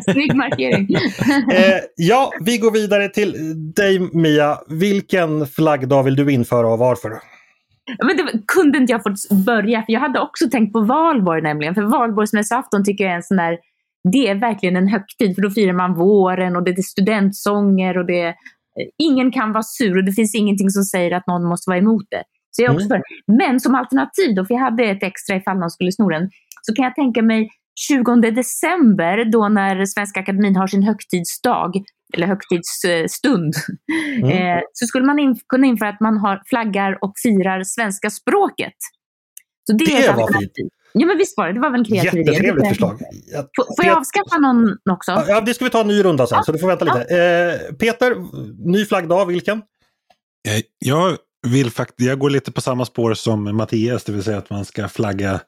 Snygg 0.12 0.36
markering! 0.36 0.96
eh, 1.54 1.80
ja, 1.96 2.32
vi 2.40 2.58
går 2.58 2.72
vidare 2.72 3.10
till 3.10 3.34
dig 3.74 4.00
Mia. 4.00 4.60
Vilken 4.68 5.48
flaggdag 5.48 6.04
vill 6.04 6.16
du 6.16 6.32
införa 6.32 6.68
och 6.68 6.80
varför? 6.80 7.35
Men 8.04 8.18
det 8.18 8.48
kunde 8.48 8.78
inte 8.78 8.92
jag 8.92 9.04
fått 9.04 9.46
börja, 9.46 9.84
för 9.84 9.94
jag 9.94 10.00
hade 10.00 10.20
också 10.20 10.50
tänkt 10.50 10.74
på 10.74 10.82
valborg 10.82 11.42
nämligen. 11.42 11.76
För 11.76 11.82
valborgsmässoafton 11.82 12.84
tycker 12.84 13.04
jag 13.04 13.14
är 13.14 13.16
en 13.16 13.24
sån 13.24 13.38
där, 13.38 13.58
det 14.12 14.28
är 14.28 14.36
verkligen 14.36 14.76
en 14.76 14.88
högtid 14.88 15.36
för 15.36 15.42
då 15.42 15.50
firar 15.50 15.74
man 15.74 15.94
våren 15.94 16.56
och 16.56 16.64
det 16.64 16.72
är 16.72 16.82
studentsånger 16.82 17.98
och 17.98 18.06
det 18.06 18.36
ingen 19.04 19.32
kan 19.32 19.52
vara 19.52 19.64
sur 19.64 19.98
och 19.98 20.04
det 20.04 20.12
finns 20.12 20.36
ingenting 20.36 20.70
som 20.70 20.84
säger 20.84 21.12
att 21.12 21.28
någon 21.28 21.46
måste 21.46 21.70
vara 21.70 21.78
emot 21.78 22.06
det. 22.10 22.24
Så 22.52 22.64
jag 22.64 22.76
också 22.76 22.88
mm. 22.90 23.02
Men 23.28 23.60
som 23.60 23.76
alternativ 23.76 24.36
då, 24.36 24.46
för 24.46 24.54
jag 24.54 24.62
hade 24.62 24.84
ett 24.84 25.04
extra 25.04 25.36
ifall 25.36 25.58
någon 25.58 25.70
skulle 25.70 25.92
sno 25.92 26.10
den, 26.10 26.30
så 26.62 26.74
kan 26.74 26.86
jag 26.86 26.96
tänka 26.96 27.22
mig 27.22 27.50
20 27.88 28.16
december 28.32 29.26
då 29.32 29.50
när 29.50 29.86
Svenska 29.86 30.20
Akademin 30.20 30.56
har 30.56 30.68
sin 30.68 30.84
högtidsdag, 30.84 31.74
eller 32.16 32.28
högtidsstund, 32.28 33.54
mm. 34.22 34.30
eh, 34.30 34.62
så 34.74 34.86
skulle 34.86 35.06
man 35.06 35.20
in, 35.20 35.40
kunna 35.50 35.68
införa 35.68 35.90
att 35.90 36.00
man 36.00 36.18
har 36.18 36.42
flaggar 36.46 36.98
och 37.02 37.14
firar 37.24 37.64
svenska 37.64 38.10
språket. 38.10 38.74
Så 39.68 39.78
det, 39.78 39.86
det 39.86 40.12
var 40.12 40.40
fint. 40.40 40.52
Ja 40.98 41.06
men 41.06 41.18
visst 41.18 41.38
var 41.38 41.48
det, 41.48 41.54
det 41.54 41.60
var 41.60 41.70
väl 41.70 41.80
en 41.80 41.86
kreativ 41.86 42.20
idé. 42.20 42.32
Jättetrevligt 42.32 42.68
förslag. 42.68 43.00
Får, 43.56 43.76
får 43.76 43.86
jag 43.86 43.98
avskaffa 43.98 44.38
någon 44.38 44.78
också? 44.92 45.24
Ja, 45.28 45.42
det 45.42 45.54
ska 45.54 45.66
vi 45.66 45.72
ta 45.72 45.82
en 45.82 45.88
ny 45.88 46.04
runda 46.04 46.28
sen, 46.28 46.36
ja. 46.36 46.44
så 46.44 46.52
du 46.52 46.60
får 46.60 46.68
vänta 46.68 46.86
lite. 46.86 47.00
Eh, 47.00 47.76
Peter, 47.76 48.16
ny 48.72 48.86
flaggdag, 48.86 49.26
vilken? 49.26 49.58
Eh, 50.48 50.62
jag 50.80 51.18
vill 51.48 51.72
faktiskt, 51.72 52.08
jag 52.08 52.20
går 52.20 52.30
lite 52.30 52.52
på 52.52 52.62
samma 52.62 52.86
spår 52.86 53.14
som 53.14 53.58
Mattias, 53.58 54.04
det 54.04 54.12
vill 54.12 54.24
säga 54.24 54.38
att 54.38 54.50
man 54.50 54.66
ska 54.66 54.88
flagga 54.88 55.40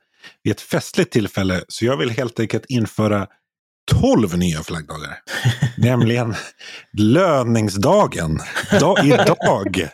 vid 0.44 0.52
ett 0.52 0.62
festligt 0.62 1.12
tillfälle. 1.12 1.62
Så 1.68 1.86
jag 1.86 1.98
vill 1.98 2.10
helt 2.10 2.40
enkelt 2.40 2.66
införa 2.70 3.28
12 3.92 4.38
nya 4.38 4.64
flaggdagar. 4.64 5.20
Nämligen 5.78 6.36
löningsdagen. 6.98 8.40
Da, 8.80 8.96
idag 9.04 9.90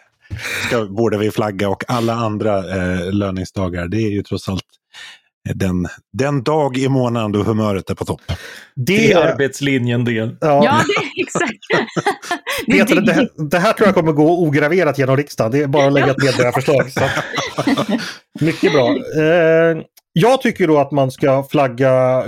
ska, 0.68 0.86
borde 0.86 1.18
vi 1.18 1.32
flagga 1.32 1.70
och 1.70 1.84
alla 1.88 2.14
andra 2.14 2.58
eh, 2.58 3.12
löningsdagar. 3.12 3.88
Det 3.88 3.98
är 3.98 4.10
ju 4.10 4.24
trots 4.24 4.50
allt 4.50 4.64
den, 5.54 5.88
den 6.14 6.44
dag 6.44 6.78
i 6.78 6.89
månaden 6.89 7.32
då 7.32 7.44
humöret 7.44 7.89
är 7.89 7.96
på 7.96 8.06
topp. 8.06 8.22
Det, 8.28 8.36
det 8.76 9.12
är 9.12 9.18
arbetslinjen 9.18 10.06
det. 10.06 10.14
Ja, 10.14 10.36
ja 10.41 10.82
det, 10.88 11.22
exakt. 11.22 11.54
det, 12.68 13.06
det, 13.06 13.30
det, 13.50 13.60
här 13.60 13.74
tror 13.74 13.88
jag 13.88 13.96
kommer 13.96 14.12
gå 14.12 14.39
ograverat 14.39 14.98
genom 14.98 15.18
riksdagen. 15.18 15.52
Det 15.52 15.64
är 15.64 15.68
bara 15.68 15.88
att 15.88 15.94
lägga 15.94 16.12
ett 16.12 16.24
medborgarförslag. 16.24 16.86
Mycket 18.39 18.74
bra. 18.74 18.88
Eh, 18.89 19.78
jag 20.14 20.41
tycker 20.41 20.68
då 20.68 20.78
att 20.78 20.91
man 20.91 21.11
ska 21.11 21.43
flagga 21.43 22.24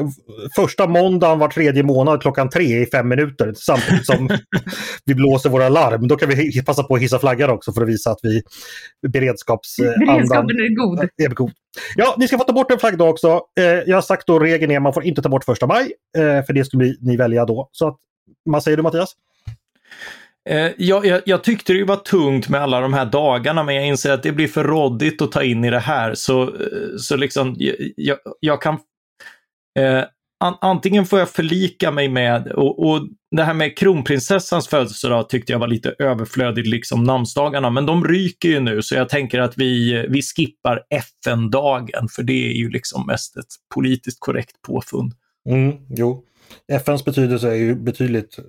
första 0.55 0.87
måndagen 0.87 1.39
var 1.39 1.47
tredje 1.47 1.83
månad 1.83 2.21
klockan 2.21 2.49
tre 2.49 2.81
i 2.81 2.85
fem 2.85 3.07
minuter 3.07 3.53
samtidigt 3.55 4.05
som 4.05 4.29
vi 5.05 5.15
blåser 5.15 5.49
våra 5.49 5.69
larm. 5.69 6.07
Då 6.07 6.15
kan 6.15 6.29
vi 6.29 6.63
passa 6.63 6.83
på 6.83 6.95
att 6.95 7.01
hissa 7.01 7.19
flaggan 7.19 7.49
också 7.49 7.73
för 7.73 7.81
att 7.81 7.87
visa 7.87 8.11
att 8.11 8.19
vi 8.23 8.41
beredskapsandan 9.07 9.99
Beredskapen 9.99 10.49
är 10.49 10.75
god. 10.75 11.09
är 11.17 11.29
god. 11.29 11.51
Ja, 11.95 12.15
ni 12.17 12.27
ska 12.27 12.37
få 12.37 12.43
ta 12.43 12.53
bort 12.53 12.71
en 12.71 12.79
flaggdag 12.79 13.09
också. 13.09 13.41
Eh, 13.59 13.65
jag 13.65 13.97
har 13.97 14.01
sagt 14.01 14.27
då 14.27 14.39
regeln 14.39 14.71
är 14.71 14.77
att 14.77 14.83
man 14.83 14.93
får 14.93 15.03
inte 15.03 15.21
ta 15.21 15.29
bort 15.29 15.43
första 15.43 15.67
maj, 15.67 15.93
eh, 16.17 16.45
för 16.45 16.53
det 16.53 16.65
skulle 16.65 16.95
ni 17.01 17.17
välja 17.17 17.45
då. 17.45 17.69
Så 17.71 17.87
att, 17.87 17.97
vad 18.43 18.63
säger 18.63 18.77
du 18.77 18.83
Mattias? 18.83 19.13
Eh, 20.49 20.71
jag, 20.77 21.05
jag, 21.05 21.21
jag, 21.25 21.43
tyckte 21.43 21.73
det 21.73 21.83
var 21.83 21.95
tungt 21.95 22.49
med 22.49 22.61
alla 22.61 22.81
de 22.81 22.93
här 22.93 23.05
dagarna, 23.05 23.63
men 23.63 23.75
jag 23.75 23.87
inser 23.87 24.11
att 24.11 24.23
det 24.23 24.31
blir 24.31 24.47
för 24.47 24.63
råddigt 24.63 25.21
att 25.21 25.31
ta 25.31 25.43
in 25.43 25.63
i 25.63 25.69
det 25.69 25.79
här. 25.79 26.13
Så, 26.13 26.43
eh, 26.43 26.97
så 26.99 27.15
liksom, 27.15 27.55
jag, 27.95 28.17
jag 28.39 28.61
kan... 28.61 28.77
Eh, 29.79 30.03
an, 30.39 30.57
antingen 30.61 31.05
får 31.05 31.19
jag 31.19 31.29
förlika 31.29 31.91
mig 31.91 32.09
med, 32.09 32.47
och, 32.47 32.89
och 32.89 33.01
det 33.35 33.43
här 33.43 33.53
med 33.53 33.77
kronprinsessans 33.77 34.67
födelsedag 34.67 35.29
tyckte 35.29 35.51
jag 35.51 35.59
var 35.59 35.67
lite 35.67 35.95
överflödigt, 35.99 36.67
liksom 36.67 37.03
namnsdagarna, 37.03 37.69
men 37.69 37.85
de 37.85 38.07
ryker 38.07 38.49
ju 38.49 38.59
nu, 38.59 38.81
så 38.81 38.95
jag 38.95 39.09
tänker 39.09 39.39
att 39.39 39.57
vi, 39.57 40.05
vi 40.09 40.21
skippar 40.21 40.83
FN-dagen, 40.89 42.07
för 42.11 42.23
det 42.23 42.49
är 42.49 42.53
ju 42.53 42.69
liksom 42.69 43.05
mest 43.07 43.37
ett 43.37 43.45
politiskt 43.73 44.19
korrekt 44.19 44.61
påfund. 44.61 45.13
Mm, 45.49 45.73
jo. 45.89 46.23
FNs 46.71 47.05
betydelse 47.05 47.49
är 47.49 47.55
ju 47.55 47.75
betydligt 47.75 48.39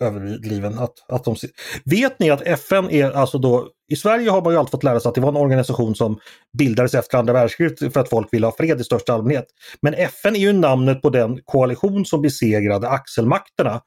överdriven. 0.00 0.78
Att, 0.78 0.92
att 1.08 1.24
de, 1.24 1.36
vet 1.84 2.18
ni 2.18 2.30
att 2.30 2.42
FN 2.42 2.90
är 2.90 3.10
alltså 3.10 3.38
då, 3.38 3.68
i 3.92 3.96
Sverige 3.96 4.30
har 4.30 4.42
man 4.42 4.52
ju 4.52 4.58
alltid 4.58 4.70
fått 4.70 4.84
lära 4.84 5.00
sig 5.00 5.08
att 5.08 5.14
det 5.14 5.20
var 5.20 5.28
en 5.28 5.36
organisation 5.36 5.94
som 5.94 6.18
bildades 6.58 6.94
efter 6.94 7.18
andra 7.18 7.32
världskriget 7.32 7.92
för 7.92 8.00
att 8.00 8.08
folk 8.10 8.32
ville 8.32 8.46
ha 8.46 8.52
fred 8.52 8.80
i 8.80 8.84
största 8.84 9.12
allmänhet. 9.12 9.46
Men 9.82 9.94
FN 9.94 10.36
är 10.36 10.40
ju 10.40 10.52
namnet 10.52 11.02
på 11.02 11.10
den 11.10 11.40
koalition 11.44 12.04
som 12.04 12.22
besegrade 12.22 12.88
axelmakterna 12.88 13.80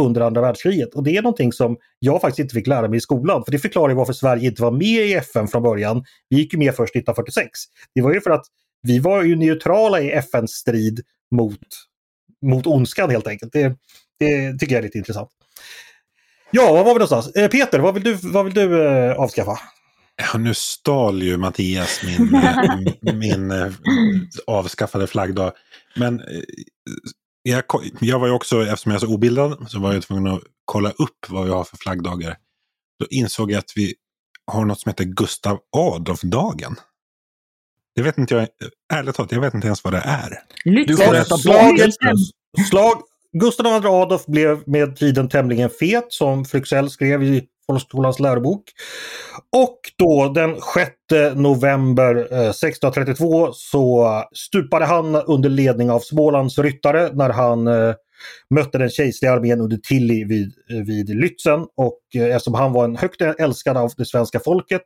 under 0.00 0.20
andra 0.20 0.40
världskriget. 0.40 0.94
Och 0.94 1.02
det 1.02 1.16
är 1.16 1.22
någonting 1.22 1.52
som 1.52 1.76
jag 1.98 2.20
faktiskt 2.20 2.38
inte 2.38 2.54
fick 2.54 2.66
lära 2.66 2.88
mig 2.88 2.96
i 2.96 3.00
skolan. 3.00 3.44
För 3.44 3.52
det 3.52 3.58
förklarar 3.58 3.94
varför 3.94 4.12
Sverige 4.12 4.48
inte 4.48 4.62
var 4.62 4.70
med 4.70 5.06
i 5.06 5.14
FN 5.14 5.48
från 5.48 5.62
början. 5.62 6.04
Vi 6.28 6.36
gick 6.36 6.52
ju 6.52 6.58
med 6.58 6.74
först 6.74 6.96
1946. 6.96 7.48
Det 7.94 8.02
var 8.02 8.14
ju 8.14 8.20
för 8.20 8.30
att 8.30 8.44
vi 8.82 8.98
var 8.98 9.22
ju 9.22 9.36
neutrala 9.36 10.00
i 10.00 10.10
FNs 10.10 10.50
strid 10.50 11.00
mot 11.34 11.58
mot 12.46 12.66
ondskan 12.66 13.10
helt 13.10 13.26
enkelt. 13.26 13.52
Det, 13.52 13.76
det 14.18 14.58
tycker 14.58 14.74
jag 14.74 14.78
är 14.78 14.82
lite 14.82 14.98
intressant. 14.98 15.30
Ja, 16.50 16.72
var 16.72 16.84
var 16.84 16.94
vi 16.94 16.98
någonstans? 16.98 17.36
Eh, 17.36 17.48
Peter, 17.48 17.78
vad 17.78 17.94
vill 17.94 18.02
du, 18.02 18.14
vad 18.14 18.44
vill 18.44 18.54
du 18.54 18.86
eh, 18.86 19.12
avskaffa? 19.12 19.58
Ja, 20.16 20.38
nu 20.38 20.54
stal 20.54 21.22
ju 21.22 21.36
Mattias 21.36 22.02
min, 22.04 22.34
eh, 23.06 23.14
min 23.14 23.50
eh, 23.50 23.72
avskaffade 24.46 25.06
flaggdag. 25.06 25.52
Men 25.96 26.20
eh, 26.20 26.42
jag, 27.42 27.64
jag 28.00 28.18
var 28.18 28.26
ju 28.26 28.32
också, 28.32 28.62
eftersom 28.62 28.92
jag 28.92 29.02
är 29.02 29.06
så 29.06 29.14
obildad, 29.14 29.66
så 29.68 29.80
var 29.80 29.92
jag 29.92 30.02
tvungen 30.02 30.34
att 30.34 30.42
kolla 30.64 30.90
upp 30.90 31.26
vad 31.28 31.44
vi 31.44 31.50
har 31.50 31.64
för 31.64 31.76
flaggdagar. 31.76 32.36
Då 32.98 33.06
insåg 33.10 33.50
jag 33.50 33.58
att 33.58 33.72
vi 33.76 33.94
har 34.46 34.64
något 34.64 34.80
som 34.80 34.90
heter 34.90 35.04
Gustav 35.04 35.58
Adolf-dagen. 35.76 36.76
Det 37.96 38.02
vet 38.02 38.18
inte 38.18 38.34
jag, 38.34 38.48
ärligt 38.92 39.14
talat, 39.14 39.32
jag 39.32 39.40
vet 39.40 39.54
inte 39.54 39.66
ens 39.66 39.84
vad 39.84 39.92
det 39.92 40.02
är. 40.04 40.38
Du 40.86 40.96
får 40.96 41.14
äta 41.14 41.36
slaget, 41.36 41.94
slag, 42.70 43.02
Gustav 43.32 43.66
II 43.66 43.88
Adolf 43.88 44.26
blev 44.26 44.62
med 44.66 44.96
tiden 44.96 45.28
tämligen 45.28 45.70
fet 45.70 46.06
som 46.08 46.44
Fryxell 46.44 46.90
skrev 46.90 47.22
i 47.22 47.44
Folkskolans 47.66 48.20
lärobok. 48.20 48.62
Och 49.56 49.80
då 49.98 50.28
den 50.28 50.56
6 50.74 50.90
november 51.34 52.14
1632 52.16 53.46
eh, 53.46 53.50
så 53.54 54.24
stupade 54.32 54.84
han 54.84 55.14
under 55.14 55.48
ledning 55.48 55.90
av 55.90 56.00
Smålands 56.00 56.58
ryttare 56.58 57.10
när 57.12 57.30
han 57.30 57.66
eh, 57.66 57.94
mötte 58.50 58.78
den 58.78 58.90
kejserliga 58.90 59.32
armén 59.32 59.60
under 59.60 59.76
Tilly 59.76 60.24
vid, 60.24 60.52
vid 60.86 61.08
Lützen 61.10 61.66
och 61.76 62.00
eh, 62.14 62.36
eftersom 62.36 62.54
han 62.54 62.72
var 62.72 62.84
en 62.84 62.96
högt 62.96 63.20
älskad 63.20 63.76
av 63.76 63.92
det 63.96 64.06
svenska 64.06 64.40
folket 64.40 64.84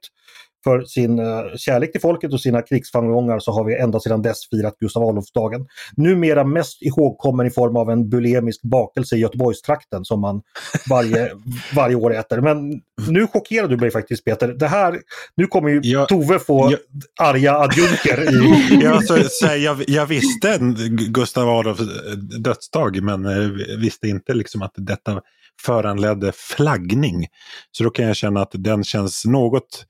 för 0.65 0.85
sin 0.85 1.19
uh, 1.19 1.57
kärlek 1.57 1.93
till 1.93 2.01
folket 2.01 2.33
och 2.33 2.41
sina 2.41 2.63
krigsframgångar 2.63 3.39
så 3.39 3.53
har 3.53 3.65
vi 3.65 3.77
ända 3.77 4.01
sedan 4.01 4.23
dess 4.23 4.49
firat 4.51 4.77
Gustav 4.79 5.03
Adolfsdagen. 5.03 5.67
Numera 5.97 6.45
mest 6.45 6.83
ihågkommen 6.83 7.47
i 7.47 7.51
form 7.51 7.77
av 7.77 7.91
en 7.91 8.09
bulemisk 8.11 8.63
bakelse 8.63 9.17
i 9.17 9.19
Göteborgstrakten 9.19 10.05
som 10.05 10.21
man 10.21 10.43
varje, 10.91 11.31
varje 11.75 11.95
år 11.95 12.15
äter. 12.15 12.41
Men 12.41 12.81
nu 13.09 13.27
chockerar 13.27 13.69
du 13.69 13.77
mig 13.77 13.91
faktiskt 13.91 14.25
Peter. 14.25 14.49
Det 14.49 14.69
här, 14.69 15.01
nu 15.37 15.47
kommer 15.47 15.69
ju 15.71 15.81
jag, 15.83 16.09
Tove 16.09 16.39
få 16.39 16.71
jag, 16.71 16.81
arga 17.29 17.55
adjunker. 17.55 18.33
I... 18.33 18.81
ja, 18.85 19.01
så, 19.03 19.17
så 19.31 19.47
jag, 19.47 19.85
jag, 19.87 20.07
visste 20.07 20.59
Gustav 20.89 21.49
Adolfs 21.49 21.81
eh, 21.81 22.13
dödsdag 22.17 23.03
men 23.03 23.27
eh, 23.27 23.51
visste 23.79 24.09
inte 24.09 24.35
liksom 24.35 24.63
att 24.63 24.73
detta 24.77 25.21
föranledde 25.63 26.33
flaggning. 26.35 27.27
Så 27.73 27.85
då 27.85 27.91
kan 27.91 28.07
jag 28.07 28.17
känna 28.17 28.43
att 28.43 28.51
den 28.53 28.85
känns 28.85 29.25
något 29.25 29.87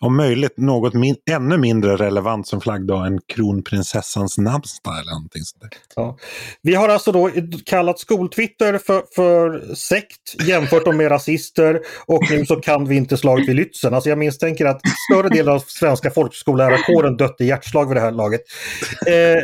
om 0.00 0.16
möjligt 0.16 0.58
något 0.58 0.94
min 0.94 1.16
ännu 1.30 1.58
mindre 1.58 1.96
relevant 1.96 2.46
som 2.46 2.60
flaggdag 2.60 3.06
än 3.06 3.18
kronprinsessans 3.34 4.38
namnsdag 4.38 4.98
eller 5.00 5.12
någonting 5.12 5.42
sånt 5.42 5.74
ja. 5.96 6.18
Vi 6.62 6.74
har 6.74 6.88
alltså 6.88 7.12
då 7.12 7.30
kallat 7.66 7.98
skoltwitter 7.98 8.78
för, 8.78 9.02
för 9.14 9.74
sekt, 9.74 10.46
jämfört 10.46 10.94
med 10.94 11.10
rasister 11.10 11.80
och 12.06 12.30
nu 12.30 12.46
så 12.46 12.56
kan 12.56 12.88
vi 12.88 12.96
inte 12.96 13.16
slaget 13.16 13.48
vid 13.48 13.56
Lützen. 13.56 13.94
Alltså 13.94 14.08
jag 14.08 14.18
misstänker 14.18 14.66
att 14.66 14.80
större 15.10 15.28
delen 15.28 15.54
av 15.54 15.58
svenska 15.66 16.10
folkskollärarkåren 16.10 17.16
dött 17.16 17.36
i 17.40 17.44
hjärtslag 17.44 17.86
vid 17.88 17.96
det 17.96 18.00
här 18.00 18.12
laget. 18.12 18.40
Eh, 19.06 19.42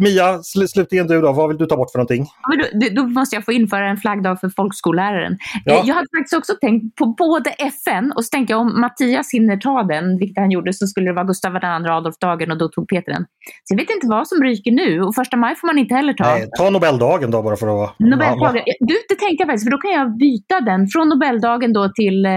Mia, 0.00 0.42
sl 0.42 0.64
slutligen 0.64 1.06
du 1.06 1.20
då, 1.20 1.32
vad 1.32 1.48
vill 1.48 1.58
du 1.58 1.66
ta 1.66 1.76
bort 1.76 1.90
för 1.90 1.98
någonting? 1.98 2.26
Då, 2.72 3.02
då, 3.02 3.08
måste 3.08 3.36
jag 3.36 3.44
få 3.44 3.52
införa 3.52 3.90
en 3.90 3.96
flaggdag 3.96 4.40
för 4.40 4.48
folkskolläraren. 4.56 5.38
Ja. 5.64 5.82
Jag 5.86 5.94
hade 5.94 6.06
faktiskt 6.18 6.38
också 6.38 6.52
tänkt 6.60 6.96
på 6.96 7.06
både 7.06 7.50
FN 7.50 8.12
och 8.16 8.24
så 8.24 8.28
tänkte 8.28 8.52
jag 8.52 8.60
om 8.60 8.80
Mattias 8.80 9.32
hinner 9.32 9.56
ta 9.56 9.82
den, 9.82 10.18
vilket 10.18 10.38
han 10.38 10.50
gjorde, 10.50 10.72
så 10.72 10.86
skulle 10.86 11.06
det 11.06 11.12
vara 11.12 11.24
Gustav 11.24 11.54
II 11.54 11.90
Adolf-dagen 11.90 12.50
och 12.50 12.58
då 12.58 12.68
tog 12.68 12.88
Peter 12.88 13.12
den. 13.12 13.24
Så 13.64 13.74
jag 13.74 13.76
vet 13.76 13.90
inte 13.90 14.06
vad 14.06 14.28
som 14.28 14.42
ryker 14.42 14.72
nu 14.72 15.00
och 15.02 15.14
första 15.14 15.36
maj 15.36 15.56
får 15.56 15.66
man 15.66 15.78
inte 15.78 15.94
heller 15.94 16.12
ta. 16.12 16.24
Nej, 16.24 16.48
ta 16.58 16.70
Nobeldagen 16.70 17.30
då 17.30 17.42
bara 17.42 17.56
för 17.56 17.66
att 17.66 17.74
vara... 17.74 17.90
Nobeldagen. 17.98 18.62
Du, 18.80 18.94
det 19.08 19.14
tänkte 19.14 19.36
jag 19.38 19.48
faktiskt, 19.48 19.66
för 19.66 19.70
då 19.70 19.78
kan 19.78 19.90
jag 19.90 20.16
byta 20.16 20.60
den 20.60 20.86
från 20.86 21.08
Nobeldagen 21.08 21.72
då 21.72 21.88
till 21.88 22.26
eh, 22.26 22.32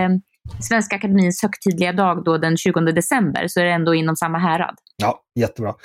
Svenska 0.62 0.96
Akademins 0.96 1.42
högtidliga 1.42 1.94
dag 1.94 2.24
då 2.24 2.38
den 2.38 2.58
20 2.58 2.80
december, 2.80 3.48
så 3.48 3.60
är 3.60 3.64
det 3.64 3.72
ändå 3.72 3.96
inom 3.96 4.16
samma 4.16 4.38
härad. 4.38 4.76
Ja, 4.98 5.20
jättebra. 5.36 5.76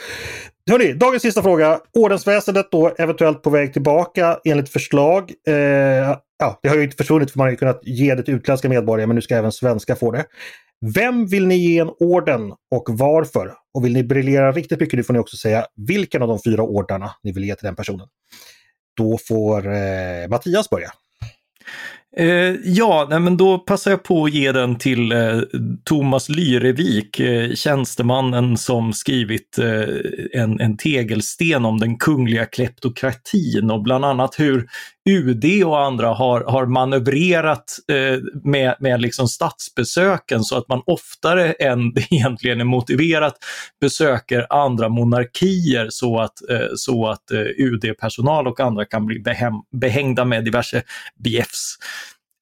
Hörrni, 0.71 0.93
dagens 0.93 1.23
sista 1.23 1.43
fråga. 1.43 1.81
Ordensväsendet 1.93 2.71
då 2.71 2.95
eventuellt 2.99 3.43
på 3.43 3.51
väg 3.51 3.73
tillbaka 3.73 4.39
enligt 4.45 4.69
förslag. 4.69 5.33
Eh, 5.49 5.55
ja, 6.39 6.59
det 6.63 6.69
har 6.69 6.77
ju 6.77 6.83
inte 6.83 6.97
försvunnit 6.97 7.31
för 7.31 7.39
man 7.39 7.45
har 7.45 7.51
ju 7.51 7.57
kunnat 7.57 7.81
ge 7.83 8.15
det 8.15 8.23
till 8.23 8.35
utländska 8.35 8.69
medborgare 8.69 9.07
men 9.07 9.17
nu 9.17 9.23
ska 9.23 9.37
även 9.37 9.53
svenska 9.53 9.97
få 9.97 10.11
det. 10.11 10.25
Vem 10.95 11.27
vill 11.27 11.47
ni 11.47 11.57
ge 11.57 11.79
en 11.79 11.91
orden 12.01 12.53
och 12.71 12.85
varför? 12.89 13.55
Och 13.75 13.85
vill 13.85 13.93
ni 13.93 14.05
briljera 14.05 14.53
riktigt 14.53 14.81
mycket 14.81 14.97
nu 14.97 15.03
får 15.03 15.13
ni 15.13 15.19
också 15.19 15.37
säga 15.37 15.67
vilken 15.77 16.23
av 16.23 16.29
de 16.29 16.39
fyra 16.45 16.63
ordnarna 16.63 17.11
ni 17.23 17.33
vill 17.33 17.45
ge 17.45 17.55
till 17.55 17.67
den 17.67 17.77
personen. 17.77 18.07
Då 18.97 19.19
får 19.29 19.67
eh, 19.67 20.29
Mattias 20.29 20.71
börja. 20.71 20.91
Eh, 22.19 22.55
ja, 22.65 23.07
nej, 23.11 23.21
men 23.21 23.37
då 23.37 23.59
passar 23.59 23.91
jag 23.91 24.03
på 24.03 24.25
att 24.25 24.35
ge 24.35 24.53
den 24.53 24.77
till 24.77 25.13
eh, 25.13 25.41
Thomas 25.85 26.29
Lyrevik, 26.29 27.21
eh, 27.21 27.55
tjänstemannen 27.55 28.57
som 28.57 28.93
skrivit 28.93 29.59
eh, 29.59 30.41
en, 30.43 30.61
en 30.61 30.77
tegelsten 30.77 31.65
om 31.65 31.79
den 31.79 31.99
kungliga 31.99 32.47
kleptokratin 32.47 33.71
och 33.71 33.83
bland 33.83 34.05
annat 34.05 34.35
hur 34.39 34.67
UD 35.09 35.65
och 35.65 35.81
andra 35.81 36.09
har, 36.09 36.41
har 36.41 36.67
manövrerat 36.67 37.79
eh, 37.93 38.19
med, 38.45 38.77
med 38.81 39.01
liksom 39.01 39.29
statsbesöken 39.29 40.45
så 40.45 40.59
att 40.59 40.69
man 40.69 40.83
oftare 40.87 41.53
än 41.53 41.93
det 41.93 42.07
egentligen 42.11 42.61
är 42.61 42.65
motiverat 42.65 43.35
besöker 43.81 44.47
andra 44.51 44.89
monarkier 44.89 45.87
så 45.91 46.21
att, 46.21 46.51
eh, 46.51 46.69
så 46.77 47.07
att 47.07 47.31
eh, 47.31 47.41
UD-personal 47.41 48.47
och 48.47 48.61
andra 48.61 48.85
kan 48.85 49.07
bli 49.07 49.21
behem, 49.21 49.55
behängda 49.81 50.25
med 50.25 50.45
diverse 50.45 50.83
bjäfs. 51.25 51.77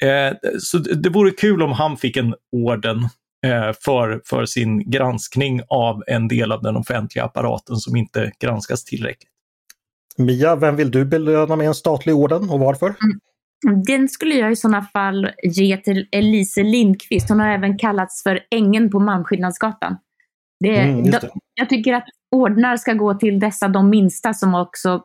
Eh, 0.03 0.59
så 0.59 0.79
det 0.79 1.09
vore 1.09 1.31
kul 1.31 1.63
om 1.63 1.73
han 1.73 1.97
fick 1.97 2.17
en 2.17 2.35
orden 2.53 2.99
eh, 3.47 3.73
för, 3.81 4.21
för 4.25 4.47
sin 4.47 4.91
granskning 4.91 5.61
av 5.69 6.03
en 6.07 6.29
del 6.29 6.53
av 6.53 6.63
den 6.63 6.77
offentliga 6.77 7.25
apparaten 7.25 7.77
som 7.77 7.97
inte 7.97 8.33
granskas 8.41 8.85
tillräckligt. 8.85 9.36
Mia, 10.19 10.57
vem 10.57 10.77
vill 10.77 10.91
du 10.91 11.05
belöna 11.05 11.57
med 11.57 11.67
en 11.67 11.75
statlig 11.75 12.15
orden 12.15 12.51
och 12.51 12.61
varför? 12.61 12.87
Mm. 12.87 13.21
Den 13.87 14.09
skulle 14.09 14.35
jag 14.35 14.53
i 14.53 14.57
sådana 14.57 14.83
fall 14.83 15.31
ge 15.43 15.77
till 15.77 16.09
Elise 16.13 16.63
Lindqvist. 16.63 17.29
Hon 17.29 17.41
har 17.41 17.49
även 17.49 17.79
kallats 17.79 18.23
för 18.23 18.41
ängen 18.51 18.91
på 18.91 19.01
Malmskillnadsgatan. 19.01 19.97
Det, 20.61 20.79
mm, 20.79 21.11
det. 21.11 21.31
Jag 21.55 21.69
tycker 21.69 21.95
att 21.95 22.05
ordnar 22.31 22.77
ska 22.77 22.93
gå 22.93 23.15
till 23.15 23.41
dessa 23.41 23.69
de 23.69 23.91
minsta 23.91 24.35
som 24.35 24.55
också 24.55 25.03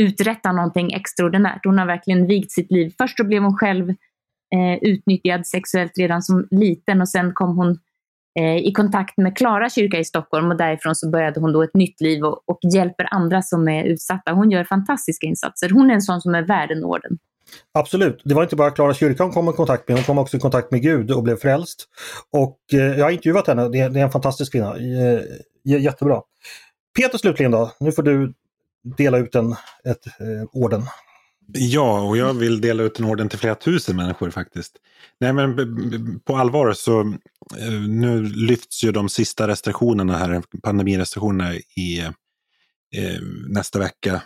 uträttar 0.00 0.52
någonting 0.52 0.92
extraordinärt. 0.92 1.64
Hon 1.64 1.78
har 1.78 1.86
verkligen 1.86 2.26
vigt 2.26 2.52
sitt 2.52 2.70
liv. 2.70 2.94
Först 2.98 3.26
blev 3.26 3.42
hon 3.42 3.56
själv 3.56 3.90
eh, 4.54 4.78
utnyttjad 4.82 5.46
sexuellt 5.46 5.98
redan 5.98 6.22
som 6.22 6.48
liten 6.50 7.00
och 7.00 7.08
sen 7.08 7.32
kom 7.34 7.56
hon 7.56 7.78
Eh, 8.38 8.56
i 8.56 8.72
kontakt 8.72 9.16
med 9.16 9.36
Klara 9.36 9.70
kyrka 9.70 9.98
i 9.98 10.04
Stockholm 10.04 10.50
och 10.50 10.56
därifrån 10.56 10.94
så 10.94 11.10
började 11.10 11.40
hon 11.40 11.52
då 11.52 11.62
ett 11.62 11.74
nytt 11.74 12.00
liv 12.00 12.24
och, 12.24 12.42
och, 12.46 12.58
hjälper 12.74 13.08
andra 13.10 13.42
som 13.42 13.68
är 13.68 13.84
utsatta. 13.84 14.32
Hon 14.32 14.50
gör 14.50 14.64
fantastiska 14.64 15.26
insatser. 15.26 15.70
Hon 15.70 15.90
är 15.90 15.94
en 15.94 16.02
sån 16.02 16.20
som 16.20 16.34
är 16.34 16.42
värd 16.42 16.70
en 16.70 16.84
orden. 16.84 17.18
Absolut, 17.74 18.22
det 18.24 18.34
var 18.34 18.42
inte 18.42 18.56
bara 18.56 18.70
Klara 18.70 18.94
kyrka 18.94 19.22
hon 19.22 19.32
kom 19.32 19.48
i 19.48 19.52
kontakt 19.52 19.88
med, 19.88 19.96
hon 19.96 20.04
kom 20.04 20.18
också 20.18 20.36
i 20.36 20.40
kontakt 20.40 20.70
med 20.70 20.82
Gud 20.82 21.10
och 21.10 21.22
blev 21.22 21.36
frälst. 21.36 21.84
Och 22.32 22.58
eh, 22.72 22.98
jag 22.98 23.04
har 23.04 23.10
intervjuat 23.10 23.46
henne, 23.46 23.68
det 23.68 23.80
är, 23.80 23.90
det 23.90 24.00
är 24.00 24.04
en 24.04 24.10
fantastisk 24.10 24.52
kvinna. 24.52 24.76
Eh, 24.76 25.20
jättebra. 25.64 26.22
Peter 26.96 27.18
slutligen 27.18 27.52
då, 27.52 27.72
nu 27.80 27.92
får 27.92 28.02
du 28.02 28.34
dela 28.96 29.18
ut 29.18 29.34
en, 29.34 29.52
ett 29.84 30.06
eh, 30.06 30.48
orden. 30.52 30.82
Ja, 31.52 32.00
och 32.00 32.16
jag 32.16 32.34
vill 32.34 32.60
dela 32.60 32.82
ut 32.82 32.98
en 32.98 33.04
orden 33.04 33.28
till 33.28 33.38
flera 33.38 33.54
tusen 33.54 33.96
människor 33.96 34.30
faktiskt. 34.30 34.76
Nej, 35.20 35.32
men 35.32 36.20
på 36.20 36.36
allvar 36.36 36.72
så 36.72 37.00
eh, 37.58 37.80
nu 37.88 38.22
lyfts 38.22 38.84
ju 38.84 38.92
de 38.92 39.08
sista 39.08 39.48
restriktionerna 39.48 40.16
här, 40.16 40.42
pandemirestriktionerna 40.62 41.54
i 41.54 42.00
eh, 42.96 43.20
nästa 43.48 43.78
vecka. 43.78 44.22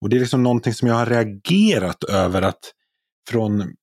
Och 0.00 0.08
det 0.08 0.16
är 0.16 0.20
liksom 0.20 0.42
någonting 0.42 0.74
som 0.74 0.88
jag 0.88 0.94
har 0.94 1.06
reagerat 1.06 2.04
över 2.04 2.42
att 2.42 2.72
från 3.28 3.74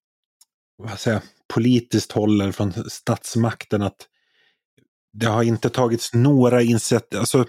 vad 0.77 0.99
säger, 0.99 1.21
politiskt 1.53 2.11
håll 2.11 2.41
eller 2.41 2.51
från 2.51 2.73
statsmakten 2.89 3.81
att 3.81 4.07
det 5.13 5.25
har 5.25 5.43
inte 5.43 5.69
tagits 5.69 6.13
några 6.13 6.61
initiativ. 6.61 7.19
Alltså, 7.19 7.45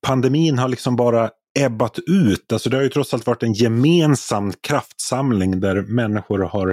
pandemin 0.00 0.58
har 0.58 0.68
liksom 0.68 0.96
bara 0.96 1.30
ebbat 1.58 1.98
ut. 2.06 2.52
Alltså 2.52 2.70
det 2.70 2.76
har 2.76 2.82
ju 2.82 2.88
trots 2.88 3.14
allt 3.14 3.26
varit 3.26 3.42
en 3.42 3.52
gemensam 3.52 4.52
kraftsamling 4.52 5.60
där 5.60 5.82
människor 5.82 6.38
har 6.38 6.68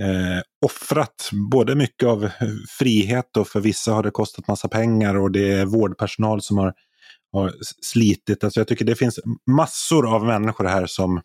eh, 0.00 0.42
offrat 0.66 1.30
både 1.50 1.74
mycket 1.74 2.08
av 2.08 2.30
frihet 2.78 3.36
och 3.36 3.48
för 3.48 3.60
vissa 3.60 3.92
har 3.92 4.02
det 4.02 4.10
kostat 4.10 4.48
massa 4.48 4.68
pengar 4.68 5.16
och 5.16 5.30
det 5.30 5.52
är 5.52 5.64
vårdpersonal 5.64 6.42
som 6.42 6.58
har, 6.58 6.74
har 7.32 7.52
slitit. 7.82 8.44
Alltså 8.44 8.60
jag 8.60 8.68
tycker 8.68 8.84
det 8.84 8.94
finns 8.94 9.20
massor 9.50 10.14
av 10.14 10.24
människor 10.24 10.64
här 10.64 10.86
som, 10.86 11.20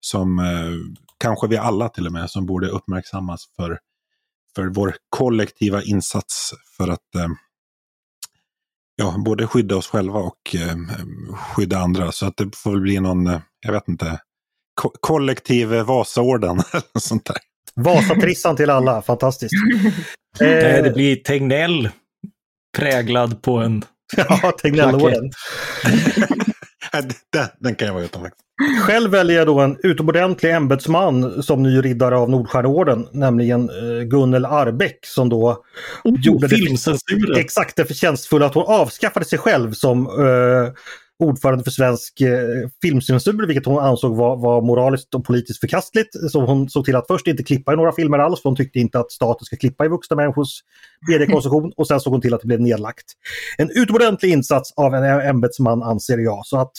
som 0.00 0.38
eh, 0.38 1.00
kanske 1.18 1.46
vi 1.46 1.56
alla 1.56 1.88
till 1.88 2.06
och 2.06 2.12
med, 2.12 2.30
som 2.30 2.46
borde 2.46 2.68
uppmärksammas 2.68 3.44
för, 3.56 3.78
för 4.54 4.66
vår 4.66 4.96
kollektiva 5.08 5.82
insats 5.82 6.50
för 6.76 6.88
att 6.88 7.14
eh, 7.14 7.28
ja, 9.00 9.14
både 9.18 9.46
skydda 9.46 9.76
oss 9.76 9.86
själva 9.86 10.18
och 10.18 10.54
eh, 10.54 10.76
skydda 11.36 11.78
andra. 11.78 12.12
Så 12.12 12.26
att 12.26 12.36
det 12.36 12.56
får 12.56 12.70
väl 12.70 12.80
bli 12.80 13.00
någon, 13.00 13.26
eh, 13.26 13.40
jag 13.66 13.72
vet 13.72 13.88
inte, 13.88 14.20
ko 14.80 14.90
kollektiv 15.00 15.68
Vasaorden 15.68 16.62
eller 16.72 17.00
sånt 17.00 17.24
där. 17.24 17.36
Vasatrissan 17.74 18.56
till 18.56 18.70
alla, 18.70 19.02
fantastiskt. 19.02 19.54
eh, 20.40 20.82
det 20.82 20.92
blir 20.94 21.16
Tegnell 21.16 21.88
präglad 22.78 23.42
på 23.42 23.58
en 23.58 23.84
Ja, 24.16 24.52
Tegnellorden. 24.62 25.30
Den, 27.58 27.74
kan 27.74 27.86
jag 27.86 27.94
vara 27.94 28.04
utan 28.04 28.22
faktiskt. 28.22 28.44
Själv 28.82 29.10
väljer 29.10 29.36
jag 29.36 29.46
då 29.46 29.60
en 29.60 29.76
utomordentlig 29.82 30.52
ämbetsman 30.52 31.42
som 31.42 31.62
ny 31.62 31.80
riddare 31.80 32.16
av 32.16 32.30
Nordstjärneorden, 32.30 33.06
nämligen 33.12 33.68
eh, 33.70 34.02
Gunnel 34.02 34.44
Arbeck 34.44 35.06
som 35.06 35.28
då 35.28 35.64
oh, 36.04 36.20
gjorde 36.20 36.48
det, 36.48 37.40
exakt 37.40 37.76
det 37.76 37.84
förtjänstfulla 37.84 38.46
att 38.46 38.54
hon 38.54 38.64
avskaffade 38.66 39.26
sig 39.26 39.38
själv 39.38 39.72
som 39.72 40.06
eh, 40.06 40.72
ordförande 41.20 41.64
för 41.64 41.70
svensk 41.70 42.20
eh, 42.20 42.68
filmcensur, 42.82 43.46
vilket 43.46 43.66
hon 43.66 43.78
ansåg 43.78 44.16
var, 44.16 44.36
var 44.36 44.62
moraliskt 44.62 45.14
och 45.14 45.24
politiskt 45.24 45.60
förkastligt. 45.60 46.30
Så 46.32 46.46
hon 46.46 46.68
såg 46.68 46.84
till 46.84 46.96
att 46.96 47.06
först 47.06 47.26
inte 47.26 47.42
klippa 47.42 47.72
i 47.72 47.76
några 47.76 47.92
filmer 47.92 48.18
alls, 48.18 48.42
för 48.42 48.48
hon 48.48 48.56
tyckte 48.56 48.78
inte 48.78 48.98
att 48.98 49.12
staten 49.12 49.44
ska 49.44 49.56
klippa 49.56 49.84
i 49.84 49.88
vuxna 49.88 50.16
människors 50.16 50.48
mediekonsumtion. 51.08 51.72
Och 51.76 51.86
sen 51.86 52.00
såg 52.00 52.12
hon 52.12 52.20
till 52.20 52.34
att 52.34 52.40
det 52.40 52.46
blev 52.46 52.60
nedlagt. 52.60 53.04
En 53.58 53.70
utomordentlig 53.70 54.32
insats 54.32 54.72
av 54.76 54.94
en 54.94 55.04
ämbetsman 55.04 55.82
anser 55.82 56.18
jag. 56.18 56.46
Så 56.46 56.58
att 56.58 56.72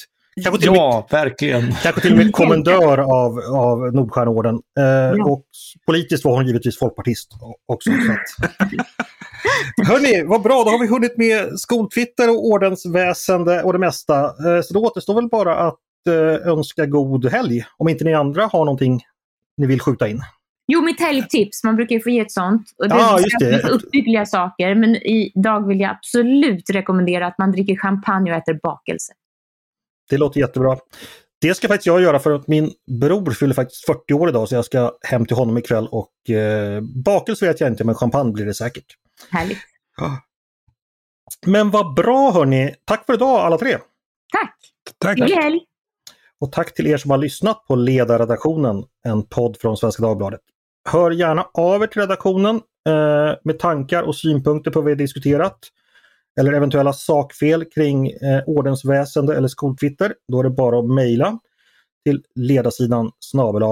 Kanske 0.44 0.62
till 0.62 0.76
ja, 0.76 1.08
med, 1.12 1.20
verkligen. 1.20 1.74
Kanske 1.84 2.02
till 2.02 2.12
och 2.12 2.18
med 2.18 2.32
kommendör 2.34 2.98
av, 2.98 3.40
av 3.56 3.94
Nordstjärneorden. 3.94 4.56
Eh, 4.80 4.84
ja. 4.84 5.26
Och 5.26 5.46
politiskt 5.86 6.26
var 6.26 6.36
hon 6.36 6.48
givetvis 6.48 6.80
folkpartist 6.80 7.32
också. 7.66 7.90
Så 7.90 8.12
att. 8.12 8.52
Hörni, 9.88 10.24
vad 10.28 10.42
bra, 10.42 10.64
då 10.64 10.70
har 10.70 10.80
vi 10.80 10.88
hunnit 10.88 11.18
med 11.18 11.60
skoltwitter 11.60 12.30
och 12.30 12.46
ordensväsende 12.46 13.64
och 13.64 13.74
det 13.74 13.80
mesta. 13.80 14.24
Eh, 14.24 14.62
så 14.64 14.74
då 14.74 14.80
återstår 14.80 15.14
väl 15.14 15.30
bara 15.30 15.56
att 15.56 15.80
eh, 16.10 16.48
önska 16.48 16.86
god 16.86 17.26
helg. 17.26 17.66
Om 17.78 17.90
inte 17.90 18.04
ni 18.04 18.14
andra 18.14 18.46
har 18.46 18.66
någonting 18.66 19.02
ni 19.58 19.68
vill 19.68 19.80
skjuta 19.80 20.08
in. 20.08 20.22
Jo, 20.68 20.82
mitt 20.82 21.00
helgtips. 21.00 21.64
Man 21.64 21.76
brukar 21.76 21.96
ju 21.96 22.02
få 22.02 22.10
ge 22.10 22.20
ett 22.20 22.32
sånt. 22.32 22.64
Och 22.78 22.90
det 22.90 22.96
ja, 22.96 23.20
just 23.20 23.40
det. 23.40 23.70
uppbyggliga 23.70 24.26
saker. 24.26 24.76
Men 24.76 24.96
idag 24.96 25.68
vill 25.68 25.80
jag 25.80 25.92
absolut 25.92 26.70
rekommendera 26.70 27.28
att 27.28 27.38
man 27.38 27.52
dricker 27.52 27.76
champagne 27.76 28.32
och 28.32 28.38
äter 28.38 28.60
bakelse. 28.64 29.14
Det 30.10 30.18
låter 30.18 30.40
jättebra. 30.40 30.78
Det 31.42 31.54
ska 31.54 31.68
faktiskt 31.68 31.88
jag 31.88 32.02
göra 32.02 32.20
för 32.20 32.32
att 32.32 32.48
min 32.48 32.72
bror 33.00 33.32
fyller 33.32 33.54
faktiskt 33.54 33.86
40 33.86 34.14
år 34.14 34.30
idag 34.30 34.50
så 34.50 34.56
jag 34.56 34.66
ska 34.66 34.92
hem 35.02 35.26
till 35.26 35.36
honom 35.36 35.58
ikväll 35.58 35.88
och 35.92 36.30
eh, 36.30 36.82
bakelse 36.82 37.48
vet 37.48 37.60
jag 37.60 37.70
inte 37.70 37.84
men 37.84 37.96
champagne 37.96 38.32
blir 38.32 38.46
det 38.46 38.54
säkert. 38.54 38.86
Härligt. 39.30 39.58
Ja. 39.98 40.22
Men 41.46 41.72
vad 41.72 41.94
bra 41.94 42.32
hörni! 42.32 42.76
Tack 42.86 43.06
för 43.06 43.14
idag 43.14 43.40
alla 43.40 43.58
tre! 43.58 43.78
Tack! 44.34 44.58
Tack! 44.98 45.18
Trevlig 45.18 45.36
helg! 45.36 45.60
Och 46.40 46.52
tack 46.52 46.74
till 46.74 46.88
er 46.88 46.98
som 46.98 47.12
har 47.12 47.18
lyssnat 47.18 47.68
på 47.68 47.76
Ledarredaktionen, 47.76 48.84
en 49.04 49.26
podd 49.26 49.58
från 49.58 49.78
Svenska 49.78 50.04
Dagbladet. 50.04 50.40
Hör 50.90 51.12
gärna 51.12 51.48
av 51.54 51.84
er 51.84 51.88
till 51.88 52.02
redaktionen 52.02 52.56
eh, 52.88 53.36
med 53.44 53.60
tankar 53.60 54.04
och 54.04 54.16
synpunkter 54.16 54.72
på 54.72 54.82
vad 54.82 54.90
vi 54.90 54.96
diskuterat 54.96 55.60
eller 56.40 56.54
eventuella 56.54 56.94
sakfel 56.94 57.66
kring 57.66 58.10
eh, 58.12 58.44
ordensväsende 58.46 59.36
eller 59.36 59.48
skolkvitter. 59.48 60.14
då 60.28 60.40
är 60.40 60.44
det 60.44 60.50
bara 60.50 60.80
att 60.80 60.90
mejla 60.90 61.40
till 62.06 62.24
ledarsidan 62.36 63.12
snabel 63.20 63.64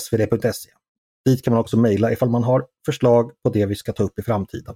svd.se. 0.00 0.70
Dit 1.24 1.44
kan 1.44 1.52
man 1.52 1.60
också 1.60 1.76
mejla 1.76 2.12
ifall 2.12 2.30
man 2.30 2.44
har 2.44 2.66
förslag 2.86 3.30
på 3.42 3.50
det 3.50 3.66
vi 3.66 3.74
ska 3.74 3.92
ta 3.92 4.02
upp 4.02 4.18
i 4.18 4.22
framtiden. 4.22 4.74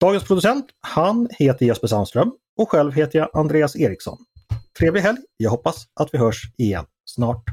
Dagens 0.00 0.24
producent, 0.24 0.66
han 0.80 1.28
heter 1.38 1.66
Jesper 1.66 1.88
Sandström 1.88 2.32
och 2.56 2.70
själv 2.70 2.92
heter 2.92 3.18
jag 3.18 3.30
Andreas 3.32 3.76
Eriksson. 3.76 4.18
Trevlig 4.78 5.00
helg! 5.00 5.18
Jag 5.36 5.50
hoppas 5.50 5.84
att 6.00 6.14
vi 6.14 6.18
hörs 6.18 6.42
igen 6.56 6.84
snart. 7.04 7.44